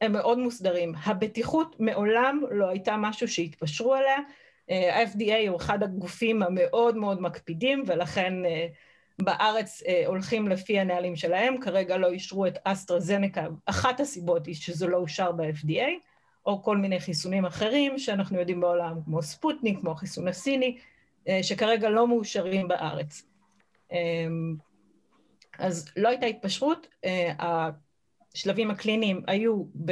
הם 0.01 0.11
מאוד 0.11 0.39
מוסדרים. 0.39 0.93
הבטיחות 1.03 1.75
מעולם 1.79 2.41
לא 2.51 2.69
הייתה 2.69 2.97
משהו 2.97 3.27
שהתפשרו 3.27 3.93
עליה. 3.93 4.17
ה-FDA 4.69 5.49
הוא 5.49 5.57
אחד 5.57 5.83
הגופים 5.83 6.43
המאוד 6.43 6.97
מאוד 6.97 7.21
מקפידים, 7.21 7.83
ולכן 7.87 8.33
בארץ 9.21 9.83
הולכים 10.05 10.47
לפי 10.47 10.79
הנהלים 10.79 11.15
שלהם. 11.15 11.61
כרגע 11.61 11.97
לא 11.97 12.11
אישרו 12.11 12.45
את 12.45 12.57
אסטרזנקה. 12.63 13.47
אחת 13.65 13.99
הסיבות 13.99 14.45
היא 14.45 14.55
שזה 14.55 14.87
לא 14.87 14.97
אושר 14.97 15.31
ב-FDA. 15.31 15.89
או 16.45 16.63
כל 16.63 16.77
מיני 16.77 16.99
חיסונים 16.99 17.45
אחרים 17.45 17.99
שאנחנו 17.99 18.39
יודעים 18.39 18.61
בעולם, 18.61 18.97
כמו 19.05 19.21
ספוטניק, 19.21 19.79
כמו 19.79 19.91
החיסון 19.91 20.27
הסיני, 20.27 20.77
אה, 20.77 20.81
שכרגע 21.41 21.89
לא 21.89 22.07
מאושרים 22.07 22.67
בארץ. 22.67 23.23
אה, 23.91 24.27
אז 25.59 25.91
לא 25.97 26.09
הייתה 26.09 26.25
התפשרות, 26.25 26.87
אה, 27.05 27.69
השלבים 28.33 28.71
הקליניים 28.71 29.21
היו, 29.27 29.63
ב, 29.85 29.91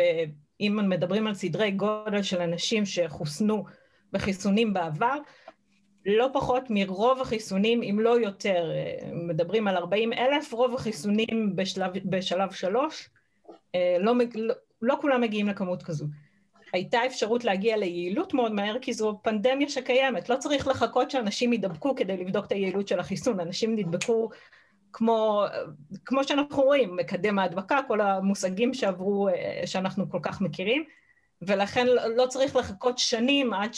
אם 0.61 0.79
מדברים 0.89 1.27
על 1.27 1.33
סדרי 1.33 1.71
גודל 1.71 2.21
של 2.21 2.41
אנשים 2.41 2.85
שחוסנו 2.85 3.65
בחיסונים 4.11 4.73
בעבר, 4.73 5.17
לא 6.05 6.29
פחות 6.33 6.63
מרוב 6.69 7.21
החיסונים, 7.21 7.83
אם 7.83 7.99
לא 7.99 8.19
יותר, 8.19 8.71
מדברים 9.13 9.67
על 9.67 9.75
40 9.77 10.13
אלף, 10.13 10.53
רוב 10.53 10.73
החיסונים 10.73 11.55
בשלב, 11.55 11.91
בשלב 12.05 12.51
שלוש, 12.51 13.09
לא, 13.75 14.13
לא, 14.35 14.55
לא 14.81 14.97
כולם 15.01 15.21
מגיעים 15.21 15.47
לכמות 15.47 15.83
כזו. 15.83 16.05
הייתה 16.73 17.05
אפשרות 17.05 17.43
להגיע 17.43 17.77
ליעילות 17.77 18.33
מאוד 18.33 18.51
מהר, 18.51 18.79
כי 18.81 18.93
זו 18.93 19.19
פנדמיה 19.23 19.69
שקיימת. 19.69 20.29
לא 20.29 20.35
צריך 20.37 20.67
לחכות 20.67 21.11
שאנשים 21.11 21.53
יידבקו 21.53 21.95
כדי 21.95 22.17
לבדוק 22.17 22.45
את 22.45 22.51
היעילות 22.51 22.87
של 22.87 22.99
החיסון. 22.99 23.39
אנשים 23.39 23.75
נדבקו 23.75 24.29
כמו, 24.93 25.43
כמו 26.05 26.23
שאנחנו 26.23 26.63
רואים, 26.63 26.95
מקדם 26.95 27.39
ההדבקה, 27.39 27.79
כל 27.87 28.01
המושגים 28.01 28.73
שעברו, 28.73 29.29
אה, 29.29 29.61
שאנחנו 29.65 30.09
כל 30.09 30.19
כך 30.21 30.41
מכירים, 30.41 30.83
ולכן 31.41 31.87
לא 32.15 32.25
צריך 32.27 32.55
לחכות 32.55 32.97
שנים 32.97 33.53
עד 33.53 33.71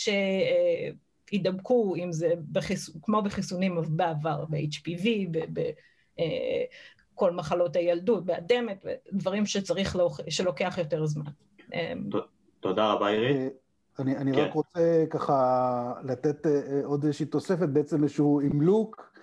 שידבקו, 1.32 1.96
אם 1.96 2.12
זה 2.12 2.34
בחיס... 2.52 2.98
כמו 3.02 3.22
בחיסונים 3.22 3.78
בעבר, 3.88 4.46
ב-HPV, 4.50 5.08
בכל 5.54 7.30
אה, 7.30 7.36
מחלות 7.36 7.76
הילדות, 7.76 8.26
באדמת, 8.26 8.86
דברים 9.14 9.46
שצריך, 9.46 9.98
שלוקח 10.30 10.76
יותר 10.78 11.06
זמן. 11.06 11.32
תודה 12.66 12.93
רבה, 12.93 13.09
אירית. 13.09 13.38
אה, 13.38 13.47
אני, 13.99 14.18
אני 14.18 14.34
כן. 14.34 14.39
רק 14.39 14.53
רוצה 14.53 15.05
ככה 15.09 15.93
לתת 16.03 16.45
אה, 16.45 16.51
אה, 16.51 16.86
עוד 16.86 17.03
איזושהי 17.03 17.26
תוספת, 17.26 17.70
בעצם 17.70 18.03
איזשהו 18.03 18.39
אימלוק, 18.39 19.16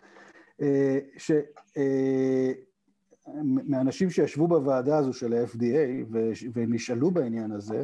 שמאנשים 3.26 4.10
שישבו 4.10 4.48
בוועדה 4.48 4.98
הזו 4.98 5.12
של 5.12 5.32
ה-FDA 5.32 6.16
ונשאלו 6.54 7.10
בעניין 7.10 7.52
הזה, 7.52 7.82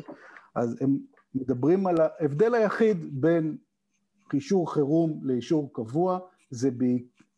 אז 0.54 0.76
הם 0.80 0.98
מדברים 1.34 1.86
על 1.86 1.96
ההבדל 2.00 2.54
היחיד 2.54 3.20
בין 3.20 3.56
אישור 4.34 4.72
חירום 4.72 5.20
לאישור 5.22 5.70
קבוע, 5.72 6.18
זה 6.50 6.70
ב... 6.70 6.84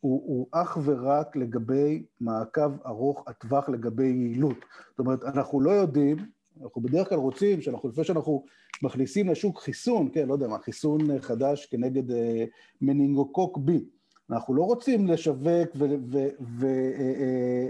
הוא, 0.00 0.22
הוא 0.26 0.46
אך 0.52 0.78
ורק 0.84 1.36
לגבי 1.36 2.04
מעקב 2.20 2.86
ארוך 2.86 3.24
הטווח 3.28 3.68
לגבי 3.68 4.06
יעילות. 4.06 4.56
זאת 4.90 4.98
אומרת, 4.98 5.24
אנחנו 5.24 5.60
לא 5.60 5.70
יודעים, 5.70 6.16
אנחנו 6.62 6.82
בדרך 6.82 7.08
כלל 7.08 7.18
רוצים 7.18 7.60
שאנחנו, 7.60 7.88
לפני 7.88 8.04
שאנחנו 8.04 8.44
מכניסים 8.82 9.28
לשוק 9.28 9.60
חיסון, 9.60 10.08
כן, 10.12 10.28
לא 10.28 10.32
יודע 10.32 10.48
מה, 10.48 10.58
חיסון 10.58 11.18
חדש 11.20 11.66
כנגד 11.66 12.10
אה, 12.10 12.44
מנינגוקוק 12.80 13.58
B, 13.58 13.70
אנחנו 14.30 14.54
לא 14.54 14.62
רוצים 14.62 15.06
לשווק 15.06 15.68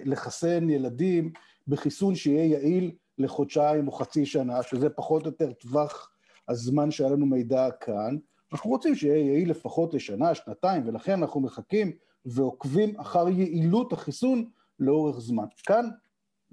ולחסן 0.04 0.64
אה, 0.64 0.68
אה, 0.68 0.74
ילדים 0.74 1.32
בחיסון 1.68 2.14
שיהיה 2.14 2.44
יעיל 2.44 2.92
לחודשיים 3.18 3.88
או 3.88 3.92
חצי 3.92 4.26
שנה, 4.26 4.62
שזה 4.62 4.90
פחות 4.90 5.22
או 5.22 5.30
יותר 5.30 5.52
טווח 5.52 6.10
הזמן 6.48 6.90
שהיה 6.90 7.10
לנו 7.10 7.26
מידע 7.26 7.68
כאן, 7.80 8.16
אנחנו 8.52 8.70
רוצים 8.70 8.94
שיהיה 8.94 9.26
יעיל 9.26 9.50
לפחות 9.50 9.94
לשנה, 9.94 10.34
שנתיים, 10.34 10.82
ולכן 10.86 11.12
אנחנו 11.12 11.40
מחכים 11.40 11.92
ועוקבים 12.26 13.00
אחר 13.00 13.28
יעילות 13.28 13.92
החיסון 13.92 14.44
לאורך 14.78 15.20
זמן. 15.20 15.44
כאן 15.66 15.88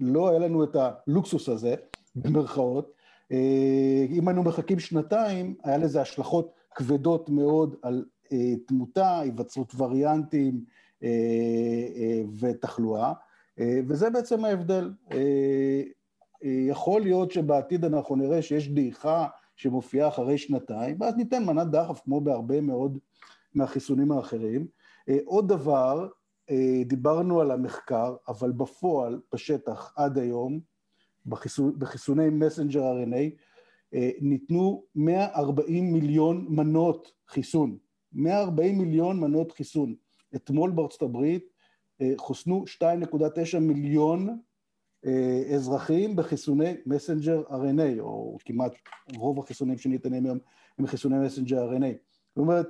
לא 0.00 0.28
היה 0.28 0.38
לנו 0.38 0.64
את 0.64 0.76
הלוקסוס 0.76 1.48
הזה, 1.48 1.74
במרכאות. 2.22 2.92
אה, 3.32 4.06
אם 4.10 4.28
היינו 4.28 4.42
מחכים 4.42 4.78
שנתיים, 4.78 5.54
היה 5.64 5.78
לזה 5.78 6.00
השלכות 6.00 6.52
כבדות 6.74 7.28
מאוד 7.28 7.76
על 7.82 8.04
אה, 8.32 8.54
תמותה, 8.66 9.20
היווצרות 9.20 9.72
וריאנטים 9.78 10.64
אה, 11.02 12.22
ותחלואה, 12.40 13.12
וזה 13.88 14.10
בעצם 14.10 14.44
ההבדל. 14.44 14.92
יכול 16.42 17.00
להיות 17.00 17.32
שבעתיד 17.32 17.84
אנחנו 17.84 18.16
נראה 18.16 18.42
שיש 18.42 18.68
דעיכה 18.68 19.26
שמופיעה 19.56 20.08
אחרי 20.08 20.38
שנתיים, 20.38 20.96
ואז 21.00 21.16
ניתן 21.16 21.44
מנת 21.44 21.70
דחף 21.70 22.00
כמו 22.04 22.20
בהרבה 22.20 22.60
מאוד 22.60 22.98
מהחיסונים 23.54 24.12
האחרים. 24.12 24.66
עוד 25.24 25.48
דבר, 25.48 26.08
דיברנו 26.84 27.40
על 27.40 27.50
המחקר, 27.50 28.16
אבל 28.28 28.52
בפועל, 28.52 29.20
בשטח, 29.32 29.92
עד 29.96 30.18
היום, 30.18 30.60
בחיסון, 31.28 31.78
בחיסוני 31.78 32.30
מסנג'ר 32.30 32.82
RNA 32.82 33.40
אה, 33.94 34.10
ניתנו 34.20 34.84
140 34.94 35.92
מיליון 35.92 36.46
מנות 36.48 37.12
חיסון, 37.28 37.78
140 38.12 38.78
מיליון 38.78 39.20
מנות 39.20 39.52
חיסון. 39.52 39.94
אתמול 40.36 40.70
בארצות 40.70 41.02
הברית 41.02 41.48
אה, 42.00 42.12
חוסנו 42.16 42.64
2.9 42.82 43.58
מיליון 43.58 44.38
אה, 45.06 45.42
אזרחים 45.54 46.16
בחיסוני 46.16 46.74
מסנג'ר 46.86 47.42
RNA, 47.48 48.00
או 48.00 48.38
כמעט 48.44 48.72
רוב 49.16 49.38
החיסונים 49.38 49.78
שניתנים 49.78 50.24
היום 50.24 50.38
הם 50.78 50.86
חיסוני 50.86 51.18
מסנג'ר 51.26 51.70
RNA. 51.70 51.94
זאת 52.28 52.38
אומרת, 52.38 52.68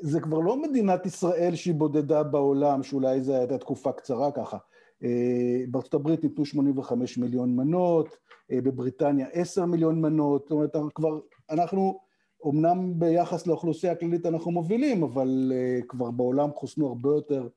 זה 0.00 0.20
כבר 0.20 0.38
לא 0.38 0.62
מדינת 0.62 1.06
ישראל 1.06 1.54
שהיא 1.54 1.74
בודדה 1.74 2.22
בעולם, 2.22 2.82
שאולי 2.82 3.22
זו 3.22 3.34
הייתה 3.34 3.58
תקופה 3.58 3.92
קצרה 3.92 4.32
ככה. 4.32 4.58
אה, 5.04 5.64
בארצות 5.68 5.94
הברית 5.94 6.24
ניתנו 6.24 6.44
85 6.44 7.18
מיליון 7.18 7.56
מנות, 7.56 8.16
אה, 8.52 8.60
בבריטניה 8.60 9.26
10 9.32 9.64
מיליון 9.64 10.00
מנות, 10.00 10.42
זאת 10.42 10.50
אומרת 10.50 10.76
כבר 10.94 11.20
אנחנו, 11.50 12.00
אמנם 12.46 12.98
ביחס 12.98 13.46
לאוכלוסייה 13.46 13.92
הכללית 13.92 14.26
אנחנו 14.26 14.50
מובילים, 14.50 15.02
אבל 15.02 15.52
אה, 15.54 15.80
כבר 15.88 16.10
בעולם 16.10 16.50
חוסנו 16.50 16.88
הרבה 16.88 17.08
יותר 17.08 17.48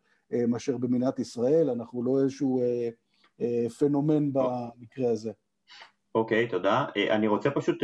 מאשר 0.47 0.77
במדינת 0.77 1.19
ישראל, 1.19 1.69
אנחנו 1.69 2.03
לא 2.03 2.19
איזשהו 2.23 2.61
פנומן 3.79 4.33
במקרה 4.33 5.11
הזה. 5.11 5.31
אוקיי, 6.15 6.45
okay, 6.45 6.49
תודה. 6.49 6.85
אני 7.09 7.27
רוצה 7.27 7.51
פשוט 7.51 7.77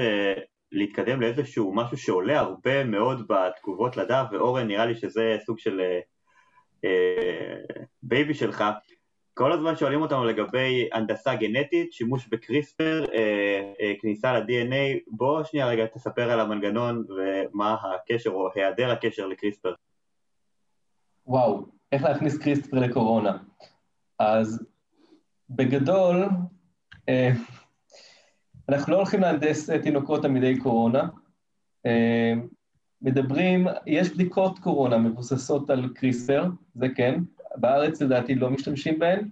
להתקדם 0.72 1.22
לאיזשהו 1.22 1.74
משהו 1.76 1.98
שעולה 1.98 2.40
הרבה 2.40 2.84
מאוד 2.84 3.28
בתגובות 3.30 3.98
לדף, 3.98 4.24
ואורן 4.32 4.68
נראה 4.68 4.86
לי 4.86 4.96
שזה 4.96 5.38
סוג 5.46 5.60
של 5.60 5.82
baby 8.04 8.34
שלך. 8.34 8.64
כל 9.34 9.52
הזמן 9.52 9.76
שואלים 9.76 10.02
אותנו 10.02 10.26
לגבי 10.26 10.90
הנדסה 10.94 11.36
גנטית, 11.36 11.94
שימוש 11.94 12.28
בקריספר, 12.28 13.06
אה, 13.14 13.74
אה, 13.82 13.94
כניסה 14.02 14.40
ל-DNA, 14.40 15.00
בוא 15.08 15.44
שנייה 15.44 15.68
רגע 15.68 15.86
תספר 15.86 16.32
על 16.32 16.40
המנגנון 16.40 17.06
ומה 17.10 17.76
הקשר 17.84 18.30
או 18.30 18.50
היעדר 18.56 18.92
הקשר 18.92 19.28
לקריספר. 19.28 19.74
וואו, 21.28 21.66
איך 21.92 22.04
להכניס 22.04 22.38
קריספר 22.38 22.80
לקורונה. 22.80 23.38
אז 24.20 24.66
בגדול, 25.50 26.26
אה, 27.10 27.30
אנחנו 28.70 28.94
לא 28.94 28.98
הולכים 28.98 29.22
להנדס 29.22 29.70
תינוקות 29.70 30.22
תלמידי 30.22 30.60
קורונה. 30.60 31.08
מדברים, 33.02 33.68
יש 33.88 34.10
בדיקות 34.10 34.60
קורונה 34.60 34.98
מבוססות 34.98 35.70
על 35.70 35.90
קריספר, 35.96 36.46
זה 36.76 36.88
כן, 36.96 37.20
בארץ 37.56 38.02
לדעתי 38.02 38.36
לא 38.36 38.50
משתמשים 38.50 39.00
בהן. 39.00 39.30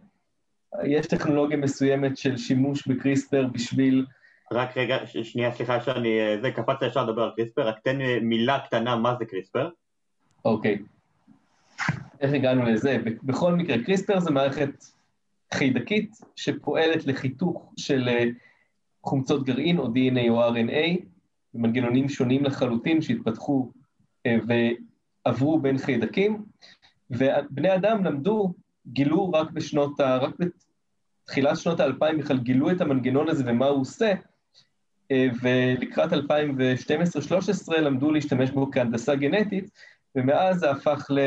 יש 0.84 1.08
טכנולוגיה 1.08 1.58
מסוימת 1.58 2.18
של 2.18 2.38
שימוש 2.38 2.88
בקריספר 2.88 3.48
בשביל... 3.54 4.06
רק 4.52 4.78
רגע, 4.78 4.98
שנייה, 5.24 5.52
סליחה 5.52 5.82
שאני... 5.82 6.20
זה, 6.42 6.52
קפצת 6.52 6.82
ישר 6.82 7.06
לדבר 7.06 7.24
על 7.24 7.32
קריספר, 7.36 7.68
רק 7.68 7.80
תן 7.84 7.98
מילה 8.22 8.60
קטנה 8.60 8.96
מה 8.96 9.16
זה 9.20 9.26
קריספר. 9.26 9.70
אוקיי. 10.46 10.78
איך 12.22 12.34
הגענו 12.34 12.64
לזה? 12.64 12.98
בכל 13.24 13.54
מקרה, 13.54 13.84
קריספר 13.84 14.20
זה 14.20 14.32
מערכת 14.32 14.86
חיידקית 15.54 16.16
שפועלת 16.36 17.06
לחיתוך 17.06 17.74
של 17.78 18.10
חומצות 19.04 19.46
גרעין 19.46 19.78
או 19.78 19.86
DNA 19.86 20.30
או 20.30 20.50
RNA, 20.50 21.02
במנגנונים 21.54 22.10
שונים 22.10 22.44
לחלוטין 22.44 23.02
שהתפתחו 23.02 23.72
ועברו 24.26 25.60
בין 25.60 25.78
חיידקים, 25.78 26.44
ובני 27.12 27.76
אדם 27.76 28.04
למדו, 28.06 28.54
גילו 28.88 29.32
רק 29.32 29.52
בשנות, 29.52 30.00
ה... 30.00 30.18
רק 30.18 30.36
בתחילת 31.24 31.58
שנות 31.58 31.80
האלפיים 31.80 32.18
בכלל 32.18 32.38
גילו 32.38 32.72
את 32.72 32.82
המנגנון 32.82 33.30
הזה 33.30 33.44
ומה 33.48 33.66
הוא 33.66 33.82
עושה, 33.82 34.14
ולקראת 35.42 36.14
2012-2013 36.14 36.18
למדו 37.78 38.12
להשתמש 38.12 38.52
בו 38.52 38.72
כהנדסה 38.72 39.16
גנטית, 39.16 39.70
ומאז 40.16 40.60
זה 40.60 40.72
הפך 40.72 41.08
ל... 41.10 41.20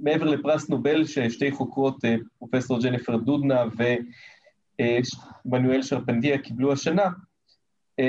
מעבר 0.00 0.24
לפרס 0.24 0.68
נובל 0.68 1.04
ששתי 1.04 1.50
חוקרות, 1.50 1.96
פרופסור 2.38 2.80
ג'ניפר 2.82 3.16
דודנה 3.16 3.64
ומנואל 5.44 5.82
שרפנדיה 5.82 6.38
קיבלו 6.38 6.72
השנה, 6.72 7.08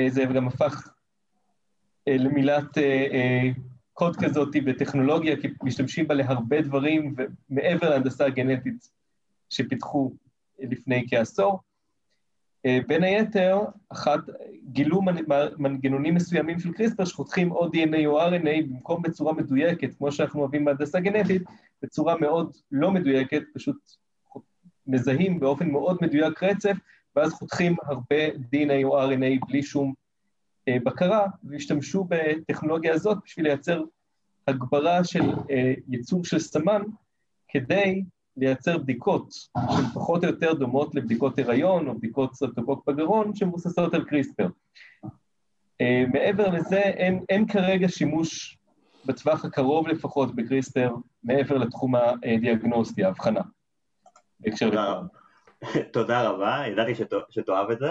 זה 0.08 0.24
גם 0.24 0.48
הפך 0.48 0.88
למילת 2.08 2.78
קוד 3.92 4.16
כזאת 4.16 4.48
בטכנולוגיה, 4.64 5.36
כי 5.40 5.48
משתמשים 5.62 6.08
בה 6.08 6.14
להרבה 6.14 6.60
דברים, 6.60 7.14
ומעבר 7.50 7.90
להנדסה 7.90 8.26
הגנטית 8.26 8.90
שפיתחו 9.50 10.12
לפני 10.58 11.06
כעשור. 11.10 11.58
בין 12.86 13.02
היתר, 13.02 13.58
אחת, 13.88 14.20
גילו 14.64 15.02
מנגנונים 15.58 16.14
מסוימים 16.14 16.60
של 16.60 16.72
קריספר 16.72 17.04
שחותכים 17.04 17.52
או 17.52 17.66
DNA 17.66 18.06
או 18.06 18.20
RNA 18.20 18.62
במקום 18.68 19.02
בצורה 19.02 19.32
מדויקת, 19.32 19.94
כמו 19.98 20.12
שאנחנו 20.12 20.40
אוהבים 20.40 20.64
בהנדסה 20.64 21.00
גנטית, 21.00 21.42
בצורה 21.82 22.16
מאוד 22.18 22.56
לא 22.70 22.90
מדויקת, 22.90 23.42
פשוט 23.54 23.76
מזהים 24.86 25.40
באופן 25.40 25.70
מאוד 25.70 25.98
מדויק 26.02 26.42
רצף, 26.42 26.76
ואז 27.16 27.32
חותכים 27.32 27.76
הרבה 27.82 28.28
DNA 28.28 28.84
או 28.84 29.10
RNA 29.10 29.46
בלי 29.48 29.62
שום 29.62 29.88
אה, 29.88 30.01
בקרה, 30.68 31.26
והשתמשו 31.44 32.06
בטכנולוגיה 32.08 32.94
הזאת 32.94 33.18
בשביל 33.24 33.46
לייצר 33.46 33.82
הגברה 34.48 35.04
של 35.04 35.22
אה, 35.50 35.74
ייצור 35.88 36.24
של 36.24 36.38
סמן, 36.38 36.82
כדי 37.48 38.04
לייצר 38.36 38.78
בדיקות 38.78 39.32
שהן 39.32 39.84
פחות 39.94 40.24
או 40.24 40.28
יותר 40.28 40.54
דומות 40.54 40.94
לבדיקות 40.94 41.38
הריון 41.38 41.88
או 41.88 41.94
בדיקות 41.94 42.34
סרטוקוק 42.34 42.86
בגרון 42.86 43.34
שמבוססות 43.34 43.94
על 43.94 44.04
קריספר. 44.04 44.48
אה, 45.80 46.04
מעבר 46.12 46.48
לזה, 46.48 46.80
אין, 46.80 47.24
אין 47.28 47.46
כרגע 47.46 47.88
שימוש 47.88 48.58
בטווח 49.06 49.44
הקרוב 49.44 49.88
לפחות 49.88 50.34
בקריספר, 50.34 50.94
מעבר 51.24 51.58
לתחום 51.58 51.94
הדיאגנוסטי, 51.94 53.04
ההבחנה. 53.04 53.40
תודה, 54.58 55.00
תודה 55.92 56.28
רבה, 56.28 56.62
ידעתי 56.68 56.92
שתאהב 57.30 57.70
את 57.70 57.78
זה. 57.78 57.90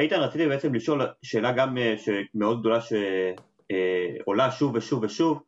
איתן, 0.00 0.20
רציתי 0.20 0.48
בעצם 0.48 0.74
לשאול 0.74 1.06
שאלה 1.22 1.52
גם 1.52 1.78
אה, 1.78 1.94
מאוד 2.34 2.60
גדולה 2.60 2.78
שעולה 2.80 4.44
אה, 4.44 4.50
שוב 4.50 4.74
ושוב 4.74 5.02
ושוב. 5.02 5.42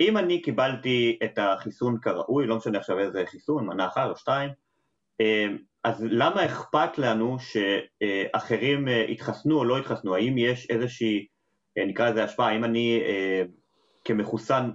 אם 0.00 0.16
אני 0.16 0.42
קיבלתי 0.42 1.18
את 1.24 1.38
החיסון 1.38 1.98
כראוי, 2.02 2.46
לא 2.46 2.56
משנה 2.56 2.78
עכשיו 2.78 2.98
איזה 2.98 3.22
חיסון, 3.26 3.66
מנה 3.66 3.86
אחת 3.86 4.10
או 4.10 4.16
שתיים, 4.16 4.50
אה, 5.20 5.46
אז 5.84 6.04
למה 6.10 6.44
אכפת 6.44 6.98
לנו 6.98 7.36
שאחרים 7.38 8.88
יתחסנו 9.08 9.58
או 9.58 9.64
לא 9.64 9.78
יתחסנו? 9.78 10.14
האם 10.14 10.38
יש 10.38 10.70
איזושהי, 10.70 11.26
נקרא 11.86 12.10
לזה 12.10 12.24
השפעה, 12.24 12.48
האם 12.48 12.64
אני 12.64 13.00
כמחוסן 14.04 14.70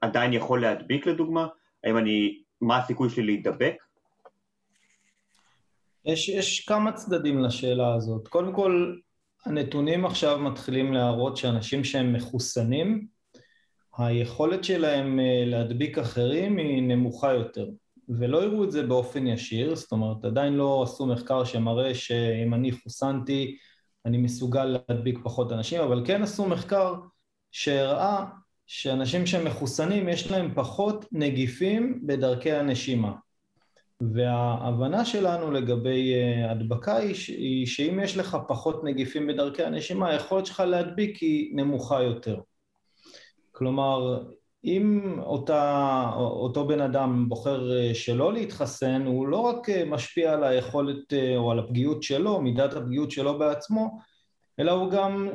עדיין 0.00 0.32
יכול 0.32 0.60
להדביק 0.60 1.06
לדוגמה? 1.06 1.46
האם 1.84 1.96
אני, 1.96 2.42
מה 2.60 2.78
הסיכוי 2.78 3.10
שלי 3.10 3.22
להידבק? 3.22 3.74
יש, 6.04 6.28
יש 6.28 6.60
כמה 6.60 6.92
צדדים 6.92 7.38
לשאלה 7.38 7.94
הזאת. 7.94 8.28
קודם 8.28 8.52
כל, 8.52 8.96
הנתונים 9.46 10.04
עכשיו 10.04 10.38
מתחילים 10.38 10.92
להראות 10.92 11.36
שאנשים 11.36 11.84
שהם 11.84 12.12
מחוסנים, 12.12 13.06
היכולת 13.98 14.64
שלהם 14.64 15.20
אה, 15.20 15.44
להדביק 15.46 15.98
אחרים 15.98 16.58
היא 16.58 16.82
נמוכה 16.82 17.32
יותר. 17.32 17.66
ולא 18.08 18.44
יראו 18.44 18.64
את 18.64 18.72
זה 18.72 18.82
באופן 18.82 19.26
ישיר, 19.26 19.74
זאת 19.74 19.92
אומרת, 19.92 20.24
עדיין 20.24 20.52
לא 20.52 20.82
עשו 20.82 21.06
מחקר 21.06 21.44
שמראה 21.44 21.94
שאם 21.94 22.54
אני 22.54 22.72
חוסנתי, 22.72 23.56
אני 24.06 24.18
מסוגל 24.18 24.64
להדביק 24.64 25.18
פחות 25.24 25.52
אנשים, 25.52 25.80
אבל 25.80 26.02
כן 26.06 26.22
עשו 26.22 26.46
מחקר 26.48 26.94
שהראה 27.52 28.24
שאנשים 28.66 29.26
שהם 29.26 29.44
מחוסנים, 29.44 30.08
יש 30.08 30.30
להם 30.30 30.54
פחות 30.54 31.04
נגיפים 31.12 32.00
בדרכי 32.06 32.52
הנשימה. 32.52 33.12
וההבנה 34.10 35.04
שלנו 35.04 35.50
לגבי 35.50 36.14
אה, 36.14 36.50
הדבקה 36.50 36.96
היא 36.96 37.66
שאם 37.66 38.00
יש 38.02 38.16
לך 38.16 38.36
פחות 38.48 38.84
נגיפים 38.84 39.26
בדרכי 39.26 39.62
הנשימה, 39.62 40.08
היכולת 40.08 40.46
שלך 40.46 40.60
להדביק 40.60 41.16
היא 41.16 41.56
נמוכה 41.56 42.02
יותר. 42.02 42.40
כלומר, 43.52 44.22
אם 44.64 45.16
אותה, 45.18 46.10
אותו 46.16 46.66
בן 46.66 46.80
אדם 46.80 47.28
בוחר 47.28 47.78
אה, 47.78 47.94
שלא 47.94 48.32
להתחסן, 48.32 49.06
הוא 49.06 49.28
לא 49.28 49.36
רק 49.36 49.68
אה, 49.68 49.84
משפיע 49.84 50.32
על 50.32 50.44
היכולת 50.44 51.12
או 51.36 51.50
על 51.50 51.58
הפגיעות 51.58 52.02
שלו, 52.02 52.40
מידת 52.40 52.72
הפגיעות 52.72 53.10
שלו 53.10 53.38
בעצמו, 53.38 53.98
אלא 54.60 54.72
הוא 54.72 54.90
גם 54.90 55.28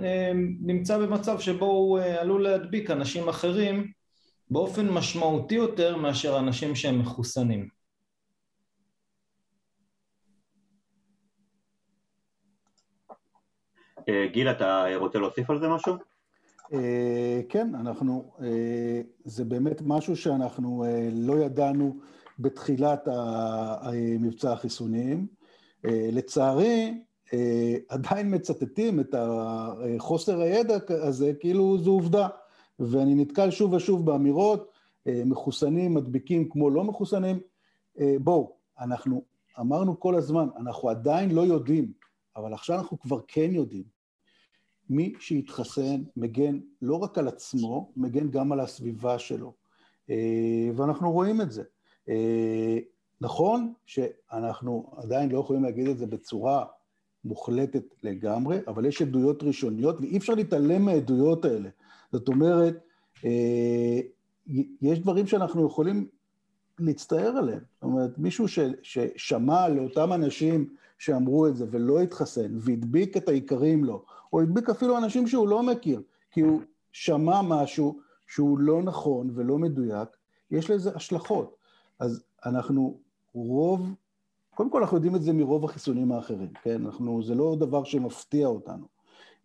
נמצא 0.62 0.98
במצב 0.98 1.40
שבו 1.40 1.66
הוא 1.66 2.00
עלול 2.00 2.44
להדביק 2.44 2.92
אנשים 2.92 3.30
אחרים 3.30 3.92
באופן 4.52 4.90
משמעותי 4.90 5.56
יותר 5.56 5.98
מאשר 5.98 6.40
אנשים 6.40 6.76
שהם 6.76 7.00
מחוסנים. 7.00 7.77
גיל, 14.32 14.52
אתה 14.52 14.86
רוצה 14.96 15.20
להוסיף 15.20 15.50
על 15.50 15.60
זה 15.60 15.68
משהו? 15.68 15.96
אה, 16.74 17.42
כן, 17.50 17.76
אנחנו, 17.76 18.32
אה, 18.42 19.02
זה 19.26 19.46
באמת 19.46 19.82
משהו 19.86 20.16
שאנחנו 20.16 20.86
לא 21.12 21.34
ידענו 21.40 22.00
בתחילת 22.40 23.08
מבצע 24.20 24.54
החיסונים. 24.54 25.28
לצערי, 25.84 27.02
עדיין 27.90 28.36
מצטטים 28.36 29.00
את 29.00 29.16
חוסר 29.98 30.42
הידע 30.42 30.78
הזה 30.90 31.32
כאילו 31.40 31.78
זו 31.78 31.92
עובדה, 31.92 32.28
ואני 32.80 33.16
נתקל 33.16 33.52
שוב 33.52 33.74
ושוב 33.74 34.06
באמירות, 34.06 34.72
מחוסנים 35.06 35.94
מדביקים 35.94 36.50
כמו 36.50 36.70
לא 36.70 36.84
מחוסנים. 36.84 37.40
בואו, 38.20 38.56
אנחנו 38.80 39.24
אמרנו 39.60 40.00
כל 40.00 40.16
הזמן, 40.16 40.48
אנחנו 40.58 40.90
עדיין 40.90 41.32
לא 41.32 41.42
יודעים, 41.42 41.92
אבל 42.36 42.54
עכשיו 42.54 42.78
אנחנו 42.78 43.00
כבר 43.00 43.20
כן 43.28 43.50
יודעים. 43.52 43.97
מי 44.90 45.14
שיתחסן 45.20 46.04
מגן 46.18 46.60
לא 46.82 46.96
רק 46.96 47.18
על 47.18 47.28
עצמו, 47.28 47.92
מגן 47.98 48.30
גם 48.30 48.52
על 48.52 48.60
הסביבה 48.60 49.20
שלו. 49.20 49.54
אה, 50.10 50.70
ואנחנו 50.76 51.12
רואים 51.12 51.42
את 51.42 51.52
זה. 51.52 51.64
אה, 52.10 52.78
נכון 53.22 53.74
שאנחנו 53.86 54.92
עדיין 54.98 55.30
לא 55.30 55.40
יכולים 55.40 55.64
להגיד 55.64 55.88
את 55.88 55.98
זה 55.98 56.06
בצורה 56.06 56.66
מוחלטת 57.26 57.84
לגמרי, 58.04 58.60
אבל 58.68 58.86
יש 58.86 59.02
עדויות 59.02 59.44
ראשוניות, 59.44 60.02
ואי 60.02 60.18
אפשר 60.18 60.34
להתעלם 60.34 60.82
מהעדויות 60.82 61.46
האלה. 61.46 61.70
זאת 62.12 62.28
אומרת, 62.28 62.78
אה, 63.26 64.00
יש 64.82 65.00
דברים 65.00 65.28
שאנחנו 65.28 65.66
יכולים 65.68 66.08
להצטער 66.80 67.38
עליהם. 67.38 67.60
זאת 67.74 67.84
אומרת, 67.84 68.18
מישהו 68.18 68.46
ששמע 68.82 69.68
לאותם 69.68 70.14
אנשים 70.14 70.70
שאמרו 70.98 71.48
את 71.48 71.56
זה 71.56 71.66
ולא 71.72 72.02
התחסן, 72.02 72.58
והדביק 72.60 73.18
את 73.18 73.30
העיקרים 73.30 73.84
לו, 73.84 74.06
או 74.34 74.42
הדביק 74.42 74.70
אפילו 74.70 74.98
אנשים 74.98 75.28
שהוא 75.28 75.48
לא 75.48 75.64
מכיר, 75.64 76.02
כי 76.32 76.42
הוא 76.42 76.62
שמע 76.92 77.42
משהו 77.42 78.00
שהוא 78.28 78.60
לא 78.60 78.84
נכון 78.84 79.30
ולא 79.34 79.58
מדויק, 79.58 80.10
יש 80.52 80.70
לזה 80.70 80.92
השלכות. 80.96 81.56
אז 82.00 82.24
אנחנו 82.46 83.00
רוב, 83.34 83.94
קודם 84.56 84.70
כל 84.70 84.82
אנחנו 84.82 84.98
יודעים 84.98 85.16
את 85.16 85.24
זה 85.24 85.34
מרוב 85.34 85.66
החיסונים 85.66 86.12
האחרים, 86.12 86.54
כן? 86.64 86.86
אנחנו, 86.86 87.24
זה 87.24 87.36
לא 87.36 87.56
דבר 87.60 87.84
שמפתיע 87.84 88.48
אותנו. 88.48 88.86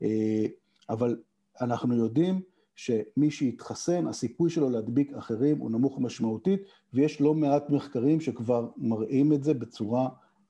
אה, 0.03 0.47
אבל 0.91 1.16
אנחנו 1.61 1.97
יודעים 1.97 2.41
שמי 2.74 3.30
שיתחסן, 3.30 4.07
הסיכוי 4.07 4.51
שלו 4.51 4.70
להדביק 4.70 5.12
אחרים 5.12 5.59
הוא 5.59 5.70
נמוך 5.70 5.99
משמעותית, 5.99 6.62
ויש 6.95 7.20
לא 7.20 7.35
מעט 7.35 7.70
מחקרים 7.70 8.20
שכבר 8.20 8.68
מראים 8.76 9.33
את 9.33 9.45
זה 9.45 9.55
בצורה 9.55 10.09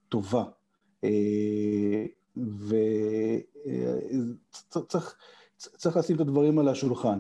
טובה. 0.09 0.45
אה, 2.39 3.39
וצריך 4.69 5.17
צריך 5.59 5.97
לשים 5.97 6.17
את 6.17 6.21
הדברים 6.21 6.59
על 6.59 6.69
השולחן. 6.69 7.19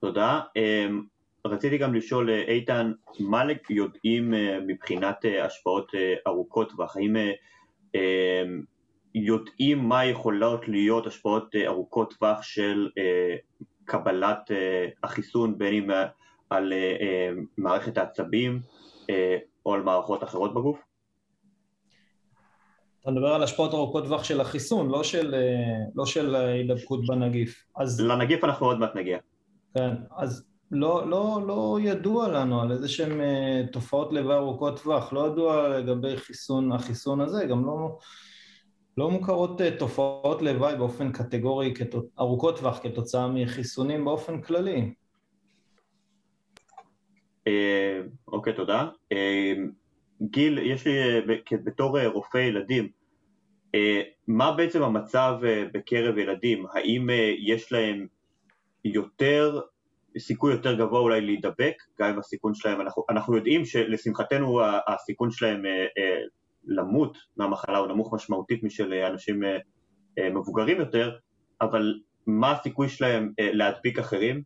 תודה. 0.00 0.40
אמ, 0.56 1.02
רציתי 1.46 1.78
גם 1.78 1.94
לשאול, 1.94 2.30
אה, 2.30 2.42
איתן, 2.42 2.92
מה 3.20 3.42
יודעים 3.70 4.34
אה, 4.34 4.58
מבחינת 4.66 5.24
אה, 5.24 5.44
השפעות 5.44 5.92
ארוכות 6.26 6.70
טווח? 6.70 6.96
האם 6.96 7.16
אמ, 7.94 8.62
יודעים 9.14 9.78
מה 9.78 10.04
יכולות 10.04 10.68
להיות 10.68 11.06
השפעות 11.06 11.54
ארוכות 11.66 12.14
טווח 12.18 12.42
של 12.42 12.88
קבלת 13.84 14.50
החיסון, 15.02 15.58
בין 15.58 15.74
אם 15.74 15.90
על 16.50 16.72
מערכת 17.58 17.98
העצבים 17.98 18.60
או 19.66 19.74
על 19.74 19.82
מערכות 19.82 20.22
אחרות 20.22 20.54
בגוף? 20.54 20.93
אתה 23.04 23.12
מדבר 23.12 23.28
על 23.28 23.42
השפעות 23.42 23.74
ארוכות 23.74 24.04
טווח 24.04 24.24
של 24.24 24.40
החיסון, 24.40 24.90
לא 24.90 25.04
של, 25.04 25.34
לא 25.94 26.06
של 26.06 26.34
הידבקות 26.34 27.06
בנגיף. 27.06 27.64
אז... 27.76 28.00
לנגיף 28.00 28.44
אנחנו 28.44 28.66
עוד 28.66 28.78
מעט 28.78 28.96
נגיע. 28.96 29.18
כן, 29.74 29.90
אז 30.16 30.46
לא, 30.70 31.08
לא, 31.08 31.40
לא 31.46 31.78
ידוע 31.82 32.28
לנו 32.28 32.60
על 32.60 32.72
איזה 32.72 32.88
שהן 32.88 33.20
תופעות 33.72 34.12
לוואי 34.12 34.36
ארוכות 34.36 34.80
טווח, 34.82 35.12
לא 35.12 35.26
ידוע 35.26 35.68
לגבי 35.68 36.16
חיסון, 36.16 36.72
החיסון 36.72 37.20
הזה, 37.20 37.44
גם 37.44 37.66
לא, 37.66 37.98
לא 38.98 39.10
מוכרות 39.10 39.60
תופעות 39.78 40.42
לוואי 40.42 40.76
באופן 40.76 41.12
קטגורי 41.12 41.74
ארוכות 42.18 42.58
טווח 42.58 42.78
כתוצאה 42.82 43.28
מחיסונים 43.28 44.04
באופן 44.04 44.40
כללי. 44.40 44.94
אוקיי, 48.28 48.52
תודה. 48.52 48.88
גיל, 50.22 50.58
יש 50.58 50.86
לי 50.86 50.92
בתור 51.64 52.06
רופא 52.06 52.38
ילדים, 52.38 52.88
מה 54.28 54.52
בעצם 54.52 54.82
המצב 54.82 55.38
בקרב 55.72 56.18
ילדים? 56.18 56.66
האם 56.72 57.08
יש 57.38 57.72
להם 57.72 58.06
יותר, 58.84 59.60
סיכוי 60.18 60.52
יותר 60.52 60.74
גבוה 60.74 61.00
אולי 61.00 61.20
להידבק, 61.20 61.74
גם 62.00 62.10
אם 62.10 62.18
הסיכון 62.18 62.54
שלהם, 62.54 62.80
אנחנו, 62.80 63.04
אנחנו 63.10 63.36
יודעים 63.36 63.64
שלשמחתנו 63.64 64.60
הסיכון 64.86 65.30
שלהם 65.30 65.62
למות 66.66 67.18
מהמחלה 67.36 67.78
הוא 67.78 67.86
נמוך 67.86 68.14
משמעותית 68.14 68.62
משל 68.62 68.92
אנשים 68.92 69.42
מבוגרים 70.18 70.80
יותר, 70.80 71.16
אבל 71.60 72.00
מה 72.26 72.52
הסיכוי 72.52 72.88
שלהם 72.88 73.32
להדביק 73.38 73.98
אחרים, 73.98 74.42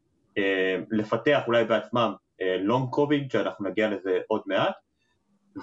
לפתח 0.90 1.42
אולי 1.46 1.64
בעצמם 1.64 2.12
לונג 2.60 2.90
קוביד, 2.90 3.30
שאנחנו 3.30 3.68
נגיע 3.68 3.90
לזה 3.90 4.18
עוד 4.26 4.42
מעט, 4.46 4.74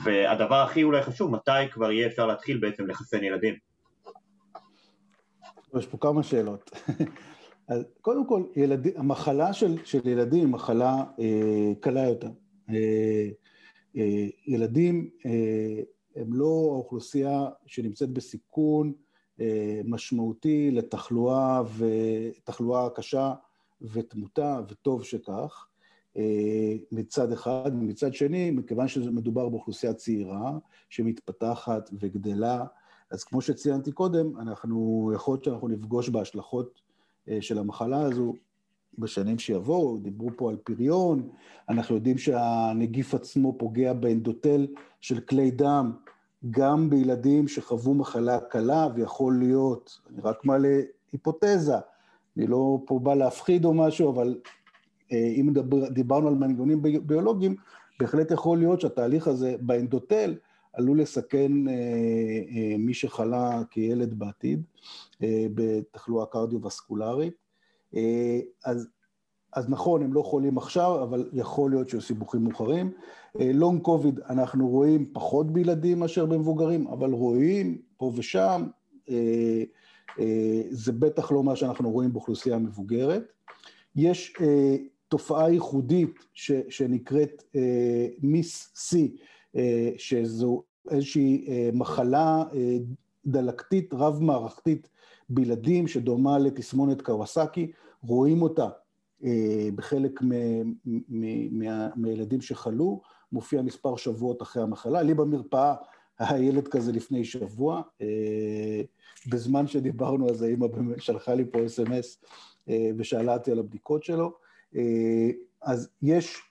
והדבר 0.04 0.56
הכי 0.56 0.84
אולי 0.84 1.02
חשוב, 1.02 1.32
מתי 1.32 1.52
כבר 1.72 1.92
יהיה 1.92 2.08
אפשר 2.08 2.26
להתחיל 2.26 2.58
בעצם 2.58 2.88
לחסן 2.88 3.24
ילדים? 3.24 3.56
יש 5.78 5.86
פה 5.86 5.98
כמה 5.98 6.24
שאלות. 6.24 6.72
אז 7.68 7.84
קודם 8.02 8.28
כל, 8.28 8.44
ילד, 8.56 8.88
המחלה 8.98 9.54
של, 9.54 9.86
של 9.86 10.08
ילדים 10.08 10.40
היא 10.40 10.48
מחלה 10.48 11.04
אה, 11.20 11.72
קלה 11.80 12.10
יותר. 12.10 12.30
אה, 12.70 13.30
אה, 13.98 14.28
ילדים 14.48 15.10
אה, 15.26 15.82
הם 16.16 16.34
לא 16.34 16.70
האוכלוסייה 16.74 17.46
שנמצאת 17.66 18.10
בסיכון 18.10 18.94
אה, 19.40 19.82
משמעותי 19.86 20.72
לתחלואה 20.72 21.62
ותחלואה 21.78 22.90
קשה 22.90 23.34
ותמותה, 23.82 24.60
וטוב 24.70 25.04
שכך. 25.04 25.68
אה, 26.18 26.76
מצד 26.92 27.32
אחד, 27.32 27.72
ומצד 27.74 28.14
שני, 28.14 28.52
מכיוון 28.52 28.88
שמדובר 28.88 29.50
באוכלוסייה 29.50 29.94
צעירה 29.94 30.52
שמתפתחת 30.90 31.90
וגדלה, 32.00 32.66
אז 33.12 33.24
כמו 33.24 33.42
שציינתי 33.42 33.92
קודם, 33.92 34.38
אנחנו, 34.38 35.12
יכול 35.16 35.34
להיות 35.34 35.44
שאנחנו 35.44 35.68
נפגוש 35.68 36.10
בהשלכות 36.10 36.82
אה, 37.30 37.38
של 37.42 37.58
המחלה 37.58 38.02
הזו 38.02 38.34
בשנים 38.98 39.40
שיבואו, 39.40 39.98
דיברו 39.98 40.30
פה 40.38 40.50
על 40.50 40.56
פריון, 40.56 41.30
אנחנו 41.70 41.96
יודעים 41.96 42.18
שהנגיף 42.18 43.14
עצמו 43.14 43.56
פוגע 43.58 43.94
באנדוטל 43.94 44.68
של 45.02 45.20
כלי 45.20 45.52
דם, 45.52 45.92
גם 46.52 46.90
בילדים 46.90 47.48
שחוו 47.48 47.94
מחלה 47.94 48.40
קלה, 48.40 48.88
ויכול 48.96 49.40
להיות, 49.40 50.00
אני 50.10 50.22
רק 50.22 50.46
מעלה 50.46 50.82
היפותזה, 51.12 51.76
אני 52.38 52.48
לא 52.48 52.80
פה 52.86 53.00
בא 53.00 53.14
להפחיד 53.14 53.66
או 53.66 53.74
משהו, 53.74 54.12
אבל 54.12 54.40
אם 55.12 55.50
דבר, 55.54 55.90
דיברנו 55.90 56.28
על 56.28 56.34
מנגנונים 56.34 56.82
ביולוגיים, 56.82 57.56
בהחלט 58.00 58.32
יכול 58.32 58.58
להיות 58.58 58.82
שהתהליך 58.82 59.28
הזה 59.28 59.56
באנדוטל 59.60 60.36
עלול 60.76 61.02
לסכן 61.02 61.68
אה, 61.68 61.74
אה, 61.74 62.78
מי 62.78 62.94
שחלה 62.94 63.62
כילד 63.72 64.20
בעתיד 64.20 64.64
בתחלואה 65.54 66.26
קרדיו-וסקולרית. 66.26 67.34
אז, 68.66 68.88
אז 69.54 69.70
נכון, 69.70 70.04
הם 70.04 70.14
לא 70.14 70.22
חולים 70.22 70.58
עכשיו, 70.58 71.04
אבל 71.04 71.30
יכול 71.34 71.72
להיות 71.72 71.90
שיהיו 71.90 72.02
סיבוכים 72.02 72.44
מאוחרים. 72.44 72.92
לונג 73.36 73.82
קוביד 73.82 74.20
אנחנו 74.30 74.68
רואים 74.68 75.14
פחות 75.14 75.52
בילדים 75.52 76.00
מאשר 76.00 76.26
במבוגרים, 76.26 76.88
אבל 76.88 77.12
רואים 77.12 77.82
פה 77.98 78.12
ושם, 78.16 78.68
זה 80.70 80.92
בטח 80.92 81.32
לא 81.32 81.44
מה 81.44 81.56
שאנחנו 81.56 81.92
רואים 81.92 82.14
באוכלוסייה 82.14 82.58
מבוגרת. 82.58 83.24
יש 83.96 84.34
תופעה 85.16 85.52
ייחודית 85.52 86.26
ש, 86.34 86.52
שנקראת 86.70 87.44
אה, 87.56 88.08
מיס 88.22 88.72
סי, 88.76 89.16
אה, 89.56 89.92
שזו 89.98 90.64
איזושהי 90.92 91.46
אה, 91.48 91.70
מחלה 91.74 92.44
אה, 92.54 92.78
דלקתית 93.26 93.94
רב-מערכתית 93.94 94.90
בילדים 95.30 95.88
שדומה 95.88 96.40
לתסמונת 96.40 97.02
קווסקי, 97.02 97.72
רואים 98.04 98.42
אותה 98.42 98.70
אה, 99.24 99.70
בחלק 99.76 100.22
מהילדים 101.96 102.42
שחלו, 102.42 103.02
מופיע 103.32 103.62
מספר 103.62 103.96
שבועות 103.96 104.42
אחרי 104.42 104.64
המחלה. 104.64 105.02
לי 105.02 105.14
במרפאה 105.14 105.76
היה 106.20 106.44
ילד 106.44 106.68
כזה 106.68 106.92
לפני 106.92 107.26
שבוע, 107.26 107.82
אה, 108.02 108.82
בזמן 109.30 109.68
שדיברנו 109.68 110.30
אז 110.30 110.42
האמא 110.42 110.68
שלחה 110.98 111.34
לי 111.34 111.46
פה 111.52 111.66
אס.אם.אס 111.66 112.18
אה, 112.70 112.90
ושאלה 112.98 113.34
אותי 113.34 113.52
על 113.52 113.60
הבדיקות 113.60 114.04
שלו. 114.04 114.45
אה, 114.76 115.30
אז 115.62 115.90
יש, 116.02 116.42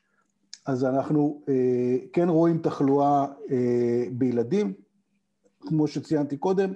אז 0.66 0.84
אנחנו 0.84 1.42
אה, 1.48 1.96
כן 2.12 2.28
רואים 2.28 2.58
תחלואה 2.58 3.26
אה, 3.50 4.04
בילדים, 4.12 4.72
כמו 5.60 5.86
שציינתי 5.86 6.36
קודם, 6.36 6.72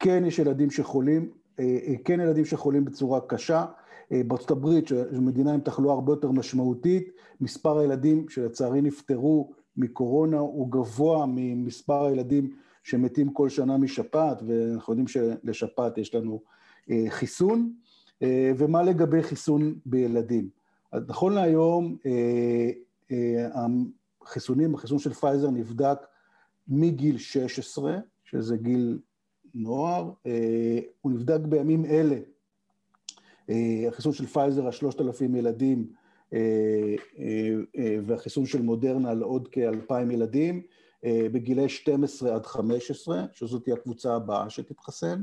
כן 0.00 0.24
יש 0.26 0.38
ילדים 0.38 0.70
שחולים, 0.70 1.30
כן 2.04 2.20
ילדים 2.20 2.44
שחולים 2.44 2.84
בצורה 2.84 3.20
קשה. 3.20 3.64
בארצות 4.10 4.50
הברית, 4.50 4.88
מדינה 5.12 5.54
עם 5.54 5.60
תחלואה 5.60 5.94
הרבה 5.94 6.12
יותר 6.12 6.30
משמעותית, 6.30 7.08
מספר 7.40 7.78
הילדים 7.78 8.28
שלצערי 8.28 8.80
נפטרו 8.80 9.52
מקורונה 9.76 10.38
הוא 10.38 10.70
גבוה 10.70 11.26
ממספר 11.28 12.04
הילדים 12.04 12.56
שמתים 12.82 13.32
כל 13.32 13.48
שנה 13.48 13.76
משפעת, 13.78 14.42
ואנחנו 14.46 14.92
יודעים 14.92 15.08
שלשפעת 15.08 15.98
יש 15.98 16.14
לנו 16.14 16.42
חיסון. 17.08 17.72
אה, 18.24 18.52
ומה 18.58 18.82
לגבי 18.82 19.22
חיסון 19.22 19.74
בילדים? 19.86 20.48
אז 20.92 21.02
נכון 21.08 21.32
להיום, 21.32 21.96
אה, 22.06 22.70
אה, 23.12 23.48
החיסונים, 24.22 24.74
החיסון 24.74 24.98
של 24.98 25.12
פייזר 25.12 25.50
נבדק 25.50 25.98
מגיל 26.68 27.18
16, 27.18 27.98
שזה 28.24 28.56
גיל 28.56 28.98
נוער, 29.54 30.10
הוא 31.00 31.12
נבדק 31.12 31.40
בימים 31.40 31.84
אלה. 31.84 32.16
החיסון 33.88 34.12
של 34.12 34.26
פייזר 34.26 34.66
על 34.66 34.72
3,000 34.72 35.34
ילדים 35.34 35.86
והחיסון 38.06 38.46
של 38.46 38.62
מודרנה 38.62 39.10
על 39.10 39.22
עוד 39.22 39.48
כ-2,000 39.52 40.12
ילדים 40.12 40.62
בגילי 41.04 41.68
12 41.68 42.34
עד 42.34 42.46
15, 42.46 43.24
שזאת 43.32 43.64
תהיה 43.64 43.76
הקבוצה 43.76 44.14
הבאה 44.14 44.50
שתתחסן. 44.50 45.22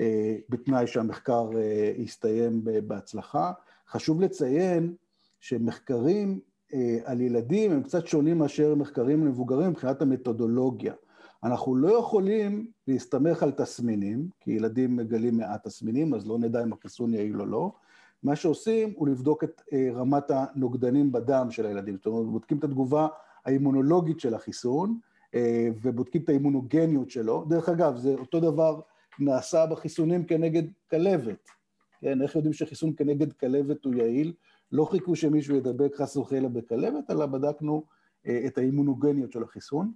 אה, 0.00 0.36
בתנאי 0.48 0.86
שהמחקר 0.86 1.48
אה, 1.56 1.92
יסתיים 1.96 2.64
בהצלחה. 2.86 3.52
חשוב 3.88 4.20
לציין 4.20 4.94
שמחקרים 5.40 6.40
אה, 6.74 6.98
על 7.04 7.20
ילדים 7.20 7.72
הם 7.72 7.82
קצת 7.82 8.06
שונים 8.06 8.38
מאשר 8.38 8.74
מחקרים 8.74 9.26
למבוגרים 9.26 9.70
מבחינת 9.70 10.02
המתודולוגיה. 10.02 10.94
אנחנו 11.44 11.76
לא 11.76 11.98
יכולים 11.98 12.66
להסתמך 12.88 13.42
על 13.42 13.50
תסמינים, 13.50 14.28
כי 14.40 14.50
ילדים 14.50 14.96
מגלים 14.96 15.36
מעט 15.36 15.66
תסמינים, 15.66 16.14
אז 16.14 16.26
לא 16.26 16.38
נדע 16.38 16.62
אם 16.62 16.72
החיסון 16.72 17.14
יעיל 17.14 17.40
או 17.40 17.46
לא. 17.46 17.72
מה 18.22 18.36
שעושים 18.36 18.92
הוא 18.96 19.08
לבדוק 19.08 19.44
את 19.44 19.62
רמת 19.94 20.24
הנוגדנים 20.30 21.12
בדם 21.12 21.46
של 21.50 21.66
הילדים. 21.66 21.96
זאת 21.96 22.06
אומרת, 22.06 22.26
בודקים 22.26 22.58
את 22.58 22.64
התגובה 22.64 23.06
האימונולוגית 23.44 24.20
של 24.20 24.34
החיסון, 24.34 24.98
ובודקים 25.82 26.22
את 26.22 26.28
האימונוגניות 26.28 27.10
שלו. 27.10 27.44
דרך 27.48 27.68
אגב, 27.68 27.96
זה 27.96 28.14
אותו 28.14 28.40
דבר 28.40 28.80
נעשה 29.18 29.66
בחיסונים 29.66 30.24
כנגד 30.24 30.62
כלבת. 30.90 31.48
כן, 32.00 32.22
איך 32.22 32.34
יודעים 32.34 32.52
שחיסון 32.52 32.92
כנגד 32.96 33.32
כלבת 33.32 33.84
הוא 33.84 33.94
יעיל? 33.94 34.32
לא 34.72 34.84
חיכו 34.84 35.16
שמישהו 35.16 35.56
ידבק 35.56 35.94
חס 35.96 36.16
וחלילה 36.16 36.48
בכלבת, 36.48 37.10
אלא 37.10 37.26
בדקנו 37.26 37.84
אה, 38.26 38.42
את 38.46 38.58
האימונוגניות 38.58 39.32
של 39.32 39.42
החיסון. 39.42 39.92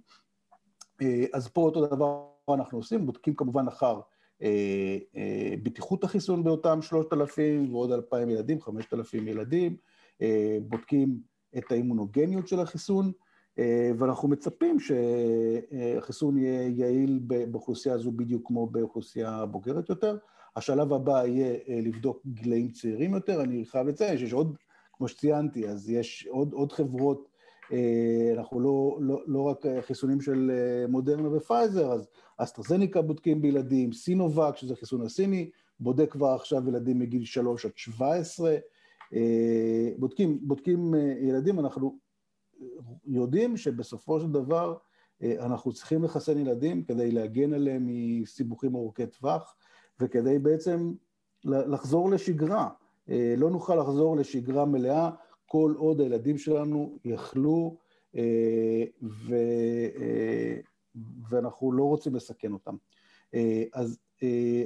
אה, 1.01 1.25
אז 1.33 1.47
פה 1.47 1.61
אותו 1.61 1.85
דבר 1.85 2.25
אנחנו 2.49 2.77
עושים, 2.77 3.05
בודקים 3.05 3.35
כמובן 3.35 3.67
אחר 3.67 3.99
אה, 4.41 4.97
בטיחות 5.63 6.03
החיסון 6.03 6.43
באותם 6.43 6.81
3,000 6.81 7.73
ועוד 7.73 7.91
2,000 7.91 8.29
ילדים, 8.29 8.61
5,000 8.61 9.27
ילדים, 9.27 9.77
בודקים 10.61 11.19
את 11.57 11.71
האימונוגניות 11.71 12.47
של 12.47 12.59
החיסון, 12.59 13.11
ואנחנו 13.97 14.27
מצפים 14.27 14.77
שהחיסון 14.79 16.37
יהיה 16.37 16.67
יעיל 16.67 17.19
באוכלוסייה 17.51 17.95
הזו 17.95 18.11
בדיוק 18.11 18.47
כמו 18.47 18.67
באוכלוסייה 18.67 19.45
בוגרת 19.45 19.89
יותר. 19.89 20.17
השלב 20.55 20.93
הבא 20.93 21.25
יהיה 21.25 21.55
אה, 21.69 21.79
לבדוק 21.81 22.21
גילאים 22.25 22.71
צעירים 22.71 23.13
יותר. 23.13 23.41
אני 23.41 23.65
חייב 23.65 23.87
לציין 23.87 24.17
שיש 24.17 24.33
עוד 24.33 24.55
כמו 24.93 25.07
שציינתי, 25.07 25.67
אז 25.67 25.89
יש 25.89 26.27
עוד, 26.29 26.53
עוד 26.53 26.71
חברות, 26.71 27.29
אנחנו 28.37 28.59
לא, 28.59 28.97
לא, 29.01 29.21
לא 29.27 29.41
רק 29.41 29.65
חיסונים 29.81 30.21
של 30.21 30.51
מודרנה 30.87 31.37
ופייזר, 31.37 31.91
אז 31.91 32.07
אסטרזניקה 32.37 33.01
בודקים 33.01 33.41
בילדים, 33.41 33.93
סינובק, 33.93 34.57
שזה 34.57 34.75
חיסון 34.75 35.01
הסיני, 35.01 35.49
בודק 35.79 36.11
כבר 36.11 36.27
עכשיו 36.27 36.67
ילדים 36.67 36.99
מגיל 36.99 37.25
3 37.25 37.65
עד 37.65 37.71
17, 37.75 38.55
בודקים, 39.97 40.39
בודקים 40.41 40.93
ילדים, 41.21 41.59
אנחנו 41.59 41.97
יודעים 43.05 43.57
שבסופו 43.57 44.19
של 44.19 44.31
דבר 44.31 44.77
אנחנו 45.21 45.73
צריכים 45.73 46.03
לחסן 46.03 46.37
ילדים 46.37 46.83
כדי 46.83 47.11
להגן 47.11 47.53
עליהם 47.53 47.85
מסיבוכים 47.87 48.75
ארוכי 48.75 49.07
טווח 49.07 49.55
וכדי 49.99 50.39
בעצם 50.39 50.93
לחזור 51.43 52.09
לשגרה. 52.09 52.69
לא 53.37 53.49
נוכל 53.49 53.75
לחזור 53.75 54.17
לשגרה 54.17 54.65
מלאה 54.65 55.09
כל 55.45 55.73
עוד 55.77 56.01
הילדים 56.01 56.37
שלנו 56.37 56.97
יכלו 57.05 57.77
ו... 59.03 59.35
ואנחנו 61.29 61.71
לא 61.71 61.83
רוצים 61.83 62.15
לסכן 62.15 62.53
אותם. 62.53 62.75
אז, 63.73 63.99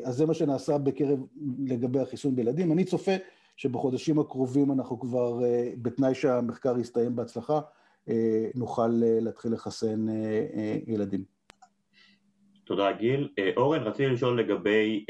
אז 0.03 0.15
זה 0.15 0.25
מה 0.25 0.33
שנעשה 0.33 0.77
בקרב 0.77 1.19
לגבי 1.65 1.99
החיסון 1.99 2.35
בילדים. 2.35 2.71
אני 2.71 2.83
צופה 2.83 3.11
שבחודשים 3.55 4.19
הקרובים 4.19 4.71
אנחנו 4.71 4.99
כבר, 4.99 5.41
בתנאי 5.81 6.15
שהמחקר 6.15 6.79
יסתיים 6.79 7.15
בהצלחה, 7.15 7.61
נוכל 8.55 8.89
להתחיל 9.21 9.53
לחסן 9.53 10.05
ילדים. 10.87 11.23
תודה 12.63 12.91
גיל. 12.91 13.29
אורן, 13.57 13.83
רציתי 13.83 14.09
לשאול 14.09 14.39
לגבי 14.39 15.05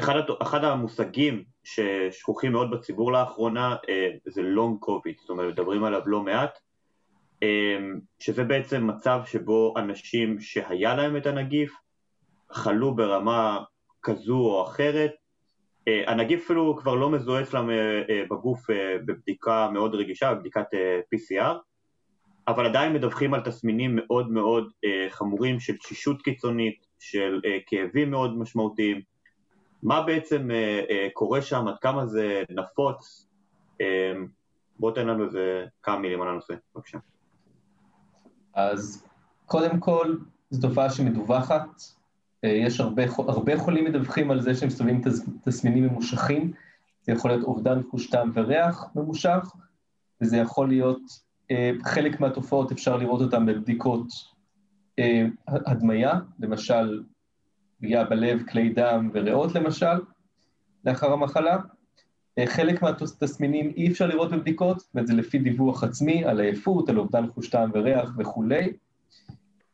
אחד, 0.00 0.14
אחד 0.42 0.64
המושגים 0.64 1.44
ששכוחים 1.64 2.52
מאוד 2.52 2.70
בציבור 2.70 3.12
לאחרונה 3.12 3.76
זה 4.26 4.42
לונג 4.42 4.78
קוביד, 4.78 5.14
זאת 5.20 5.30
אומרת 5.30 5.52
מדברים 5.52 5.84
עליו 5.84 6.02
לא 6.06 6.22
מעט, 6.22 6.58
שזה 8.18 8.44
בעצם 8.44 8.86
מצב 8.86 9.20
שבו 9.26 9.74
אנשים 9.76 10.40
שהיה 10.40 10.94
להם 10.94 11.16
את 11.16 11.26
הנגיף 11.26 11.72
חלו 12.50 12.94
ברמה 12.94 13.64
כזו 14.02 14.36
או 14.36 14.62
אחרת, 14.62 15.10
הנגיף 15.86 16.44
אפילו 16.44 16.76
כבר 16.76 16.94
לא 16.94 17.10
מזוהה 17.10 17.42
אצלם 17.42 17.70
בגוף 18.30 18.66
בבדיקה 19.06 19.70
מאוד 19.72 19.94
רגישה, 19.94 20.34
בבדיקת 20.34 20.66
PCR, 21.14 21.54
אבל 22.48 22.66
עדיין 22.66 22.92
מדווחים 22.92 23.34
על 23.34 23.40
תסמינים 23.40 23.96
מאוד 23.96 24.30
מאוד 24.30 24.70
חמורים 25.08 25.60
של 25.60 25.76
תשישות 25.76 26.22
קיצונית, 26.22 26.86
של 26.98 27.40
כאבים 27.66 28.10
מאוד 28.10 28.38
משמעותיים. 28.38 29.00
מה 29.82 30.02
בעצם 30.02 30.48
קורה 31.12 31.42
שם, 31.42 31.68
עד 31.68 31.78
כמה 31.80 32.06
זה 32.06 32.42
נפוץ? 32.50 33.28
בוא 34.78 34.92
תן 34.94 35.06
לנו 35.06 35.24
איזה 35.24 35.66
כמה 35.82 35.98
מילים 35.98 36.22
על 36.22 36.28
הנושא, 36.28 36.54
בבקשה. 36.74 36.98
אז 38.54 39.06
קודם 39.46 39.80
כל, 39.80 40.16
זו 40.50 40.68
תופעה 40.68 40.90
שמדווחת, 40.90 41.82
יש 42.42 42.80
הרבה, 42.80 43.02
הרבה 43.18 43.58
חולים 43.58 43.84
מדווחים 43.84 44.30
על 44.30 44.40
זה 44.40 44.54
שהם 44.54 44.70
סובלים 44.70 45.00
תסמינים 45.44 45.84
ממושכים, 45.84 46.52
זה 47.02 47.12
יכול 47.12 47.30
להיות 47.30 47.44
אובדן 47.44 47.82
חוש 47.90 48.10
טעם 48.10 48.32
וריח 48.34 48.84
ממושך, 48.94 49.52
וזה 50.20 50.36
יכול 50.36 50.68
להיות, 50.68 51.00
חלק 51.84 52.20
מהתופעות 52.20 52.72
אפשר 52.72 52.96
לראות 52.96 53.20
אותן 53.20 53.46
בבדיקות 53.46 54.06
הדמיה, 55.46 56.12
למשל 56.40 57.02
פגיעה 57.78 58.04
בלב, 58.04 58.42
כלי 58.48 58.68
דם 58.68 59.10
וריאות 59.14 59.54
למשל, 59.54 60.00
לאחר 60.84 61.12
המחלה. 61.12 61.58
חלק 62.46 62.82
מהתסמינים 62.82 63.72
אי 63.76 63.88
אפשר 63.88 64.06
לראות 64.06 64.30
בבדיקות, 64.30 64.78
זאת 64.80 64.94
אומרת 64.94 65.06
זה 65.06 65.14
לפי 65.14 65.38
דיווח 65.38 65.84
עצמי 65.84 66.24
על 66.24 66.40
עייפות, 66.40 66.88
על 66.88 66.98
אובדן 66.98 67.26
חוש 67.26 67.48
טעם 67.48 67.70
וריח 67.74 68.10
וכולי. 68.18 68.72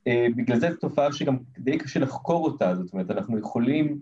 בגלל 0.09 0.61
זה 0.61 0.71
זו 0.71 0.77
תופעה 0.77 1.13
שגם 1.13 1.37
די 1.59 1.79
קשה 1.79 2.01
לחקור 2.01 2.45
אותה, 2.45 2.75
זאת 2.75 2.93
אומרת 2.93 3.11
אנחנו 3.11 3.39
יכולים 3.39 4.01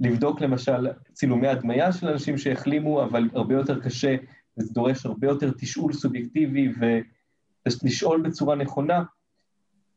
לבדוק 0.00 0.40
למשל 0.40 0.88
צילומי 1.12 1.48
הדמיה 1.48 1.92
של 1.92 2.08
אנשים 2.08 2.38
שהחלימו, 2.38 3.02
אבל 3.02 3.28
הרבה 3.32 3.54
יותר 3.54 3.80
קשה, 3.80 4.16
וזה 4.58 4.74
דורש 4.74 5.06
הרבה 5.06 5.26
יותר 5.26 5.50
תשאול 5.58 5.92
סובייקטיבי 5.92 6.68
ולשאול 7.66 8.22
בצורה 8.22 8.56
נכונה 8.56 9.02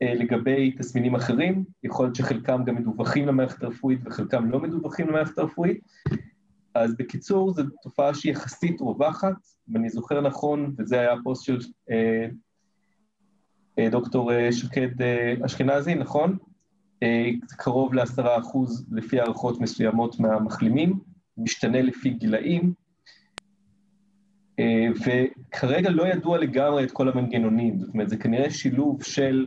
לגבי 0.01 0.71
תסמינים 0.71 1.15
אחרים, 1.15 1.63
יכול 1.83 2.05
להיות 2.05 2.15
שחלקם 2.15 2.63
גם 2.63 2.75
מדווחים 2.75 3.27
למערכת 3.27 3.63
הרפואית 3.63 3.99
וחלקם 4.05 4.49
לא 4.49 4.59
מדווחים 4.59 5.07
למערכת 5.07 5.37
הרפואית, 5.37 5.81
אז 6.75 6.95
בקיצור 6.97 7.53
זו 7.53 7.63
תופעה 7.83 8.13
שהיא 8.13 8.31
יחסית 8.31 8.81
רווחת, 8.81 9.35
ואני 9.67 9.89
זוכר 9.89 10.21
נכון, 10.21 10.75
וזה 10.77 10.99
היה 10.99 11.13
הפוסט 11.13 11.43
של 11.43 11.59
אה, 11.89 11.95
אה, 11.95 12.27
דוקטור 13.79 14.31
שקד 14.51 15.01
אה, 15.01 15.33
אשכנזי, 15.45 15.95
נכון? 15.95 16.37
אה, 17.03 17.29
קרוב 17.57 17.93
לעשרה 17.93 18.39
אחוז 18.39 18.85
לפי 18.91 19.19
הערכות 19.19 19.61
מסוימות 19.61 20.19
מהמחלימים, 20.19 20.99
משתנה 21.37 21.81
לפי 21.81 22.09
גילאים, 22.09 22.73
אה, 24.59 24.87
וכרגע 25.05 25.89
לא 25.89 26.07
ידוע 26.07 26.37
לגמרי 26.37 26.83
את 26.83 26.91
כל 26.91 27.09
המנגנונים, 27.09 27.79
זאת 27.79 27.93
אומרת 27.93 28.09
זה 28.09 28.17
כנראה 28.17 28.49
שילוב 28.49 29.03
של 29.03 29.45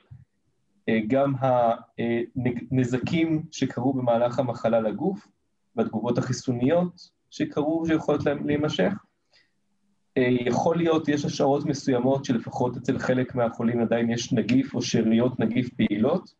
גם 1.07 1.35
הנזקים 2.71 3.43
שקרו 3.51 3.93
במהלך 3.93 4.39
המחלה 4.39 4.81
לגוף 4.81 5.29
והתגובות 5.77 6.19
החיסוניות 6.19 7.11
שקרו 7.31 7.87
שיכולות 7.87 8.21
להימשך. 8.45 8.93
יכול 10.21 10.77
להיות, 10.77 11.09
יש 11.09 11.25
השערות 11.25 11.65
מסוימות 11.65 12.25
שלפחות 12.25 12.77
אצל 12.77 12.99
חלק 12.99 13.35
מהחולים 13.35 13.81
עדיין 13.81 14.11
יש 14.11 14.33
נגיף 14.33 14.75
או 14.75 14.83
שאריות 14.83 15.41
נגיף 15.41 15.69
פעילות, 15.75 16.35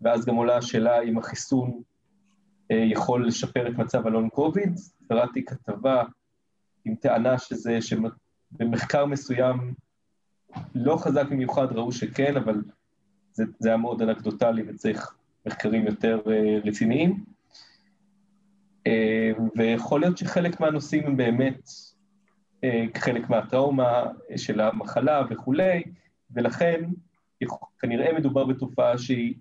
ואז 0.00 0.26
גם 0.26 0.34
עולה 0.34 0.56
השאלה 0.56 1.02
אם 1.02 1.18
החיסון 1.18 1.82
יכול 2.70 3.26
לשפר 3.26 3.68
את 3.68 3.78
מצב 3.78 4.06
הלון 4.06 4.28
קוביד. 4.28 4.78
קראתי 5.08 5.44
כתבה 5.44 6.02
עם 6.84 6.94
טענה 6.94 7.38
שזה, 7.38 7.78
שבמחקר 7.80 9.06
מסוים 9.06 9.74
לא 10.74 10.96
חזק 10.96 11.26
במיוחד, 11.30 11.72
ראו 11.72 11.92
שכן, 11.92 12.36
אבל 12.36 12.62
זה, 13.32 13.44
זה 13.58 13.68
היה 13.68 13.76
מאוד 13.76 14.02
אנקדוטלי 14.02 14.62
וצריך 14.68 15.14
מחקרים 15.46 15.86
יותר 15.86 16.20
uh, 16.24 16.68
רציניים. 16.68 17.24
ויכול 19.56 20.00
להיות 20.00 20.18
שחלק 20.18 20.60
מהנושאים 20.60 21.06
הם 21.06 21.16
באמת 21.16 21.60
uh, 22.66 22.98
חלק 22.98 23.30
מהטראומה 23.30 24.04
של 24.36 24.60
המחלה 24.60 25.22
וכולי, 25.30 25.82
ולכן 26.30 26.84
כנראה 27.78 28.12
מדובר 28.12 28.44
בתופעה 28.44 28.98
שהיא 28.98 29.34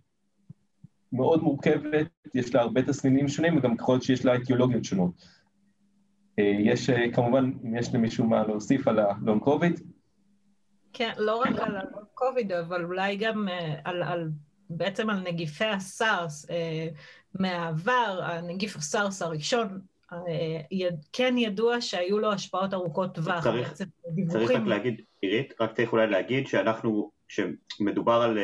מאוד 1.14 1.44
מורכבת, 1.44 2.08
יש 2.36 2.56
לה 2.56 2.62
הרבה 2.62 2.82
תסמינים 2.82 3.28
שונים 3.28 3.58
וגם 3.58 3.76
יכול 3.76 3.96
להיות 3.96 4.04
שיש 4.04 4.26
לה 4.26 4.34
איטיולוגיות 4.34 4.86
שונות. 4.86 5.12
Uh, 6.40 6.44
יש 6.44 6.90
uh, 6.90 7.16
כמובן, 7.16 7.52
אם 7.64 7.76
יש 7.76 7.94
למישהו 7.94 8.26
מה 8.26 8.44
להוסיף 8.44 8.88
על 8.88 9.00
הלונג 9.00 9.42
קוביד, 9.42 9.80
כן, 10.94 11.12
לא 11.18 11.36
רק 11.36 11.60
על 11.60 11.78
ה-COVID, 11.78 12.54
אבל 12.60 12.84
אולי 12.84 13.18
גם 13.18 13.48
על, 13.84 14.04
על, 14.04 14.30
בעצם 14.70 15.10
על 15.10 15.20
נגיפי 15.20 15.66
הסארס 15.66 16.46
מהעבר, 17.36 18.22
הנגיף 18.24 18.76
הסארס 18.76 19.22
הראשון, 19.22 19.82
כן 21.14 21.38
ידוע 21.38 21.82
שהיו 21.82 22.20
לו 22.20 22.34
השפעות 22.34 22.74
ארוכות 22.74 23.16
טווח. 23.16 23.43
צריך, 23.43 23.74
צריך 24.28 24.51
רק 24.51 24.62
להגיד, 24.66 25.01
עירית, 25.22 25.53
רק 25.62 25.76
צריך 25.76 25.91
אולי 25.91 26.07
להגיד 26.07 26.47
שאנחנו, 26.47 27.12
כשמדובר 27.28 28.14
על, 28.14 28.38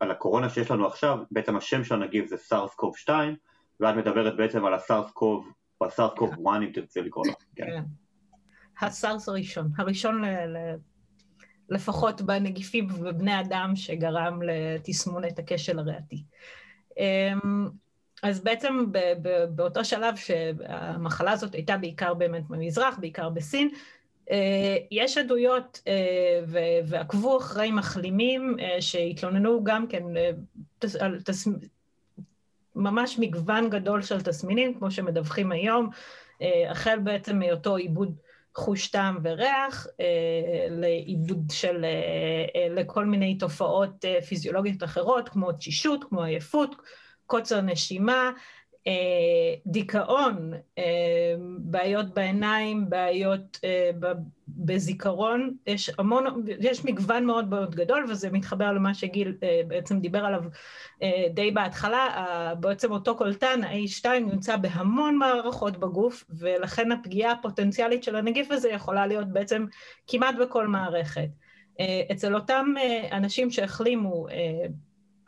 על 0.00 0.10
הקורונה 0.10 0.48
שיש 0.48 0.70
לנו 0.70 0.86
עכשיו, 0.86 1.18
בעצם 1.30 1.56
השם 1.56 1.84
של 1.84 1.94
הנגיף 1.94 2.26
זה 2.26 2.36
סארס 2.36 2.74
קוב 2.74 2.96
2, 2.96 3.36
ואת 3.80 3.94
מדברת 3.94 4.36
בעצם 4.36 4.64
על 4.64 4.74
הסארס 4.74 5.10
קוב, 5.10 5.52
או 5.80 5.86
הסארס 5.86 6.12
קוב 6.16 6.30
1 6.30 6.38
אם 6.62 6.70
תרצה 6.74 7.00
לקרוא 7.00 7.26
לו. 7.26 7.32
כן. 7.56 7.66
כן. 7.66 7.82
הסארס 8.86 9.28
הראשון, 9.28 9.68
הראשון 9.78 10.24
ל... 10.24 10.26
ל... 10.26 10.74
לפחות 11.70 12.22
בנגיפים 12.22 12.86
ובבני 12.90 13.40
אדם 13.40 13.72
שגרם 13.76 14.40
לתסמונת 14.42 15.38
הכשל 15.38 15.78
הריאתי. 15.78 16.24
אז 18.22 18.40
בעצם 18.40 18.84
באותו 19.54 19.84
שלב 19.84 20.16
שהמחלה 20.16 21.32
הזאת 21.32 21.54
הייתה 21.54 21.76
בעיקר 21.76 22.14
באמת 22.14 22.48
במזרח, 22.48 22.98
בעיקר 22.98 23.28
בסין, 23.28 23.68
יש 24.90 25.18
עדויות 25.18 25.82
ועקבו 26.86 27.38
אחרי 27.38 27.70
מחלימים 27.70 28.56
שהתלוננו 28.80 29.64
גם 29.64 29.86
כן 29.86 30.02
על 31.00 31.20
תס... 31.20 31.48
ממש 32.76 33.18
מגוון 33.18 33.70
גדול 33.70 34.02
של 34.02 34.20
תסמינים, 34.20 34.74
כמו 34.74 34.90
שמדווחים 34.90 35.52
היום, 35.52 35.90
החל 36.70 36.98
בעצם 36.98 37.38
מאותו 37.38 37.76
עיבוד 37.76 38.16
חוש 38.54 38.88
טעם 38.88 39.18
וריח, 39.22 39.86
לעיבוד 40.70 41.42
של, 41.50 41.84
לכל 42.70 43.04
מיני 43.04 43.38
תופעות 43.38 44.04
פיזיולוגיות 44.28 44.82
אחרות, 44.82 45.28
כמו 45.28 45.52
תשישות, 45.52 46.04
כמו 46.04 46.22
עייפות, 46.22 46.76
קוצר 47.30 47.60
נשימה, 47.60 48.30
דיכאון, 49.66 50.52
בעיות 51.58 52.14
בעיניים, 52.14 52.90
בעיות 52.90 53.60
בזיכרון, 54.48 55.54
יש 55.66 55.90
המון, 55.98 56.44
יש 56.60 56.84
מגוון 56.84 57.26
מאוד 57.26 57.48
מאוד 57.50 57.74
גדול 57.74 58.06
וזה 58.08 58.30
מתחבר 58.30 58.72
למה 58.72 58.94
שגיל 58.94 59.34
בעצם 59.68 60.00
דיבר 60.00 60.24
עליו 60.24 60.42
די 61.34 61.50
בהתחלה, 61.50 62.54
בעצם 62.60 62.92
אותו 62.92 63.16
קולטן, 63.16 63.64
ה-A2 63.64 64.08
נמצא 64.08 64.56
בהמון 64.56 65.16
מערכות 65.16 65.76
בגוף 65.76 66.24
ולכן 66.30 66.92
הפגיעה 66.92 67.32
הפוטנציאלית 67.32 68.04
של 68.04 68.16
הנגיף 68.16 68.50
הזה 68.50 68.68
יכולה 68.68 69.06
להיות 69.06 69.28
בעצם 69.28 69.66
כמעט 70.06 70.34
בכל 70.40 70.66
מערכת. 70.66 71.28
אצל 72.12 72.34
אותם 72.34 72.66
אנשים 73.12 73.50
שהחלימו 73.50 74.26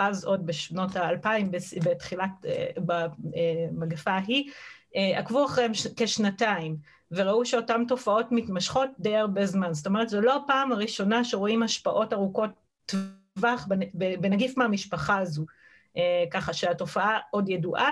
אז 0.09 0.25
עוד 0.25 0.47
בשנות 0.47 0.97
האלפיים, 0.97 1.51
בתחילת, 1.85 2.31
במגפה 2.77 4.11
ההיא, 4.11 4.51
עקבו 4.95 5.45
אחריהם 5.47 5.73
כשנתיים, 5.97 6.77
וראו 7.11 7.45
שאותן 7.45 7.85
תופעות 7.89 8.27
מתמשכות 8.31 8.91
די 8.99 9.17
הרבה 9.17 9.47
זמן. 9.47 9.75
זאת 9.75 9.87
אומרת, 9.87 10.09
זו 10.09 10.21
לא 10.21 10.37
הפעם 10.37 10.73
הראשונה 10.73 11.25
שרואים 11.25 11.63
השפעות 11.63 12.13
ארוכות 12.13 12.51
טווח 12.87 13.69
בנגיף 13.95 14.57
מהמשפחה 14.57 15.19
הזו. 15.19 15.45
ככה 16.31 16.53
שהתופעה 16.53 17.19
עוד 17.31 17.49
ידועה. 17.49 17.91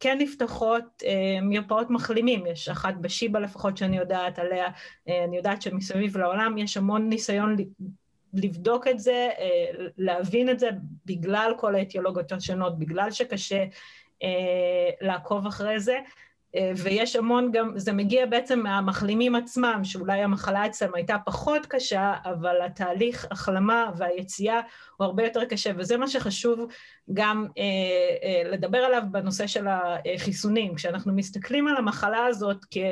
כן 0.00 0.18
נפתחות 0.20 1.02
מרפאות 1.42 1.90
מחלימים, 1.90 2.46
יש 2.46 2.68
אחת 2.68 2.94
בשיבא 3.00 3.38
לפחות 3.38 3.76
שאני 3.76 3.96
יודעת 3.96 4.38
עליה, 4.38 4.66
אני 5.08 5.36
יודעת 5.36 5.62
שמסביב 5.62 6.16
לעולם 6.16 6.58
יש 6.58 6.76
המון 6.76 7.08
ניסיון 7.08 7.56
לבדוק 8.36 8.86
את 8.86 8.98
זה, 8.98 9.28
להבין 9.98 10.50
את 10.50 10.58
זה, 10.58 10.68
בגלל 11.06 11.52
כל 11.58 11.74
האטיולוגיות 11.74 12.32
השונות, 12.32 12.78
בגלל 12.78 13.10
שקשה 13.10 13.64
לעקוב 15.00 15.46
אחרי 15.46 15.80
זה, 15.80 15.98
ויש 16.76 17.16
המון 17.16 17.50
גם, 17.52 17.72
זה 17.78 17.92
מגיע 17.92 18.26
בעצם 18.26 18.60
מהמחלימים 18.60 19.34
עצמם, 19.34 19.80
שאולי 19.84 20.22
המחלה 20.22 20.66
אצלם 20.66 20.94
הייתה 20.94 21.16
פחות 21.26 21.66
קשה, 21.66 22.14
אבל 22.24 22.62
התהליך 22.62 23.26
החלמה 23.30 23.90
והיציאה 23.96 24.60
הוא 24.96 25.04
הרבה 25.04 25.24
יותר 25.24 25.44
קשה, 25.44 25.70
וזה 25.76 25.96
מה 25.96 26.08
שחשוב 26.08 26.66
גם 27.14 27.46
לדבר 28.52 28.78
עליו 28.78 29.02
בנושא 29.10 29.46
של 29.46 29.66
החיסונים. 29.68 30.74
כשאנחנו 30.74 31.12
מסתכלים 31.12 31.68
על 31.68 31.76
המחלה 31.76 32.26
הזאת, 32.26 32.64
כי 32.64 32.82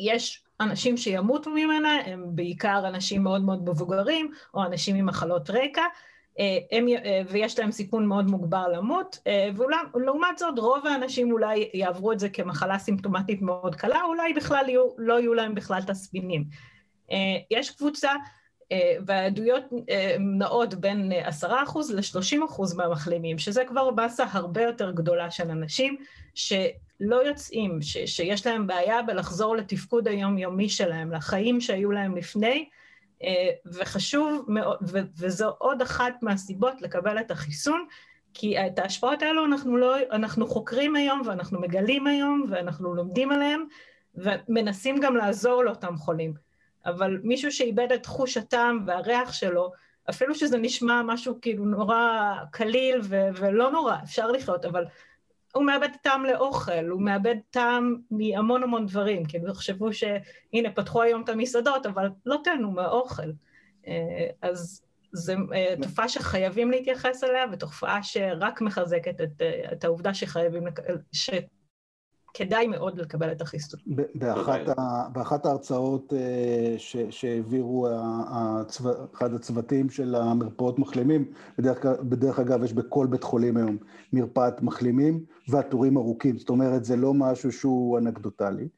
יש 0.00 0.44
אנשים 0.62 0.96
שימותו 0.96 1.50
ממנה, 1.50 1.98
הם 2.06 2.24
בעיקר 2.28 2.82
אנשים 2.88 3.22
מאוד 3.22 3.42
מאוד 3.44 3.68
מבוגרים, 3.68 4.30
או 4.54 4.64
אנשים 4.64 4.96
עם 4.96 5.06
מחלות 5.06 5.50
רקע, 5.50 5.82
הם, 6.72 6.86
ויש 7.28 7.58
להם 7.58 7.72
סיכון 7.72 8.06
מאוד 8.06 8.26
מוגבר 8.30 8.68
למות, 8.68 9.18
ולעומת 9.94 10.38
זאת 10.38 10.58
רוב 10.58 10.86
האנשים 10.86 11.32
אולי 11.32 11.70
יעברו 11.74 12.12
את 12.12 12.18
זה 12.18 12.28
כמחלה 12.28 12.78
סימפטומטית 12.78 13.42
מאוד 13.42 13.74
קלה, 13.74 14.02
אולי 14.04 14.32
בכלל 14.32 14.64
יהיו, 14.68 14.88
לא 14.98 15.20
יהיו 15.20 15.34
להם 15.34 15.54
בכלל 15.54 15.82
תסמינים. 15.82 16.44
יש 17.50 17.70
קבוצה, 17.70 18.10
והעדויות 19.06 19.62
נעות 20.18 20.74
בין 20.74 21.12
10% 21.42 21.46
ל-30% 21.94 22.76
מהמחלימים, 22.76 23.38
שזה 23.38 23.64
כבר 23.64 23.90
באסה 23.90 24.24
הרבה 24.30 24.62
יותר 24.62 24.90
גדולה 24.90 25.30
של 25.30 25.50
אנשים, 25.50 25.96
שלא 27.02 27.26
יוצאים, 27.26 27.82
ש- 27.82 28.16
שיש 28.16 28.46
להם 28.46 28.66
בעיה 28.66 29.02
בלחזור 29.02 29.56
לתפקוד 29.56 30.08
היומיומי 30.08 30.68
שלהם, 30.68 31.12
לחיים 31.12 31.60
שהיו 31.60 31.90
להם 31.90 32.16
לפני, 32.16 32.68
וחשוב 33.66 34.44
מאוד, 34.48 34.78
וזו 35.18 35.48
עוד 35.58 35.82
אחת 35.82 36.14
מהסיבות 36.22 36.82
לקבל 36.82 37.18
את 37.18 37.30
החיסון, 37.30 37.86
כי 38.34 38.66
את 38.66 38.78
ההשפעות 38.78 39.22
האלו 39.22 39.44
אנחנו, 39.44 39.76
לא, 39.76 39.96
אנחנו 40.12 40.46
חוקרים 40.46 40.96
היום 40.96 41.22
ואנחנו 41.26 41.60
מגלים 41.60 42.06
היום 42.06 42.44
ואנחנו 42.50 42.94
לומדים 42.94 43.32
עליהם 43.32 43.64
ומנסים 44.14 45.00
גם 45.00 45.16
לעזור 45.16 45.64
לאותם 45.64 45.96
חולים. 45.96 46.34
אבל 46.86 47.20
מישהו 47.22 47.52
שאיבד 47.52 47.92
את 47.92 48.06
חוש 48.06 48.36
הטעם 48.36 48.84
והריח 48.86 49.32
שלו, 49.32 49.72
אפילו 50.10 50.34
שזה 50.34 50.58
נשמע 50.58 51.02
משהו 51.02 51.38
כאילו 51.42 51.64
נורא 51.64 52.34
קליל 52.50 53.00
ו- 53.02 53.28
ולא 53.34 53.70
נורא, 53.70 53.96
אפשר 54.04 54.30
לחיות, 54.30 54.64
אבל 54.64 54.84
הוא 55.52 55.64
מאבד 55.64 55.88
טעם 56.02 56.24
לאוכל, 56.24 56.88
הוא 56.88 57.02
מאבד 57.02 57.36
טעם 57.50 57.96
מהמון 58.10 58.62
המון 58.62 58.86
דברים, 58.86 59.24
כאילו 59.24 59.52
תחשבו 59.52 59.92
שהנה 59.92 60.72
פתחו 60.74 61.02
היום 61.02 61.22
את 61.22 61.28
המסעדות, 61.28 61.86
אבל 61.86 62.08
לא 62.26 62.36
תהנו 62.44 62.70
מהאוכל. 62.70 63.30
אז 64.42 64.82
זו 65.12 65.34
תופעה 65.82 66.08
שחייבים 66.08 66.70
להתייחס 66.70 67.24
אליה, 67.24 67.44
ותופעה 67.52 68.02
שרק 68.02 68.60
מחזקת 68.60 69.20
את, 69.20 69.42
את 69.72 69.84
העובדה 69.84 70.14
שחייבים, 70.14 70.64
שכדאי 72.36 72.66
מאוד 72.66 72.98
לקבל 72.98 73.32
את 73.32 73.40
החיסון. 73.40 73.80
באחת, 74.14 74.60
ה, 74.78 75.08
באחת 75.12 75.46
ההרצאות 75.46 76.12
ש, 76.78 76.96
שהעבירו 77.10 77.88
הצו, 78.30 78.84
אחד 79.14 79.34
הצוותים 79.34 79.90
של 79.90 80.14
המרפאות 80.14 80.78
מחלימים, 80.78 81.32
בדרך, 81.58 81.86
בדרך 81.86 82.38
אגב 82.38 82.64
יש 82.64 82.72
בכל 82.72 83.06
בית 83.06 83.22
חולים 83.22 83.56
היום 83.56 83.76
מרפאת 84.12 84.62
מחלימים, 84.62 85.24
והתורים 85.48 85.96
ארוכים, 85.96 86.38
זאת 86.38 86.48
אומרת 86.48 86.84
זה 86.84 86.96
לא 86.96 87.14
משהו 87.14 87.52
שהוא 87.52 87.98
אנקדוטלי. 87.98 88.68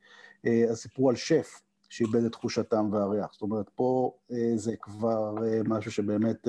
אז 0.71 0.79
סיפרו 0.79 1.11
על 1.11 1.17
שף 1.17 1.61
שאיבד 1.89 2.25
את 2.25 2.33
תחושתם 2.33 2.89
והריח, 2.93 3.33
זאת 3.33 3.43
אומרת 3.43 3.71
פה 3.75 4.13
זה 4.57 4.75
כבר 4.81 5.35
משהו 5.65 5.91
שבאמת 5.91 6.49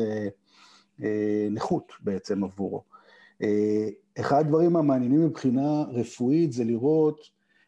נכות 1.52 1.92
בעצם 2.00 2.44
עבורו. 2.44 2.95
אחד 4.20 4.40
הדברים 4.40 4.76
המעניינים 4.76 5.26
מבחינה 5.26 5.82
רפואית 5.82 6.52
זה 6.52 6.64
לראות 6.64 7.22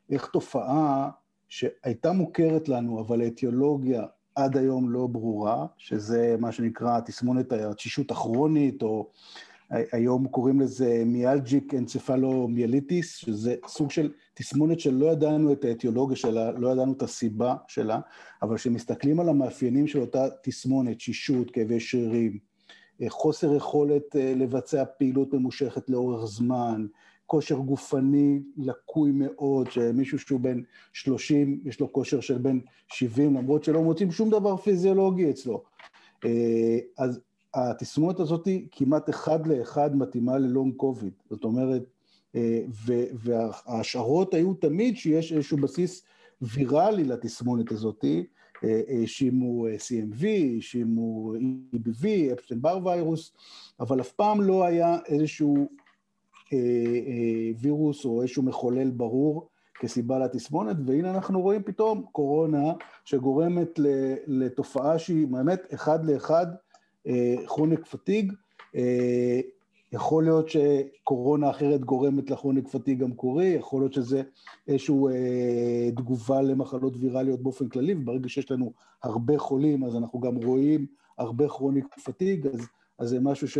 איך 0.09 0.25
תופעה 0.25 1.09
שהייתה 1.49 2.11
מוכרת 2.11 2.69
לנו, 2.69 3.01
אבל 3.01 3.21
האטיולוגיה 3.21 4.03
עד 4.35 4.57
היום 4.57 4.89
לא 4.89 5.07
ברורה, 5.07 5.65
שזה 5.77 6.35
מה 6.39 6.51
שנקרא 6.51 6.99
תסמונת 6.99 7.51
התשישות 7.51 8.11
הכרונית, 8.11 8.83
או 8.83 9.11
היום 9.69 10.27
קוראים 10.27 10.59
לזה 10.59 11.03
מיאלג'יק 11.05 11.73
אנצפלומיאליטיס, 11.73 13.15
שזה 13.15 13.55
סוג 13.67 13.91
של 13.91 14.11
תסמונת 14.33 14.79
שלא 14.79 15.05
ידענו 15.05 15.53
את 15.53 15.65
האטיולוגיה 15.65 16.15
שלה, 16.15 16.51
לא 16.51 16.69
ידענו 16.69 16.93
את 16.93 17.01
הסיבה 17.01 17.55
שלה, 17.67 17.99
אבל 18.41 18.55
כשמסתכלים 18.55 19.19
על 19.19 19.29
המאפיינים 19.29 19.87
של 19.87 19.99
אותה 19.99 20.27
תסמונת, 20.43 20.97
תשישות, 20.97 21.51
כאבי 21.51 21.79
שרירים, 21.79 22.37
חוסר 23.07 23.55
יכולת 23.55 24.15
לבצע 24.15 24.83
פעילות 24.85 25.33
ממושכת 25.33 25.89
לאורך 25.89 26.25
זמן, 26.25 26.85
כושר 27.25 27.55
גופני 27.55 28.39
לקוי 28.57 29.11
מאוד, 29.13 29.71
שמישהו 29.71 30.19
שהוא 30.19 30.39
בן 30.39 30.61
30, 30.93 31.61
יש 31.65 31.79
לו 31.79 31.93
כושר 31.93 32.19
של 32.19 32.37
בן 32.37 32.59
70, 32.87 33.35
למרות 33.35 33.63
שלא 33.63 33.83
מוצאים 33.83 34.11
שום 34.11 34.29
דבר 34.29 34.57
פיזיולוגי 34.57 35.29
אצלו. 35.29 35.63
אז 36.97 37.19
התסמונת 37.53 38.19
הזאת 38.19 38.47
כמעט 38.71 39.09
אחד 39.09 39.47
לאחד 39.47 39.95
מתאימה 39.95 40.37
ללונג 40.37 40.75
קוביד, 40.75 41.13
זאת 41.29 41.43
אומרת, 41.43 41.83
וההשערות 43.13 44.33
היו 44.33 44.53
תמיד 44.53 44.97
שיש 44.97 45.33
איזשהו 45.33 45.57
בסיס 45.57 46.03
ויראלי 46.41 47.03
לתסמונת 47.03 47.71
הזאת, 47.71 48.05
האשימו 48.63 49.67
CMV, 49.67 50.25
האשימו 50.55 51.33
EBV, 51.75 52.05
אפשטיין 52.33 52.61
בר 52.61 52.79
ויירוס, 52.83 53.31
אבל 53.79 54.01
אף 54.01 54.11
פעם 54.11 54.41
לא 54.41 54.65
היה 54.65 54.97
איזשהו 55.07 55.67
וירוס 57.61 58.05
או 58.05 58.21
איזשהו 58.21 58.43
מחולל 58.43 58.89
ברור 58.89 59.49
כסיבה 59.79 60.19
לתסמונת, 60.19 60.77
והנה 60.85 61.11
אנחנו 61.11 61.41
רואים 61.41 61.63
פתאום 61.63 62.05
קורונה 62.11 62.73
שגורמת 63.05 63.79
לתופעה 64.27 64.99
שהיא 64.99 65.27
באמת 65.27 65.73
אחד 65.73 66.05
לאחד 66.05 66.47
כרוניק 67.45 67.85
פתיג, 67.85 68.33
יכול 69.91 70.23
להיות 70.23 70.49
שקורונה 70.49 71.49
אחרת 71.49 71.81
גורמת 71.81 72.29
לכרוניק 72.29 72.67
פתיג 72.67 72.99
גם 72.99 73.13
קורי, 73.13 73.45
יכול 73.45 73.81
להיות 73.81 73.93
שזה 73.93 74.21
איזושהי 74.67 74.95
אה, 75.11 75.91
תגובה 75.91 76.41
למחלות 76.41 76.93
ויראליות 76.99 77.41
באופן 77.41 77.69
כללי, 77.69 77.93
וברגע 77.93 78.29
שיש 78.29 78.51
לנו 78.51 78.73
הרבה 79.03 79.37
חולים, 79.37 79.83
אז 79.83 79.95
אנחנו 79.95 80.19
גם 80.19 80.35
רואים 80.35 80.85
הרבה 81.17 81.47
כרוניק 81.47 81.85
פתיג, 82.05 82.47
אז, 82.47 82.67
אז 82.99 83.09
זה 83.09 83.19
משהו 83.19 83.47
ש... 83.47 83.57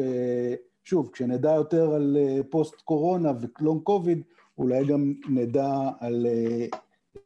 שוב, 0.83 1.09
כשנדע 1.13 1.51
יותר 1.51 1.93
על 1.93 2.17
פוסט 2.49 2.81
קורונה 2.81 3.31
ולונג 3.59 3.81
קוביד, 3.83 4.21
אולי 4.57 4.85
גם 4.85 5.13
נדע 5.29 5.69
על 5.99 6.25
אה, 6.25 6.65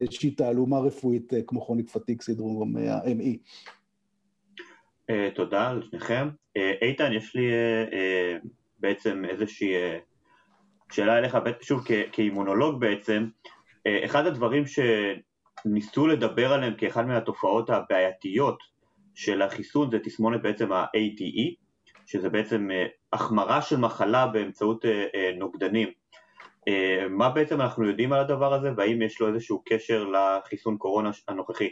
איזושהי 0.02 0.32
תעלומה 0.32 0.80
רפואית 0.80 1.34
אה, 1.34 1.41
כמו 1.48 1.61
כרוניק 1.61 1.90
פתיג 1.90 2.22
סינדרום 2.22 2.78
ה-ME. 2.78 3.38
תודה 5.36 5.73
לשניכם. 5.73 6.30
איתן, 6.82 7.14
יש 7.14 7.36
לי 7.36 7.52
בעצם 8.82 9.26
איזושהי 9.26 9.74
שאלה 10.91 11.18
אליך, 11.18 11.38
שוב 11.62 11.84
כאימונולוג 12.12 12.80
בעצם, 12.80 13.28
אחד 13.88 14.26
הדברים 14.26 14.64
שניסו 14.66 16.08
לדבר 16.08 16.53
עליהם 16.53 16.74
כאחד 16.78 17.08
מהתופעות 17.08 17.70
הבעייתיות 17.70 18.58
של 19.16 19.41
החיסון 19.41 19.91
זה 19.91 19.99
תסמונת 19.99 20.41
בעצם 20.41 20.72
ה-ATE, 20.72 21.56
שזה 22.06 22.30
בעצם 22.30 22.70
החמרה 23.14 23.62
של 23.62 23.78
מחלה 23.78 24.28
באמצעות 24.28 24.86
נוגדנים. 25.38 25.90
מה 27.10 27.30
בעצם 27.30 27.62
אנחנו 27.62 27.88
יודעים 27.88 28.14
על 28.14 28.20
הדבר 28.20 28.53
הזה, 28.53 28.70
והאם 28.78 29.02
יש 29.02 29.22
לו 29.22 29.28
איזשהו 29.28 29.64
קשר 29.66 30.03
לחיסון 30.10 30.78
קורונה 30.78 31.10
הנוכחי? 31.28 31.70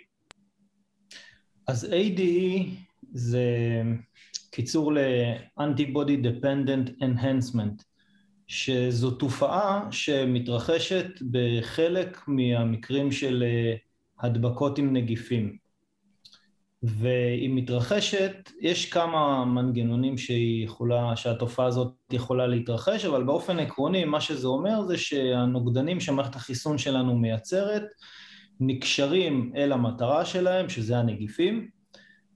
אז 1.67 1.93
ADE 1.93 2.65
זה 3.11 3.45
קיצור 4.51 4.93
ל-Antibody 4.93 6.23
Dependent 6.23 7.01
Enhancement, 7.03 7.83
שזו 8.47 9.11
תופעה 9.11 9.87
שמתרחשת 9.91 11.07
בחלק 11.31 12.17
מהמקרים 12.27 13.11
של 13.11 13.43
הדבקות 14.19 14.77
עם 14.77 14.93
נגיפים. 14.93 15.57
והיא 16.83 17.49
מתרחשת, 17.53 18.51
יש 18.61 18.89
כמה 18.89 19.45
מנגנונים 19.45 20.15
יכולה, 20.63 21.15
שהתופעה 21.15 21.65
הזאת 21.65 21.93
יכולה 22.11 22.47
להתרחש, 22.47 23.05
אבל 23.05 23.23
באופן 23.23 23.59
עקרוני 23.59 24.05
מה 24.05 24.21
שזה 24.21 24.47
אומר 24.47 24.81
זה 24.87 24.97
שהנוגדנים 24.97 25.99
שמערכת 25.99 26.35
החיסון 26.35 26.77
שלנו 26.77 27.15
מייצרת 27.15 27.83
נקשרים 28.59 29.51
אל 29.55 29.71
המטרה 29.71 30.25
שלהם, 30.25 30.69
שזה 30.69 30.97
הנגיפים, 30.97 31.69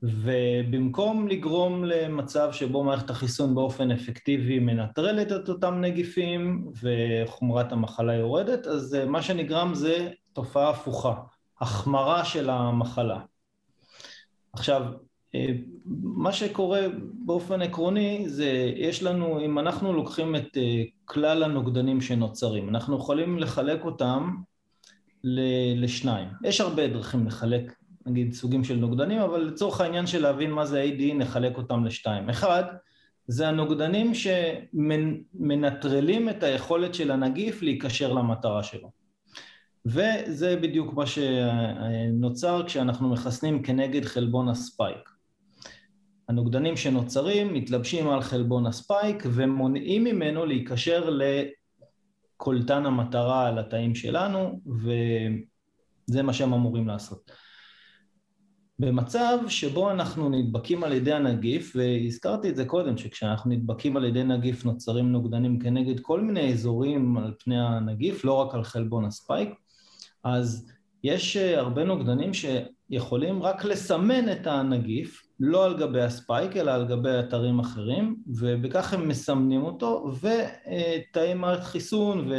ובמקום 0.03 1.27
לגרום 1.27 1.85
למצב 1.85 2.49
שבו 2.51 2.83
מערכת 2.83 3.09
החיסון 3.09 3.55
באופן 3.55 3.91
אפקטיבי 3.91 4.59
מנטרלת 4.59 5.31
את 5.31 5.49
אותם 5.49 5.81
נגיפים 5.81 6.71
וחומרת 6.81 7.71
המחלה 7.71 8.13
יורדת, 8.13 8.67
אז 8.67 8.97
מה 9.07 9.21
שנגרם 9.21 9.75
זה 9.75 10.09
תופעה 10.33 10.69
הפוכה, 10.69 11.13
החמרה 11.61 12.25
של 12.25 12.49
המחלה. 12.49 13.19
עכשיו, 14.53 14.83
מה 16.03 16.31
שקורה 16.31 16.81
באופן 17.25 17.61
עקרוני 17.61 18.23
זה, 18.27 18.71
יש 18.75 19.03
לנו, 19.03 19.39
אם 19.45 19.59
אנחנו 19.59 19.93
לוקחים 19.93 20.35
את 20.35 20.57
כלל 21.05 21.43
הנוגדנים 21.43 22.01
שנוצרים, 22.01 22.69
אנחנו 22.69 22.97
יכולים 22.97 23.39
לחלק 23.39 23.85
אותם 23.85 24.35
לשניים. 25.75 26.27
יש 26.43 26.61
הרבה 26.61 26.87
דרכים 26.87 27.27
לחלק, 27.27 27.73
נגיד, 28.05 28.33
סוגים 28.33 28.63
של 28.63 28.75
נוגדנים, 28.75 29.19
אבל 29.19 29.41
לצורך 29.41 29.81
העניין 29.81 30.07
של 30.07 30.21
להבין 30.21 30.51
מה 30.51 30.65
זה 30.65 30.83
AD, 30.83 31.13
נחלק 31.15 31.57
אותם 31.57 31.85
לשתיים. 31.85 32.29
אחד, 32.29 32.63
זה 33.27 33.47
הנוגדנים 33.47 34.11
שמנטרלים 34.73 36.29
את 36.29 36.43
היכולת 36.43 36.93
של 36.93 37.11
הנגיף 37.11 37.61
להיקשר 37.61 38.13
למטרה 38.13 38.63
שלו. 38.63 38.91
וזה 39.85 40.55
בדיוק 40.61 40.93
מה 40.93 41.03
שנוצר 41.05 42.63
כשאנחנו 42.65 43.09
מחסנים 43.09 43.63
כנגד 43.63 44.05
חלבון 44.05 44.49
הספייק. 44.49 45.09
הנוגדנים 46.29 46.77
שנוצרים 46.77 47.53
מתלבשים 47.53 48.09
על 48.09 48.21
חלבון 48.21 48.65
הספייק 48.65 49.23
ומונעים 49.33 50.03
ממנו 50.03 50.45
להיקשר 50.45 51.09
לקולטן 52.39 52.85
המטרה 52.85 53.47
על 53.47 53.59
התאים 53.59 53.95
שלנו, 53.95 54.61
וזה 56.07 56.23
מה 56.23 56.33
שהם 56.33 56.53
אמורים 56.53 56.87
לעשות. 56.87 57.31
במצב 58.79 59.37
שבו 59.47 59.91
אנחנו 59.91 60.29
נדבקים 60.29 60.83
על 60.83 60.93
ידי 60.93 61.13
הנגיף, 61.13 61.73
והזכרתי 61.75 62.49
את 62.49 62.55
זה 62.55 62.65
קודם, 62.65 62.97
שכשאנחנו 62.97 63.51
נדבקים 63.51 63.97
על 63.97 64.05
ידי 64.05 64.23
נגיף 64.23 64.65
נוצרים 64.65 65.11
נוגדנים 65.11 65.59
כנגד 65.59 65.99
כל 65.99 66.21
מיני 66.21 66.53
אזורים 66.53 67.17
על 67.17 67.33
פני 67.43 67.59
הנגיף, 67.59 68.25
לא 68.25 68.33
רק 68.33 68.53
על 68.53 68.63
חלבון 68.63 69.05
הספייק, 69.05 69.49
אז 70.23 70.67
יש 71.03 71.37
אה, 71.37 71.59
הרבה 71.59 71.83
נוגדנים 71.83 72.31
שיכולים 72.33 73.43
רק 73.43 73.65
לסמן 73.65 74.31
את 74.31 74.47
הנגיף, 74.47 75.21
לא 75.39 75.65
על 75.65 75.77
גבי 75.77 76.01
הספייק, 76.01 76.57
אלא 76.57 76.71
על 76.71 76.87
גבי 76.87 77.19
אתרים 77.19 77.59
אחרים, 77.59 78.15
ובכך 78.27 78.93
הם 78.93 79.07
מסמנים 79.07 79.63
אותו, 79.63 80.11
ותאי 80.19 81.33
מערכת 81.33 81.63
חיסון 81.63 82.31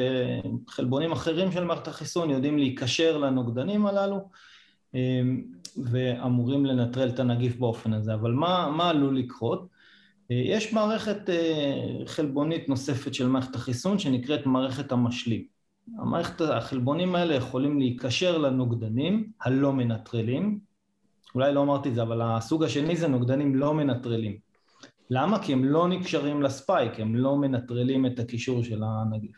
וחלבונים 0.67 1.13
אחרים 1.13 1.53
של 1.53 1.65
מערכת 1.65 1.89
החיסון 1.89 2.31
יודעים 2.31 2.59
להיקשר 2.59 3.19
לנוגדנים 3.19 3.87
הללו, 3.87 4.29
אה, 4.95 5.23
ואמורים 5.85 6.67
לנטרל 6.67 7.09
את 7.09 7.19
הנגיף 7.19 7.57
באופן 7.57 7.93
הזה. 7.93 8.15
אבל 8.15 8.33
מה, 8.33 8.71
מה 8.77 8.89
עלול 8.89 9.19
לקרות? 9.19 9.69
אה, 10.31 10.37
יש 10.37 10.73
מערכת 10.73 11.31
חלבונית 12.07 12.69
נוספת 12.69 13.15
של 13.15 13.27
מערכת 13.27 13.55
החיסון 13.55 13.99
שנקראת 13.99 14.47
מערכת 14.47 14.93
המשלים. 14.93 15.45
המערכת, 15.99 16.41
החלבונים 16.41 17.15
האלה 17.15 17.35
יכולים 17.35 17.79
להיקשר 17.79 18.39
לנוגדנים 18.39 19.31
הלא 19.41 19.73
מנטרלים, 19.73 20.59
אולי 21.35 21.55
לא 21.55 21.63
אמרתי 21.63 21.89
את 21.89 21.95
זה, 21.95 22.03
אבל 22.03 22.23
הסוג 22.23 22.65
השני 22.65 22.97
זה 22.97 23.09
נוגדנים 23.09 23.55
לא 23.55 23.75
מנטרלים. 23.75 24.37
למה? 25.11 25.43
כי 25.43 25.53
הם 25.53 25.65
לא 25.65 25.89
נקשרים 25.89 26.43
לספייק, 26.43 27.01
הם 27.01 27.17
לא 27.17 27.37
מנטרלים 27.37 28.07
את 28.07 28.19
הקישור 28.19 28.63
של 28.63 28.83
הנגיף. 28.85 29.37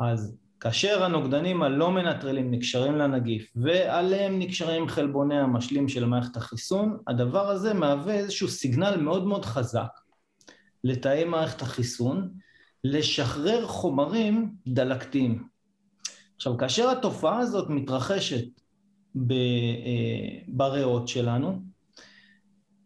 אז 0.00 0.36
כאשר 0.60 1.04
הנוגדנים 1.04 1.62
הלא 1.62 1.90
מנטרלים 1.90 2.50
נקשרים 2.50 2.96
לנגיף 2.96 3.52
ועליהם 3.56 4.38
נקשרים 4.38 4.88
חלבוני 4.88 5.38
המשלים 5.38 5.88
של 5.88 6.04
מערכת 6.04 6.36
החיסון, 6.36 6.98
הדבר 7.06 7.48
הזה 7.48 7.74
מהווה 7.74 8.14
איזשהו 8.14 8.48
סיגנל 8.48 8.96
מאוד 8.96 9.26
מאוד 9.26 9.44
חזק 9.44 10.00
לתאי 10.84 11.24
מערכת 11.24 11.62
החיסון, 11.62 12.30
לשחרר 12.84 13.66
חומרים 13.66 14.52
דלקתיים. 14.66 15.44
עכשיו, 16.36 16.56
כאשר 16.58 16.90
התופעה 16.90 17.38
הזאת 17.38 17.68
מתרחשת 17.70 18.44
אה, 19.16 20.40
בריאות 20.48 21.08
שלנו, 21.08 21.62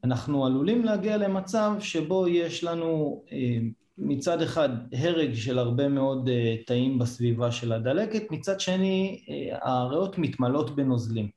אנחנו 0.05 0.47
עלולים 0.47 0.85
להגיע 0.85 1.17
למצב 1.17 1.73
שבו 1.81 2.29
יש 2.29 2.65
לנו 2.65 3.23
אה, 3.33 3.59
מצד 3.99 4.43
אחד 4.43 4.69
הרג 4.93 5.35
של 5.35 5.59
הרבה 5.59 5.89
מאוד 5.89 6.29
אה, 6.29 6.57
תאים 6.67 6.99
בסביבה 6.99 7.53
של 7.53 7.73
הדלקת, 7.73 8.31
מצד 8.31 8.61
שני 8.61 9.25
הריאות 9.63 10.19
מתמלאות 10.19 10.77
בנוזלים. 10.77 11.27
Okay? 11.27 11.31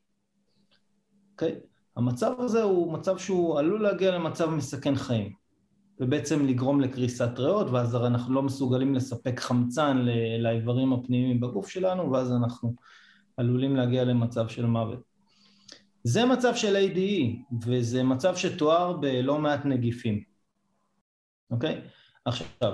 אוקיי? 1.31 1.55
המצב 1.95 2.31
הזה 2.39 2.63
הוא 2.63 2.93
מצב 2.93 3.17
שהוא 3.17 3.59
עלול 3.59 3.83
להגיע 3.83 4.11
למצב 4.11 4.49
מסכן 4.49 4.95
חיים. 4.95 5.33
ובעצם 5.99 6.45
לגרום 6.45 6.81
לקריסת 6.81 7.39
ריאות, 7.39 7.69
ואז 7.69 7.93
הרי 7.93 8.07
אנחנו 8.07 8.33
לא 8.33 8.43
מסוגלים 8.43 8.95
לספק 8.95 9.39
חמצן 9.39 10.05
לאיברים 10.39 10.93
הפנימיים 10.93 11.39
בגוף 11.39 11.69
שלנו, 11.69 12.11
ואז 12.11 12.31
אנחנו 12.31 12.75
עלולים 13.37 13.75
להגיע 13.75 14.03
למצב 14.03 14.47
של 14.47 14.65
מוות. 14.65 14.99
זה 16.03 16.25
מצב 16.25 16.55
של 16.55 16.75
ADE, 16.75 17.55
וזה 17.65 18.03
מצב 18.03 18.35
שתואר 18.35 18.97
בלא 18.97 19.39
מעט 19.39 19.65
נגיפים, 19.65 20.23
אוקיי? 21.51 21.81
עכשיו, 22.27 22.73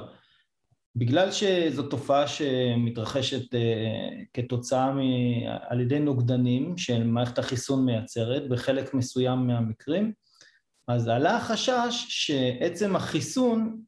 בגלל 0.95 1.31
שזו 1.31 1.83
תופעה 1.83 2.27
שמתרחשת 2.27 3.53
uh, 3.53 3.57
כתוצאה 4.33 4.93
מ... 4.93 4.99
על 5.69 5.81
ידי 5.81 5.99
נוגדנים 5.99 6.77
שמערכת 6.77 7.39
החיסון 7.39 7.85
מייצרת 7.85 8.49
בחלק 8.49 8.93
מסוים 8.93 9.47
מהמקרים, 9.47 10.13
אז 10.87 11.07
עלה 11.07 11.37
החשש 11.37 12.05
שעצם 12.07 12.95
החיסון 12.95 13.81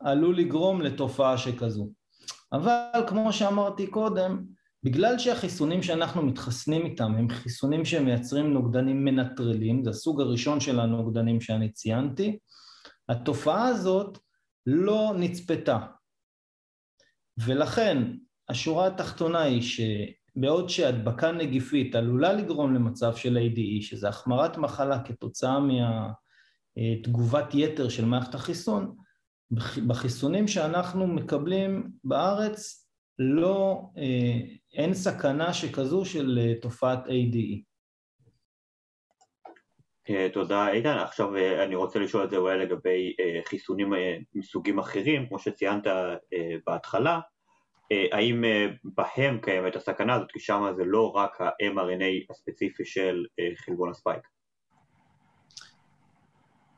עלול 0.00 0.38
לגרום 0.38 0.82
לתופעה 0.82 1.38
שכזו. 1.38 1.90
אבל 2.52 3.04
כמו 3.06 3.32
שאמרתי 3.32 3.86
קודם, 3.86 4.44
בגלל 4.84 5.18
שהחיסונים 5.18 5.82
שאנחנו 5.82 6.22
מתחסנים 6.22 6.86
איתם 6.86 7.14
הם 7.14 7.28
חיסונים 7.28 7.84
שמייצרים 7.84 8.52
נוגדנים 8.52 9.04
מנטרלים, 9.04 9.84
זה 9.84 9.90
הסוג 9.90 10.20
הראשון 10.20 10.60
של 10.60 10.80
הנוגדנים 10.80 11.40
שאני 11.40 11.72
ציינתי, 11.72 12.38
התופעה 13.08 13.66
הזאת 13.66 14.18
לא 14.66 15.12
נצפתה. 15.18 15.78
ולכן 17.46 17.98
השורה 18.48 18.86
התחתונה 18.86 19.40
היא 19.42 19.62
שבעוד 19.62 20.68
שהדבקה 20.68 21.32
נגיפית 21.32 21.94
עלולה 21.94 22.32
לגרום 22.32 22.74
למצב 22.74 23.16
של 23.16 23.36
ADE, 23.38 23.82
שזה 23.82 24.08
החמרת 24.08 24.56
מחלה 24.56 25.04
כתוצאה 25.04 25.60
מה... 25.60 26.12
אה, 26.78 27.02
תגובת 27.02 27.54
יתר 27.54 27.88
של 27.88 28.04
מערכת 28.04 28.34
החיסון, 28.34 28.96
בחיסונים 29.86 30.48
שאנחנו 30.48 31.06
מקבלים 31.06 31.92
בארץ 32.04 32.88
לא, 33.18 33.82
אה, 33.98 34.40
אין 34.74 34.94
סכנה 34.94 35.52
שכזו 35.52 36.04
של 36.04 36.38
אה, 36.42 36.54
תופעת 36.62 37.06
ADE. 37.06 37.71
תודה 40.32 40.68
איתן, 40.68 40.96
עכשיו 40.98 41.36
אני 41.36 41.74
רוצה 41.74 41.98
לשאול 41.98 42.24
את 42.24 42.30
זה 42.30 42.36
אולי 42.36 42.58
לגבי 42.58 43.14
חיסונים 43.48 43.92
מסוגים 44.34 44.78
אחרים, 44.78 45.26
כמו 45.28 45.38
שציינת 45.38 45.86
בהתחלה, 46.66 47.20
האם 48.12 48.44
בהם 48.84 49.38
קיימת 49.42 49.76
הסכנה 49.76 50.14
הזאת, 50.14 50.32
כי 50.32 50.40
שם 50.40 50.72
זה 50.76 50.84
לא 50.84 51.10
רק 51.10 51.40
ה-mRNA 51.40 52.30
הספציפי 52.30 52.84
של 52.84 53.24
חלבון 53.64 53.90
הספייק. 53.90 54.22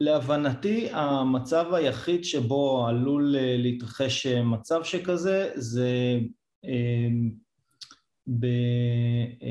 להבנתי 0.01 0.89
המצב 0.93 1.75
היחיד 1.75 2.25
שבו 2.25 2.87
עלול 2.89 3.37
אה, 3.37 3.57
להתרחש 3.59 4.27
אה, 4.27 4.43
מצב 4.43 4.85
שכזה 4.85 5.51
זה 5.55 6.19
אה, 6.65 7.09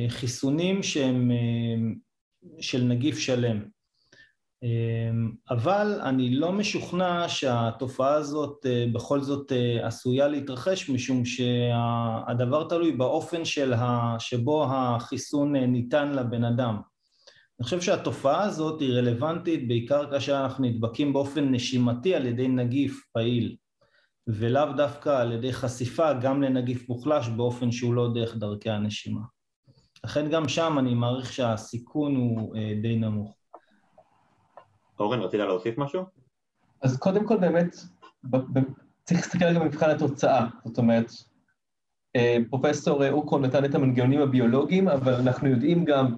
בחיסונים 0.07 0.83
שהם 0.83 1.31
של 2.59 2.83
נגיף 2.83 3.19
שלם. 3.19 3.63
אמ, 4.63 5.31
אבל 5.49 5.99
אני 6.03 6.35
לא 6.35 6.51
משוכנע 6.51 7.25
שהתופעה 7.29 8.13
הזאת 8.13 8.65
אה, 8.65 8.85
בכל 8.93 9.21
זאת 9.21 9.51
אה, 9.51 9.87
עשויה 9.87 10.27
להתרחש, 10.27 10.89
משום 10.89 11.25
שהדבר 11.25 12.67
תלוי 12.69 12.91
באופן 12.91 13.45
של 13.45 13.73
ה... 13.73 14.15
שבו 14.19 14.65
החיסון 14.65 15.55
אה, 15.55 15.65
ניתן 15.65 16.11
לבן 16.11 16.43
אדם. 16.43 16.75
אני 17.59 17.63
חושב 17.63 17.81
שהתופעה 17.81 18.43
הזאת 18.43 18.81
היא 18.81 18.93
רלוונטית 18.93 19.67
בעיקר 19.67 20.11
כאשר 20.11 20.41
אנחנו 20.43 20.65
נדבקים 20.65 21.13
באופן 21.13 21.53
נשימתי 21.53 22.15
על 22.15 22.25
ידי 22.25 22.47
נגיף 22.47 23.05
פעיל, 23.13 23.55
ולאו 24.27 24.73
דווקא 24.77 25.21
על 25.21 25.31
ידי 25.31 25.53
חשיפה 25.53 26.13
גם 26.13 26.43
לנגיף 26.43 26.89
מוחלש 26.89 27.27
באופן 27.27 27.71
שהוא 27.71 27.93
לא 27.93 28.13
דרך 28.13 28.37
דרכי 28.37 28.69
הנשימה. 28.69 29.21
לכן 30.05 30.29
גם 30.29 30.47
שם 30.47 30.79
אני 30.79 30.93
מעריך 30.93 31.33
שהסיכון 31.33 32.15
הוא 32.15 32.55
די 32.81 32.95
נמוך. 32.95 33.35
אורן, 34.99 35.19
רצית 35.19 35.39
להוסיף 35.39 35.77
משהו? 35.77 36.03
אז 36.81 36.97
קודם 36.97 37.27
כל 37.27 37.37
באמת, 37.37 37.75
צריך 39.03 39.19
להסתכל 39.19 39.45
רגע 39.45 39.59
במבחן 39.59 39.89
התוצאה, 39.89 40.47
זאת 40.65 40.77
אומרת, 40.77 41.11
אה, 42.15 42.37
פרופסור 42.49 43.09
אוקו 43.09 43.39
נתן 43.39 43.65
את 43.65 43.75
המנגנונים 43.75 44.21
הביולוגיים, 44.21 44.87
אבל 44.87 45.13
אנחנו 45.13 45.47
יודעים 45.47 45.85
גם 45.85 46.15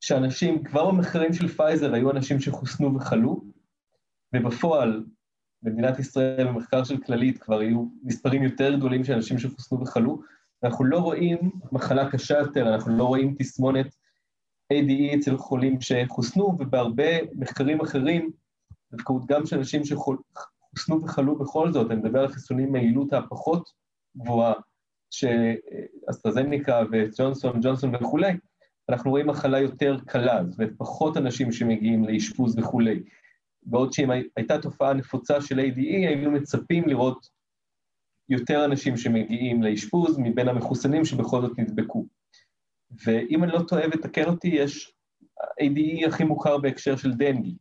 שאנשים, 0.00 0.64
כבר 0.64 0.90
במחקרים 0.90 1.32
של 1.32 1.48
פייזר 1.48 1.94
היו 1.94 2.10
אנשים 2.10 2.40
שחוסנו 2.40 2.94
וחלו, 2.94 3.40
ובפועל, 4.34 5.04
במדינת 5.62 5.98
ישראל, 5.98 6.46
במחקר 6.46 6.84
של 6.84 6.98
כללית, 6.98 7.38
כבר 7.38 7.58
היו 7.58 7.84
מספרים 8.02 8.42
יותר 8.42 8.76
גדולים 8.76 9.04
של 9.04 9.12
אנשים 9.12 9.38
שחוסנו 9.38 9.80
וחלו, 9.80 10.22
אנחנו 10.64 10.84
לא 10.84 10.98
רואים 10.98 11.38
מחלה 11.72 12.10
קשה 12.10 12.38
יותר, 12.38 12.74
אנחנו 12.74 12.98
לא 12.98 13.04
רואים 13.04 13.34
תסמונת 13.38 13.86
ADE 14.72 15.16
אצל 15.18 15.36
חולים 15.36 15.80
שחוסנו, 15.80 16.44
ובהרבה 16.44 17.32
מחקרים 17.34 17.80
אחרים, 17.80 18.30
דווקא 18.92 19.14
גם 19.28 19.46
של 19.46 19.56
אנשים 19.56 19.84
שחוסנו 19.84 21.04
וחלו 21.04 21.38
בכל 21.38 21.72
זאת, 21.72 21.90
אני 21.90 22.00
מדבר 22.00 22.20
על 22.20 22.28
חיסונים 22.28 22.72
מהיעילות 22.72 23.12
הפחות 23.12 23.68
גבוהה, 24.16 24.54
שאסטרזניקה 25.10 26.82
וג'ונסון, 26.92 27.60
ג'ונסון 27.62 27.94
וכולי, 27.94 28.32
אנחנו 28.88 29.10
רואים 29.10 29.26
מחלה 29.26 29.60
יותר 29.60 29.96
קלה, 30.06 30.40
זאת 30.50 30.58
אומרת, 30.58 30.72
פחות 30.78 31.16
אנשים 31.16 31.52
שמגיעים 31.52 32.04
לאשפוז 32.04 32.58
וכולי. 32.58 33.02
בעוד 33.62 33.92
שאם 33.92 34.10
הייתה 34.36 34.58
תופעה 34.58 34.94
נפוצה 34.94 35.40
של 35.40 35.58
ADE, 35.58 35.80
היינו 35.80 36.30
מצפים 36.30 36.88
לראות 36.88 37.37
יותר 38.28 38.64
אנשים 38.64 38.96
שמגיעים 38.96 39.62
לאשפוז 39.62 40.18
מבין 40.18 40.48
המחוסנים 40.48 41.04
שבכל 41.04 41.40
זאת 41.40 41.58
נדבקו. 41.58 42.06
ואם 43.06 43.44
אני 43.44 43.52
לא 43.52 43.62
טועה 43.68 43.86
ותקן 43.92 44.24
אותי, 44.24 44.48
יש 44.48 44.94
ADE 45.62 46.08
הכי 46.08 46.24
מוכר 46.24 46.58
בהקשר 46.58 46.96
של 46.96 47.12
דנגי, 47.12 47.56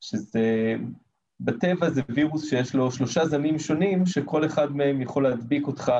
שזה, 0.00 0.74
בטבע 1.40 1.90
זה 1.90 2.02
וירוס 2.08 2.50
שיש 2.50 2.74
לו 2.74 2.92
שלושה 2.92 3.24
זנים 3.24 3.58
שונים, 3.58 4.06
שכל 4.06 4.46
אחד 4.46 4.72
מהם 4.72 5.02
יכול 5.02 5.28
להדביק 5.28 5.66
אותך. 5.66 5.92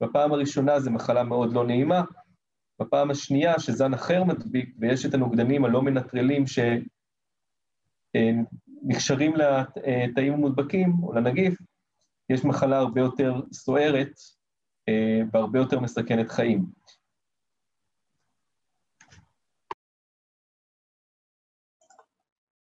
בפעם 0.00 0.32
הראשונה 0.32 0.80
זו 0.80 0.90
מחלה 0.90 1.22
מאוד 1.22 1.52
לא 1.52 1.66
נעימה, 1.66 2.02
בפעם 2.80 3.10
השנייה 3.10 3.58
שזן 3.58 3.94
אחר 3.94 4.24
מדביק, 4.24 4.74
ויש 4.78 5.06
את 5.06 5.14
הנוגדנים 5.14 5.64
הלא 5.64 5.82
מנטרלים 5.82 6.44
שנקשרים 8.16 9.32
לתאים 9.36 10.32
המודבקים 10.32 10.92
או 11.02 11.12
לנגיף, 11.12 11.58
יש 12.30 12.44
מחלה 12.44 12.78
הרבה 12.78 13.00
יותר 13.00 13.34
סוערת, 13.52 14.12
אה, 14.88 15.20
והרבה 15.32 15.58
יותר 15.58 15.80
מסכנת 15.80 16.30
חיים. 16.30 16.64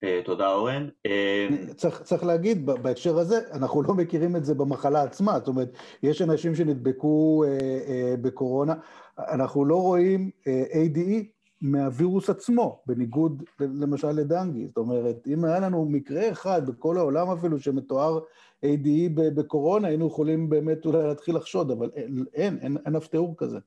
אה, 0.03 0.21
תודה 0.25 0.53
אורן. 0.53 0.89
אה, 1.05 1.47
צריך, 1.75 2.01
צריך 2.01 2.23
להגיד 2.23 2.65
בהקשר 2.65 3.19
הזה, 3.19 3.39
אנחנו 3.51 3.83
לא 3.83 3.93
מכירים 3.93 4.35
את 4.35 4.45
זה 4.45 4.55
במחלה 4.55 5.03
עצמה, 5.03 5.39
זאת 5.39 5.47
אומרת, 5.47 5.71
יש 6.03 6.21
אנשים 6.21 6.55
שנדבקו 6.55 7.43
אה, 7.47 7.49
אה, 7.87 8.15
בקורונה, 8.21 8.73
אנחנו 9.17 9.65
לא 9.65 9.81
רואים 9.81 10.29
אה, 10.47 10.63
ADE 10.71 11.23
מהווירוס 11.61 12.29
עצמו, 12.29 12.81
בניגוד 12.85 13.43
למשל 13.59 14.11
לדנגי, 14.11 14.67
זאת 14.67 14.77
אומרת, 14.77 15.27
אם 15.27 15.45
היה 15.45 15.59
לנו 15.59 15.85
מקרה 15.85 16.31
אחד 16.31 16.65
בכל 16.65 16.97
העולם 16.97 17.31
אפילו 17.31 17.59
שמתואר 17.59 18.19
ADE 18.65 19.09
בקורונה, 19.35 19.87
היינו 19.87 20.07
יכולים 20.07 20.49
באמת 20.49 20.85
אולי 20.85 21.03
להתחיל 21.07 21.35
לחשוד, 21.35 21.71
אבל 21.71 21.89
אין, 21.95 22.25
אין, 22.33 22.77
אין, 22.85 22.95
אף 22.95 23.07
תיאור 23.07 23.35
כזה. 23.37 23.59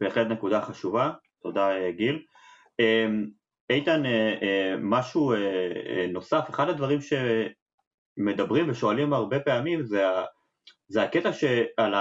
בהחלט 0.00 0.26
נקודה 0.26 0.62
חשובה, 0.62 1.12
תודה 1.42 1.70
אה, 1.70 1.90
גיל. 1.90 2.22
אמ, 2.78 3.30
איתן, 3.70 4.06
אה, 4.06 4.34
אה, 4.42 4.74
משהו 4.80 5.32
נוסף, 6.12 6.50
אחד 6.50 6.68
הדברים 6.68 6.98
שמדברים 7.00 8.70
ושואלים 8.70 9.12
הרבה 9.12 9.40
פעמים 9.40 9.82
זה, 9.82 10.02
זה 10.88 11.02
הקטע 11.02 11.32
שעל 11.32 11.94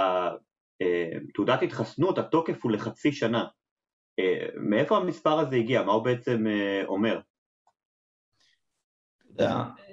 תעודת 1.33 1.63
התחסנות 1.63 2.17
התוקף 2.17 2.63
הוא 2.63 2.71
לחצי 2.71 3.11
שנה. 3.11 3.45
מאיפה 4.55 4.97
המספר 4.97 5.39
הזה 5.39 5.55
הגיע? 5.55 5.83
מה 5.83 5.91
הוא 5.91 6.03
בעצם 6.03 6.45
אומר? 6.85 7.19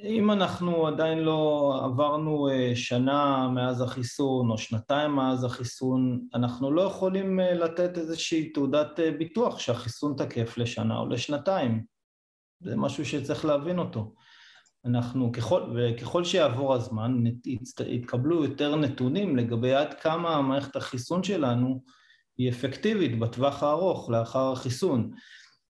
אם 0.03 0.31
אנחנו 0.31 0.87
עדיין 0.87 1.19
לא 1.19 1.81
עברנו 1.85 2.49
אה, 2.49 2.73
שנה 2.75 3.49
מאז 3.49 3.81
החיסון 3.81 4.51
או 4.51 4.59
שנתיים 4.59 5.11
מאז 5.11 5.45
החיסון, 5.45 6.21
אנחנו 6.35 6.73
לא 6.73 6.83
יכולים 6.83 7.41
אה, 7.41 7.55
לתת 7.55 7.99
איזושהי 7.99 8.51
תעודת 8.51 9.01
אה, 9.01 9.11
ביטוח 9.11 9.59
שהחיסון 9.59 10.15
תקף 10.17 10.59
לשנה 10.59 10.99
או 10.99 11.09
לשנתיים. 11.09 11.85
זה 12.61 12.77
משהו 12.77 13.05
שצריך 13.07 13.45
להבין 13.45 13.79
אותו. 13.79 14.15
אנחנו, 14.85 15.33
ככל, 15.33 15.63
וככל 15.77 16.25
שיעבור 16.25 16.75
הזמן, 16.75 17.23
יתקבלו 17.87 18.45
יותר 18.45 18.77
נתונים 18.77 19.37
לגבי 19.37 19.75
עד 19.75 19.95
כמה 19.95 20.43
מערכת 20.43 20.77
החיסון 20.77 21.23
שלנו 21.23 21.83
היא 22.39 22.51
אפקטיבית 22.51 23.19
בטווח 23.19 23.63
הארוך 23.63 24.11
לאחר 24.11 24.53
החיסון. 24.53 25.11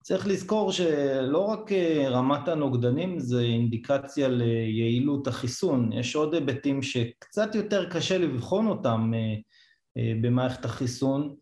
צריך 0.07 0.27
לזכור 0.27 0.73
שלא 0.73 1.39
רק 1.39 1.73
אה, 1.73 2.09
רמת 2.09 2.49
הנוגדנים 2.49 3.19
זה 3.19 3.41
אינדיקציה 3.41 4.29
ליעילות 4.29 5.27
החיסון, 5.27 5.93
יש 5.93 6.17
עוד 6.17 6.35
היבטים 6.35 6.83
שקצת 6.83 7.55
יותר 7.55 7.91
קשה 7.91 8.19
לבחון 8.19 8.67
אותם 8.67 9.13
אה, 9.15 9.35
אה, 9.97 10.13
במערכת 10.23 10.65
החיסון 10.65 11.35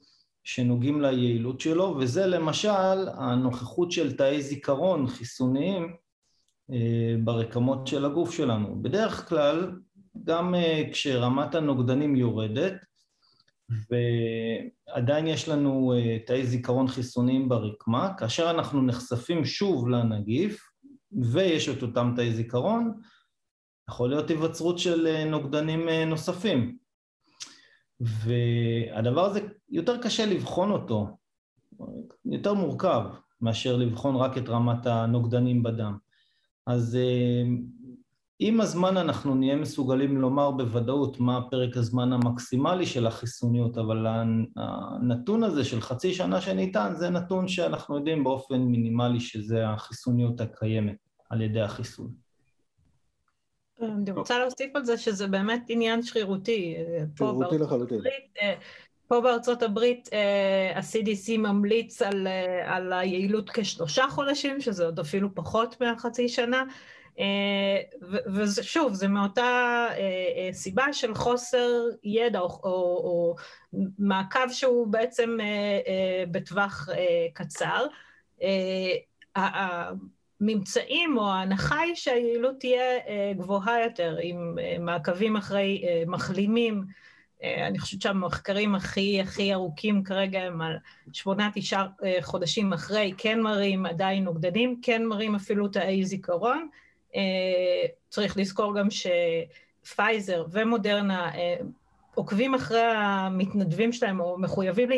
שנוגעים 0.45 1.03
ליעילות 1.03 1.61
שלו, 1.61 1.97
וזה 2.01 2.27
למשל 2.27 3.09
הנוכחות 3.15 3.93
של 3.93 4.17
תאי 4.17 4.43
זיכרון 4.43 5.07
חיסוניים 5.07 5.97
ברקמות 7.25 7.87
של 7.87 8.05
הגוף 8.05 8.35
שלנו. 8.35 8.83
בדרך 8.83 9.29
כלל, 9.29 9.73
גם 10.25 10.55
כשרמת 10.93 11.55
הנוגדנים 11.55 12.17
יורדת, 12.17 12.75
ועדיין 13.69 15.27
יש 15.27 15.49
לנו 15.49 15.93
אה, 15.97 16.19
תאי 16.27 16.47
זיכרון 16.47 16.89
חיסוניים 16.89 17.49
ברקמה, 17.49 18.15
כאשר 18.19 18.51
אנחנו 18.51 18.83
נחשפים 18.83 19.45
שוב 19.45 19.89
לנגיף 19.89 20.61
ויש 21.33 21.69
את 21.69 21.83
אותם 21.83 22.13
תאי 22.17 22.33
זיכרון, 22.33 22.93
יכול 23.91 24.09
להיות 24.09 24.31
היווצרות 24.31 24.79
של 24.79 25.07
אה, 25.07 25.25
נוגדנים 25.25 25.89
אה, 25.89 26.05
נוספים. 26.05 26.77
והדבר 28.01 29.25
הזה 29.25 29.41
יותר 29.71 30.03
קשה 30.03 30.27
לבחון 30.27 30.71
אותו, 30.71 31.17
יותר 32.25 32.55
מורכב 32.55 33.03
מאשר 33.41 33.77
לבחון 33.77 34.17
רק 34.17 34.39
את 34.39 34.49
רמת 34.49 34.87
הנוגדנים 34.87 35.63
בדם. 35.63 35.99
אז 36.67 36.99
עם 38.47 38.61
הזמן 38.61 38.97
אנחנו 38.97 39.35
נהיה 39.35 39.57
מסוגלים 39.57 40.17
לומר 40.17 40.51
בוודאות 40.51 41.21
מה 41.21 41.41
פרק 41.51 41.77
הזמן 41.77 42.13
המקסימלי 42.13 42.87
של 42.87 43.07
החיסוניות, 43.07 43.79
אבל 43.79 44.07
הנתון 44.57 45.45
הזה 45.45 45.65
של 45.65 45.81
חצי 45.81 46.15
שנה 46.15 46.41
שניתן 46.41 46.93
זה 46.97 47.11
נתון 47.11 47.49
שאנחנו 47.49 47.97
יודעים 47.97 48.25
באופן 48.25 48.59
מינימלי 48.59 49.21
שזה 49.21 49.69
החיסוניות 49.69 50.41
הקיימת 50.41 50.97
על 51.31 51.43
ידי 51.43 51.61
החיסון. 51.61 52.11
אני 53.83 54.11
רוצה 54.11 54.39
להוסיף 54.39 54.77
על 54.77 54.85
זה 54.85 54.99
שזה 54.99 55.27
באמת 55.27 55.65
עניין 55.69 56.03
שרירותי. 56.03 56.77
שרירותי 57.19 57.59
לחלוטין. 57.59 57.99
אה, 58.43 58.55
פה 59.09 59.21
בארצות 59.21 59.63
הברית 59.63 60.09
אה, 60.13 60.73
ה-CDC 60.79 61.39
ממליץ 61.39 62.03
על, 62.03 62.27
אה, 62.27 62.77
על 62.77 62.93
היעילות 62.93 63.51
כשלושה 63.51 64.05
חודשים, 64.11 64.61
שזה 64.61 64.85
עוד 64.85 64.99
אפילו 64.99 65.35
פחות 65.35 65.81
מהחצי 65.81 66.29
שנה. 66.29 66.65
אה, 67.19 67.81
ושוב, 68.35 68.95
זה 68.95 69.09
מאותה 69.09 69.43
אה, 69.43 69.97
אה, 69.97 70.53
סיבה 70.53 70.93
של 70.93 71.15
חוסר 71.15 71.71
ידע 72.05 72.41
או, 72.41 72.61
או, 72.65 72.71
או 73.05 73.37
מעקב 73.99 74.49
שהוא 74.51 74.87
בעצם 74.87 75.39
בטווח 76.31 76.89
קצר. 77.33 77.87
הממצאים 79.37 81.19
או 81.19 81.31
ההנחה 81.31 81.81
היא 81.81 81.95
שהיעילות 81.95 82.55
תהיה 82.61 82.83
גבוהה 83.37 83.85
יותר 83.85 84.17
עם 84.23 84.57
מעקבים 84.81 85.37
אחרי 85.37 85.85
מחלימים 86.07 86.85
אני 87.43 87.79
חושבת 87.79 88.03
שהמחקרים 88.03 88.75
הכי 88.75 89.21
הכי 89.21 89.55
ארוכים 89.55 90.05
כרגע 90.05 90.43
הם 90.43 90.61
על 90.61 90.77
שמונה, 91.13 91.51
תשעה 91.55 91.87
חודשים 92.21 92.73
אחרי, 92.73 93.13
כן 93.19 93.41
מראים 93.41 93.87
עדיין 93.87 94.25
נוגדנים, 94.25 94.81
כן 94.83 95.05
מראים 95.05 95.35
אפילו 95.35 95.69
תאי 95.69 96.05
זיכרון. 96.05 96.69
צריך 98.09 98.37
לזכור 98.37 98.75
גם 98.79 98.89
שפייזר 98.91 100.45
ומודרנה 100.51 101.31
עוקבים 102.15 102.55
אחרי 102.55 102.83
המתנדבים 102.83 103.93
שלהם, 103.93 104.21
או 104.21 104.39
מחויבים 104.39 104.89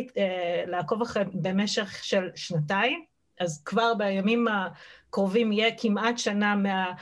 לעקוב 0.67 1.03
אחריהם 1.03 1.31
במשך 1.35 2.05
של 2.05 2.29
שנתיים, 2.35 3.05
אז 3.41 3.63
כבר 3.65 3.95
בימים 3.95 4.47
הקרובים 4.49 5.53
יהיה 5.53 5.71
כמעט 5.79 6.19
שנה 6.19 6.57
מה... 6.57 6.93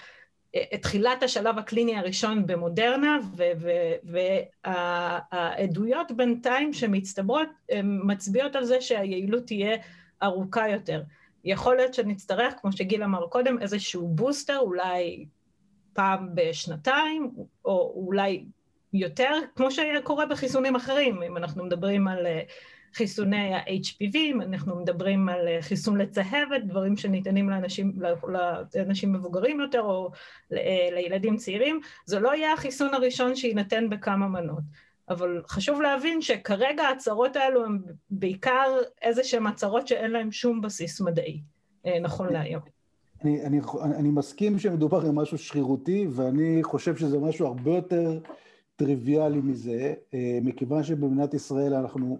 תחילת 0.80 1.22
השלב 1.22 1.58
הקליני 1.58 1.96
הראשון 1.96 2.46
במודרנה, 2.46 3.18
והעדויות 4.64 6.12
בינתיים 6.12 6.72
שמצטברות 6.72 7.48
מצביעות 7.82 8.56
על 8.56 8.64
זה 8.64 8.80
שהיעילות 8.80 9.46
תהיה 9.46 9.76
ארוכה 10.22 10.68
יותר. 10.68 11.02
יכול 11.44 11.76
להיות 11.76 11.94
שנצטרך, 11.94 12.54
כמו 12.60 12.72
שגיל 12.72 13.02
אמר 13.02 13.26
קודם, 13.26 13.58
איזשהו 13.58 14.08
בוסטר, 14.08 14.58
אולי 14.58 15.26
פעם 15.92 16.28
בשנתיים, 16.34 17.30
או 17.64 17.92
אולי 18.06 18.44
יותר, 18.92 19.32
כמו 19.56 19.68
שקורה 19.70 20.26
בחיסונים 20.26 20.76
אחרים, 20.76 21.22
אם 21.22 21.36
אנחנו 21.36 21.64
מדברים 21.64 22.08
על 22.08 22.26
חיסוני 22.94 23.54
ה-HPV, 23.54 24.16
אם 24.16 24.42
אנחנו 24.42 24.76
מדברים 24.76 25.28
על 25.28 25.48
חיסון 25.60 25.98
לצהבת, 25.98 26.62
דברים 26.64 26.96
שניתנים 26.96 27.50
לאנשים, 27.50 27.92
לאנשים 28.74 29.12
מבוגרים 29.12 29.60
יותר 29.60 29.80
או 29.80 30.10
לילדים 30.92 31.36
צעירים, 31.36 31.80
זה 32.06 32.20
לא 32.20 32.34
יהיה 32.34 32.52
החיסון 32.52 32.94
הראשון 32.94 33.36
שיינתן 33.36 33.90
בכמה 33.90 34.28
מנות. 34.28 34.62
אבל 35.08 35.42
חשוב 35.48 35.80
להבין 35.80 36.22
שכרגע 36.22 36.82
ההצהרות 36.82 37.36
האלו 37.36 37.64
הן 37.64 37.78
בעיקר 38.10 38.76
איזה 39.02 39.24
שהן 39.24 39.46
הצהרות 39.46 39.88
שאין 39.88 40.10
להן 40.10 40.30
שום 40.30 40.60
בסיס 40.60 41.00
מדעי, 41.00 41.42
נכון 42.02 42.32
להיום. 42.32 42.62
אני, 43.24 43.46
אני, 43.46 43.60
אני 43.82 44.08
מסכים 44.08 44.58
שמדובר 44.58 45.00
על 45.00 45.10
משהו 45.10 45.38
שרירותי, 45.38 46.06
ואני 46.10 46.62
חושב 46.62 46.96
שזה 46.96 47.18
משהו 47.18 47.46
הרבה 47.46 47.70
יותר 47.70 48.20
טריוויאלי 48.76 49.40
מזה, 49.40 49.94
מכיוון 50.42 50.82
שבמדינת 50.82 51.34
ישראל 51.34 51.74
אנחנו 51.74 52.18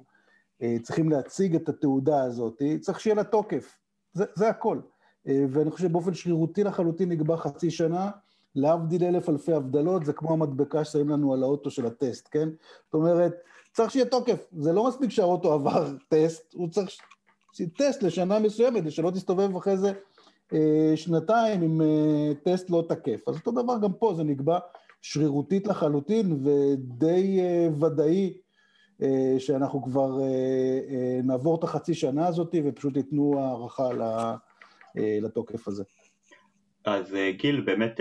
צריכים 0.83 1.11
להציג 1.11 1.55
את 1.55 1.69
התעודה 1.69 2.23
הזאת, 2.23 2.63
צריך 2.81 3.01
שיהיה 3.01 3.17
לה 3.17 3.25
תוקף, 3.25 3.79
זה, 4.13 4.25
זה 4.35 4.49
הכל. 4.49 4.79
ואני 5.27 5.71
חושב 5.71 5.89
שבאופן 5.89 6.15
שרירותי 6.15 6.65
לחלוטין 6.65 7.09
נקבע 7.09 7.37
חצי 7.37 7.71
שנה, 7.71 8.11
להבדיל 8.57 9.05
אלף 9.05 9.29
אלפי 9.29 9.53
הבדלות, 9.53 10.05
זה 10.05 10.13
כמו 10.13 10.33
המדבקה 10.33 10.85
ששמים 10.85 11.09
לנו 11.09 11.33
על 11.33 11.43
האוטו 11.43 11.71
של 11.71 11.87
הטסט, 11.87 12.29
כן? 12.31 12.49
זאת 12.85 12.95
אומרת, 12.95 13.35
צריך 13.73 13.91
שיהיה 13.91 14.07
תוקף, 14.07 14.47
זה 14.53 14.73
לא 14.73 14.89
מספיק 14.89 15.11
שהאוטו 15.11 15.53
עבר 15.53 15.93
טסט, 16.09 16.55
הוא 16.55 16.69
צריך 16.69 16.91
טסט 17.79 18.03
לשנה 18.03 18.39
מסוימת, 18.39 18.93
שלא 18.93 19.11
תסתובב 19.11 19.57
אחרי 19.57 19.77
זה 19.77 19.93
שנתיים 20.97 21.63
עם 21.63 21.81
טסט 22.43 22.71
לא 22.71 22.85
תקף. 22.89 23.29
אז 23.29 23.35
אותו 23.35 23.51
דבר 23.51 23.79
גם 23.83 23.93
פה, 23.93 24.15
זה 24.17 24.25
נקבע 24.25 24.59
שרירותית 25.03 25.67
לחלוטין 25.67 26.45
ודי 26.45 27.41
ודאי 27.81 28.37
שאנחנו 29.39 29.83
כבר 29.83 30.19
נעבור 31.23 31.59
את 31.59 31.65
החצי 31.65 31.95
שנה 31.95 32.27
הזאת 32.27 32.55
ופשוט 32.65 32.97
ייתנו 32.97 33.35
הערכה 33.39 33.91
לתוקף 34.95 35.69
הזה. 35.69 35.85
אז 36.85 37.17
גיל, 37.31 37.61
באמת 37.61 38.01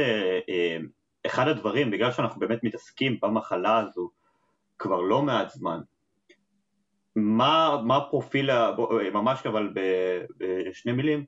אחד 1.26 1.48
הדברים, 1.48 1.92
בגלל 1.92 2.12
שאנחנו 2.12 2.40
באמת 2.40 2.64
מתעסקים 2.64 3.18
במחלה 3.22 3.78
הזו 3.78 4.10
כבר 4.80 5.02
לא 5.02 5.22
מעט 5.22 5.50
זמן, 5.50 5.80
מה, 7.16 7.82
מה 7.86 7.98
הפרופיל, 7.98 8.50
ממש 9.14 9.46
אבל 9.46 9.70
בשני 10.38 10.92
מילים, 10.92 11.26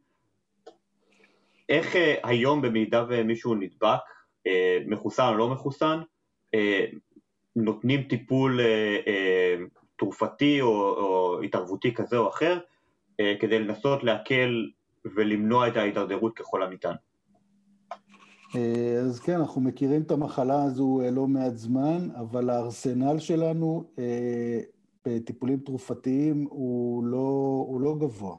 איך 1.70 1.96
היום 2.24 2.62
במידה 2.62 3.06
ומישהו 3.10 3.56
נדבק, 3.56 4.00
מחוסן 4.88 5.28
או 5.28 5.38
לא 5.38 5.50
מחוסן, 5.50 6.00
נותנים 7.56 8.04
טיפול 8.04 8.60
תרופתי 9.98 10.62
או, 10.62 10.68
או 10.90 11.42
התערבותי 11.42 11.94
כזה 11.94 12.18
או 12.18 12.30
אחר, 12.30 12.60
כדי 13.40 13.60
לנסות 13.60 14.04
להקל 14.04 14.70
ולמנוע 15.16 15.68
את 15.68 15.78
ההידרדרות 15.78 16.36
ככל 16.38 16.64
הניתן. 16.64 16.94
אז 19.00 19.20
כן, 19.20 19.40
אנחנו 19.40 19.62
מכירים 19.62 20.02
את 20.02 20.12
המחלה 20.12 20.64
הזו 20.64 21.02
לא 21.12 21.28
מעט 21.28 21.58
זמן, 21.58 22.10
אבל 22.16 22.50
הארסנל 22.50 23.20
שלנו 23.20 23.84
בטיפולים 25.06 25.60
תרופתיים 25.60 26.48
הוא 26.50 27.06
לא, 27.06 27.66
הוא 27.68 27.82
לא 27.82 27.96
גבוה, 28.00 28.36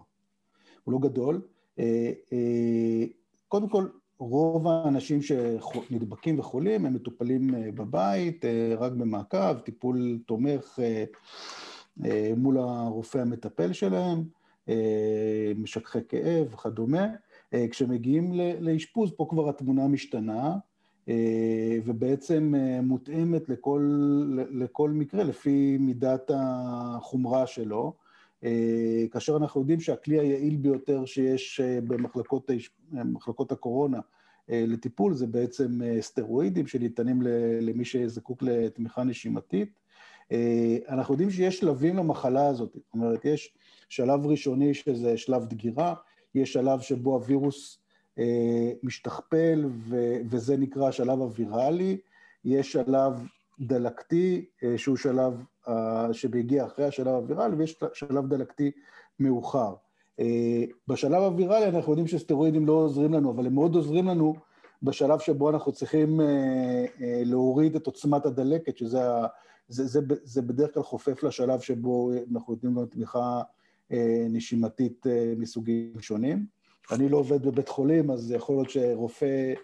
הוא 0.84 0.92
לא 0.92 0.98
גדול. 0.98 1.42
קודם 3.48 3.68
כל, 3.68 3.86
רוב 4.18 4.68
האנשים 4.68 5.22
שנדבקים 5.22 6.38
וחולים 6.38 6.86
הם 6.86 6.94
מטופלים 6.94 7.54
בבית, 7.74 8.44
רק 8.78 8.92
במעקב, 8.92 9.58
טיפול 9.58 10.18
תומך 10.26 10.78
מול 12.36 12.58
הרופא 12.58 13.18
המטפל 13.18 13.72
שלהם, 13.72 14.24
משככי 15.56 15.98
כאב 16.08 16.54
וכדומה. 16.54 17.06
כשמגיעים 17.70 18.32
לאשפוז, 18.60 19.10
פה 19.16 19.26
כבר 19.30 19.48
התמונה 19.48 19.88
משתנה, 19.88 20.56
ובעצם 21.84 22.54
מותאמת 22.82 23.48
לכל, 23.48 23.90
לכל 24.50 24.90
מקרה 24.90 25.24
לפי 25.24 25.76
מידת 25.80 26.30
החומרה 26.34 27.46
שלו. 27.46 27.92
כאשר 29.10 29.36
אנחנו 29.36 29.60
יודעים 29.60 29.80
שהכלי 29.80 30.18
היעיל 30.18 30.56
ביותר 30.56 31.04
שיש 31.04 31.60
במחלקות 32.92 33.52
הקורונה 33.52 34.00
לטיפול 34.48 35.14
זה 35.14 35.26
בעצם 35.26 35.80
סטרואידים 36.00 36.66
שניתנים 36.66 37.22
למי 37.60 37.84
שזקוק 37.84 38.42
לתמיכה 38.42 39.04
נשימתית. 39.04 39.80
אנחנו 40.88 41.14
יודעים 41.14 41.30
שיש 41.30 41.58
שלבים 41.58 41.96
למחלה 41.96 42.46
הזאת, 42.46 42.70
זאת 42.74 42.94
אומרת, 42.94 43.24
יש 43.24 43.54
שלב 43.88 44.26
ראשוני 44.26 44.74
שזה 44.74 45.16
שלב 45.16 45.44
דגירה, 45.44 45.94
יש 46.36 46.52
שלב 46.52 46.80
שבו 46.80 47.14
הווירוס 47.14 47.78
משתכפל 48.82 49.64
וזה 50.30 50.56
נקרא 50.56 50.88
השלב 50.88 51.20
הוויראלי, 51.20 51.98
יש 52.44 52.72
שלב 52.72 53.12
דלקתי 53.60 54.44
שהוא 54.76 54.96
שלב 54.96 55.44
שהגיע 56.12 56.66
אחרי 56.66 56.84
השלב 56.84 57.08
הוויראלי, 57.08 57.56
ויש 57.56 57.80
שלב 57.92 58.28
דלקתי 58.28 58.70
מאוחר. 59.20 59.74
בשלב 60.88 61.22
הוויראלי 61.22 61.66
אנחנו 61.66 61.92
יודעים 61.92 62.06
שסטרואידים 62.06 62.66
לא 62.66 62.72
עוזרים 62.72 63.12
לנו, 63.12 63.30
אבל 63.30 63.46
הם 63.46 63.54
מאוד 63.54 63.74
עוזרים 63.74 64.08
לנו 64.08 64.34
בשלב 64.82 65.18
שבו 65.18 65.50
אנחנו 65.50 65.72
צריכים 65.72 66.20
להוריד 67.00 67.76
את 67.76 67.86
עוצמת 67.86 68.26
הדלקת, 68.26 68.76
שזה 68.76 69.00
זה, 69.68 69.86
זה, 69.86 70.00
זה 70.22 70.42
בדרך 70.42 70.74
כלל 70.74 70.82
חופף 70.82 71.22
לשלב 71.22 71.60
שבו 71.60 72.10
אנחנו 72.32 72.52
נותנים 72.52 72.72
לנו 72.72 72.86
תמיכה 72.86 73.42
נשימתית 74.30 75.06
מסוגים 75.36 76.00
שונים. 76.00 76.46
אני 76.92 77.08
לא 77.08 77.16
עובד 77.16 77.46
בבית 77.46 77.68
חולים, 77.68 78.10
אז 78.10 78.32
יכול 78.32 78.56
להיות 78.56 78.70
שרופא 78.70 79.54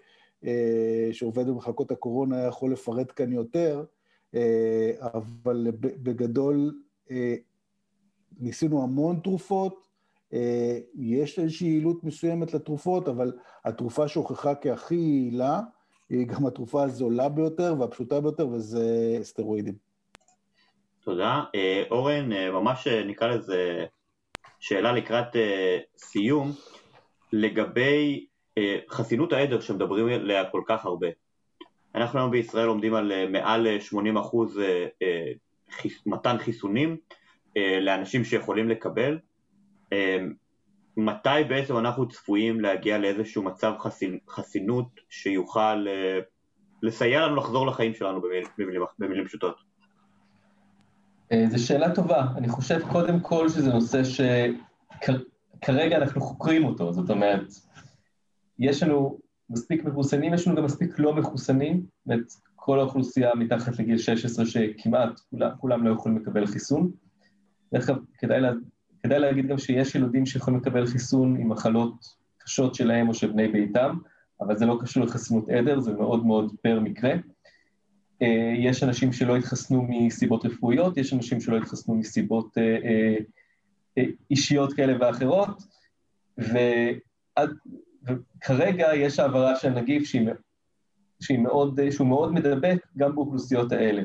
שעובד 1.12 1.46
במחלקות 1.46 1.90
הקורונה 1.90 2.46
יכול 2.46 2.72
לפרט 2.72 3.12
כאן 3.16 3.32
יותר, 3.32 3.84
אבל 5.00 5.66
בגדול 5.80 6.82
ניסינו 8.40 8.82
המון 8.82 9.20
תרופות, 9.24 9.88
יש 10.94 11.38
איזושהי 11.38 11.68
יעילות 11.68 12.04
מסוימת 12.04 12.54
לתרופות, 12.54 13.08
אבל 13.08 13.32
התרופה 13.64 14.08
שהוכחה 14.08 14.54
כהכי 14.54 14.94
יעילה, 14.94 15.60
היא 16.10 16.26
גם 16.26 16.46
התרופה 16.46 16.82
הזולה 16.82 17.28
ביותר 17.28 17.74
והפשוטה 17.78 18.20
ביותר, 18.20 18.48
וזה 18.48 19.18
סטרואידים. 19.22 19.74
תודה. 21.04 21.44
אורן, 21.90 22.32
ממש 22.32 22.86
נקרא 22.86 23.28
לזה 23.28 23.84
שאלה 24.62 24.92
לקראת 24.92 25.36
סיום, 25.98 26.52
לגבי 27.32 28.26
חסינות 28.90 29.32
העדר 29.32 29.60
שמדברים 29.60 30.08
עליה 30.08 30.50
כל 30.50 30.62
כך 30.66 30.84
הרבה. 30.84 31.06
אנחנו 31.94 32.18
היום 32.18 32.30
בישראל 32.30 32.68
עומדים 32.68 32.94
על 32.94 33.12
מעל 33.28 33.80
80 33.80 34.16
אחוז 34.16 34.60
מתן 36.06 36.38
חיסונים 36.38 36.96
לאנשים 37.56 38.24
שיכולים 38.24 38.68
לקבל. 38.68 39.18
מתי 40.96 41.44
בעצם 41.48 41.76
אנחנו 41.76 42.08
צפויים 42.08 42.60
להגיע 42.60 42.98
לאיזשהו 42.98 43.42
מצב 43.42 43.72
חסין, 43.78 44.18
חסינות 44.28 44.86
שיוכל 45.10 45.86
לסייע 46.82 47.26
לנו 47.26 47.36
לחזור 47.36 47.66
לחיים 47.66 47.94
שלנו 47.94 48.20
במילים, 48.20 48.46
במילים, 48.58 48.82
במילים 48.98 49.24
פשוטות? 49.24 49.71
זו 51.50 51.66
שאלה 51.66 51.94
טובה. 51.94 52.26
אני 52.36 52.48
חושב 52.48 52.80
קודם 52.92 53.20
כל 53.20 53.48
שזה 53.48 53.72
נושא 53.72 54.02
שכרגע 54.04 55.96
אנחנו 55.96 56.20
חוקרים 56.20 56.64
אותו, 56.64 56.92
זאת 56.92 57.10
אומרת, 57.10 57.46
יש 58.58 58.82
לנו 58.82 59.18
מספיק 59.50 59.84
מחוסנים, 59.84 60.34
יש 60.34 60.46
לנו 60.46 60.56
גם 60.56 60.64
מספיק 60.64 60.98
לא 60.98 61.14
מחוסנים, 61.14 61.76
זאת 61.76 62.06
אומרת, 62.06 62.32
כל 62.56 62.80
האוכלוסייה 62.80 63.34
מתחת 63.34 63.78
לגיל 63.78 63.98
16 63.98 64.46
שכמעט 64.46 65.20
כולם, 65.30 65.50
כולם 65.58 65.86
לא 65.86 65.92
יכולים 65.92 66.18
לקבל 66.18 66.46
חיסון. 66.46 66.90
דרך 67.74 67.90
אגב, 67.90 67.98
כדאי, 68.18 68.40
לה, 68.40 68.52
כדאי 69.02 69.18
להגיד 69.18 69.46
גם 69.46 69.58
שיש 69.58 69.94
ילדים 69.94 70.26
שיכולים 70.26 70.60
לקבל 70.60 70.86
חיסון 70.86 71.36
עם 71.36 71.48
מחלות 71.48 71.94
קשות 72.38 72.74
שלהם 72.74 73.08
או 73.08 73.14
של 73.14 73.32
בני 73.32 73.48
ביתם, 73.48 73.98
אבל 74.40 74.56
זה 74.56 74.66
לא 74.66 74.78
קשור 74.80 75.04
לחסינות 75.04 75.48
עדר, 75.48 75.80
זה 75.80 75.92
מאוד 75.92 76.26
מאוד 76.26 76.54
פר 76.62 76.80
מקרה. 76.80 77.12
אה, 78.22 78.54
יש 78.56 78.82
אנשים 78.82 79.12
שלא 79.12 79.36
התחסנו 79.36 79.86
מסיבות 79.88 80.44
רפואיות, 80.44 80.96
יש 80.96 81.12
אנשים 81.12 81.40
שלא 81.40 81.56
התחסנו 81.56 81.94
מסיבות 81.94 82.58
אה, 82.58 82.78
אה, 83.98 84.04
אישיות 84.30 84.72
כאלה 84.72 84.92
ואחרות, 85.00 85.62
וכרגע 88.08 88.94
יש 88.94 89.18
העברה 89.18 89.56
של 89.56 89.68
נגיף 89.68 90.04
שהיא, 90.04 90.28
שהיא 91.20 91.38
מאוד, 91.38 91.80
שהוא 91.90 92.06
מאוד 92.06 92.32
מדבק 92.32 92.86
גם 92.96 93.14
באוכלוסיות 93.14 93.72
האלה. 93.72 94.02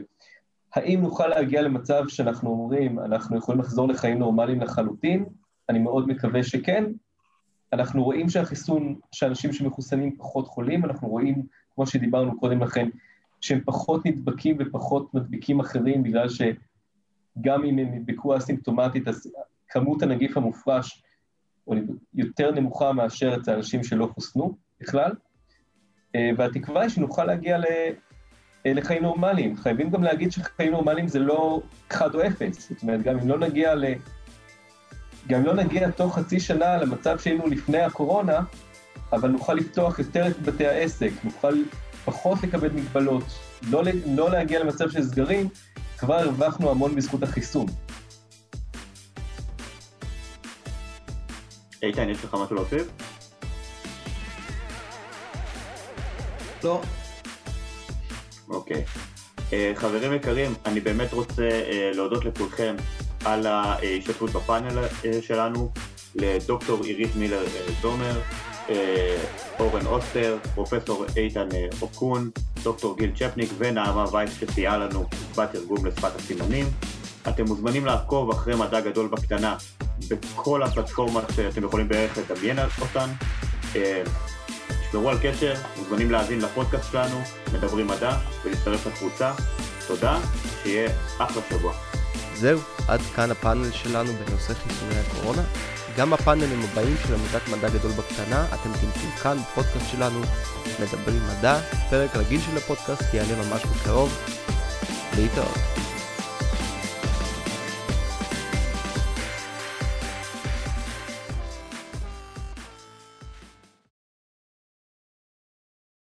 האם 0.75 1.01
נוכל 1.01 1.27
להגיע 1.27 1.61
למצב 1.61 2.03
שאנחנו 2.07 2.49
אומרים, 2.49 2.99
אנחנו 2.99 3.37
יכולים 3.37 3.61
לחזור 3.61 3.87
לחיים 3.87 4.19
נורמליים 4.19 4.61
לחלוטין? 4.61 5.25
אני 5.69 5.79
מאוד 5.79 6.07
מקווה 6.07 6.43
שכן. 6.43 6.83
אנחנו 7.73 8.03
רואים 8.03 8.29
שהחיסון, 8.29 8.95
שאנשים 9.11 9.53
שמחוסנים 9.53 10.15
פחות 10.17 10.47
חולים, 10.47 10.85
אנחנו 10.85 11.07
רואים, 11.07 11.43
כמו 11.75 11.87
שדיברנו 11.87 12.39
קודם 12.39 12.63
לכן, 12.63 12.89
שהם 13.41 13.61
פחות 13.65 14.05
נדבקים 14.05 14.57
ופחות 14.59 15.13
מדביקים 15.13 15.59
אחרים, 15.59 16.03
בגלל 16.03 16.27
שגם 16.29 17.63
אם 17.63 17.77
הם 17.77 17.93
נדבקו 17.93 18.37
אסימפטומטית, 18.37 19.07
אז 19.07 19.31
כמות 19.67 20.01
הנגיף 20.01 20.37
המופרש 20.37 21.03
יותר 22.13 22.51
נמוכה 22.51 22.93
מאשר 22.93 23.35
אצל 23.35 23.53
אנשים 23.53 23.83
שלא 23.83 24.09
חוסנו 24.13 24.57
בכלל, 24.81 25.11
אה, 26.15 26.29
והתקווה 26.37 26.81
היא 26.81 26.89
שנוכל 26.89 27.25
להגיע 27.25 27.57
אה, 28.65 28.73
לחיים 28.73 29.03
נורמליים. 29.03 29.57
חייבים 29.57 29.89
גם 29.89 30.03
להגיד 30.03 30.31
שחיים 30.31 30.71
נורמליים 30.71 31.07
זה 31.07 31.19
לא 31.19 31.61
1 31.91 32.15
או 32.15 32.27
0, 32.27 32.69
זאת 32.69 32.81
אומרת, 32.81 33.01
גם 33.01 33.19
אם 33.19 33.27
לא 33.27 33.39
נגיע 33.39 33.75
ל... 33.75 33.85
גם 35.27 35.43
לא 35.43 35.53
נגיע 35.53 35.91
תוך 35.91 36.15
חצי 36.15 36.39
שנה 36.39 36.77
למצב 36.77 37.19
שהיינו 37.19 37.47
לפני 37.47 37.81
הקורונה, 37.81 38.39
אבל 39.11 39.29
נוכל 39.29 39.53
לפתוח 39.53 39.99
יותר 39.99 40.27
את 40.27 40.41
בתי 40.41 40.67
העסק, 40.67 41.11
נוכל 41.23 41.53
פחות 42.07 42.43
לקבל 42.43 42.69
מגבלות, 42.69 43.23
לא, 43.69 43.83
לא 44.05 44.31
להגיע 44.31 44.59
למצב 44.59 44.89
של 44.89 45.03
סגרים, 45.03 45.49
כבר 45.97 46.13
הרווחנו 46.13 46.69
המון 46.69 46.95
בזכות 46.95 47.23
החיסון. 47.23 47.65
איתן, 51.83 52.09
יש 52.09 52.23
לך 52.23 52.33
משהו 52.33 52.55
להוסיף? 52.55 52.87
לא. 56.63 56.81
אוקיי. 58.49 58.83
Uh, 59.37 59.53
חברים 59.75 60.13
יקרים, 60.13 60.53
אני 60.65 60.79
באמת 60.79 61.13
רוצה 61.13 61.49
uh, 61.49 61.95
להודות 61.95 62.25
לכולכם 62.25 62.75
על 63.25 63.45
ההשתתפות 63.45 64.29
בפאנל 64.29 64.85
uh, 64.85 65.05
שלנו, 65.21 65.71
לדוקטור 66.15 66.83
עירית 66.83 67.15
מילר 67.15 67.45
זומר, 67.81 68.21
אורן 69.59 69.85
אוסטר, 69.85 70.37
פרופסור 70.55 71.05
איתן 71.17 71.47
אוקון, 71.81 72.29
דוקטור 72.63 72.97
גיל 72.97 73.11
צ'פניק 73.15 73.49
ונעמה 73.57 74.05
וייס 74.11 74.31
שסייעה 74.39 74.77
לנו 74.77 75.05
בתרגום 75.37 75.85
לשפת 75.85 76.15
הסימנים. 76.15 76.65
אתם 77.27 77.45
מוזמנים 77.45 77.85
לעקוב 77.85 78.31
אחרי 78.31 78.55
מדע 78.55 78.79
גדול 78.79 79.07
בקטנה 79.07 79.55
בכל 80.09 80.63
הפלטפורמות 80.63 81.23
שאתם 81.35 81.63
יכולים 81.63 81.87
בערך 81.87 82.17
לדמיין 82.17 82.57
אותן. 82.81 83.09
תשמרו 84.89 85.09
על 85.09 85.17
קשר, 85.23 85.53
מוזמנים 85.77 86.11
להאזין 86.11 86.41
לפודקאסט 86.41 86.91
שלנו, 86.91 87.21
מדברים 87.53 87.87
מדע, 87.87 88.17
ולהצטרף 88.45 88.87
לקבוצה. 88.87 89.33
תודה, 89.87 90.19
שיהיה 90.63 90.89
אחלה 91.17 91.41
שבוע. 91.49 91.73
זהו, 92.35 92.59
עד 92.87 93.01
כאן 93.15 93.31
הפאנל 93.31 93.71
שלנו 93.71 94.13
בנושא 94.13 94.53
חיסוני 94.53 94.95
הקורונה. 94.95 95.41
גם 95.97 96.09
בפאנלים 96.09 96.61
הבאים 96.63 96.95
של 97.07 97.13
עמותת 97.13 97.47
מדע 97.47 97.69
גדול 97.69 97.91
בקטנה, 97.91 98.45
אתם 98.45 98.69
תמצאו 98.73 99.09
כאן 99.23 99.37
בפודקאסט 99.37 99.91
שלנו 99.91 100.21
מדברים 100.79 101.21
מדע, 101.27 101.59
פרק 101.89 102.15
רגיל 102.15 102.41
של 102.41 102.57
הפודקאסט 102.57 103.13
יעלה 103.13 103.35
ממש 103.35 103.61
בקרוב. 103.65 104.17
להתראות. 105.15 105.86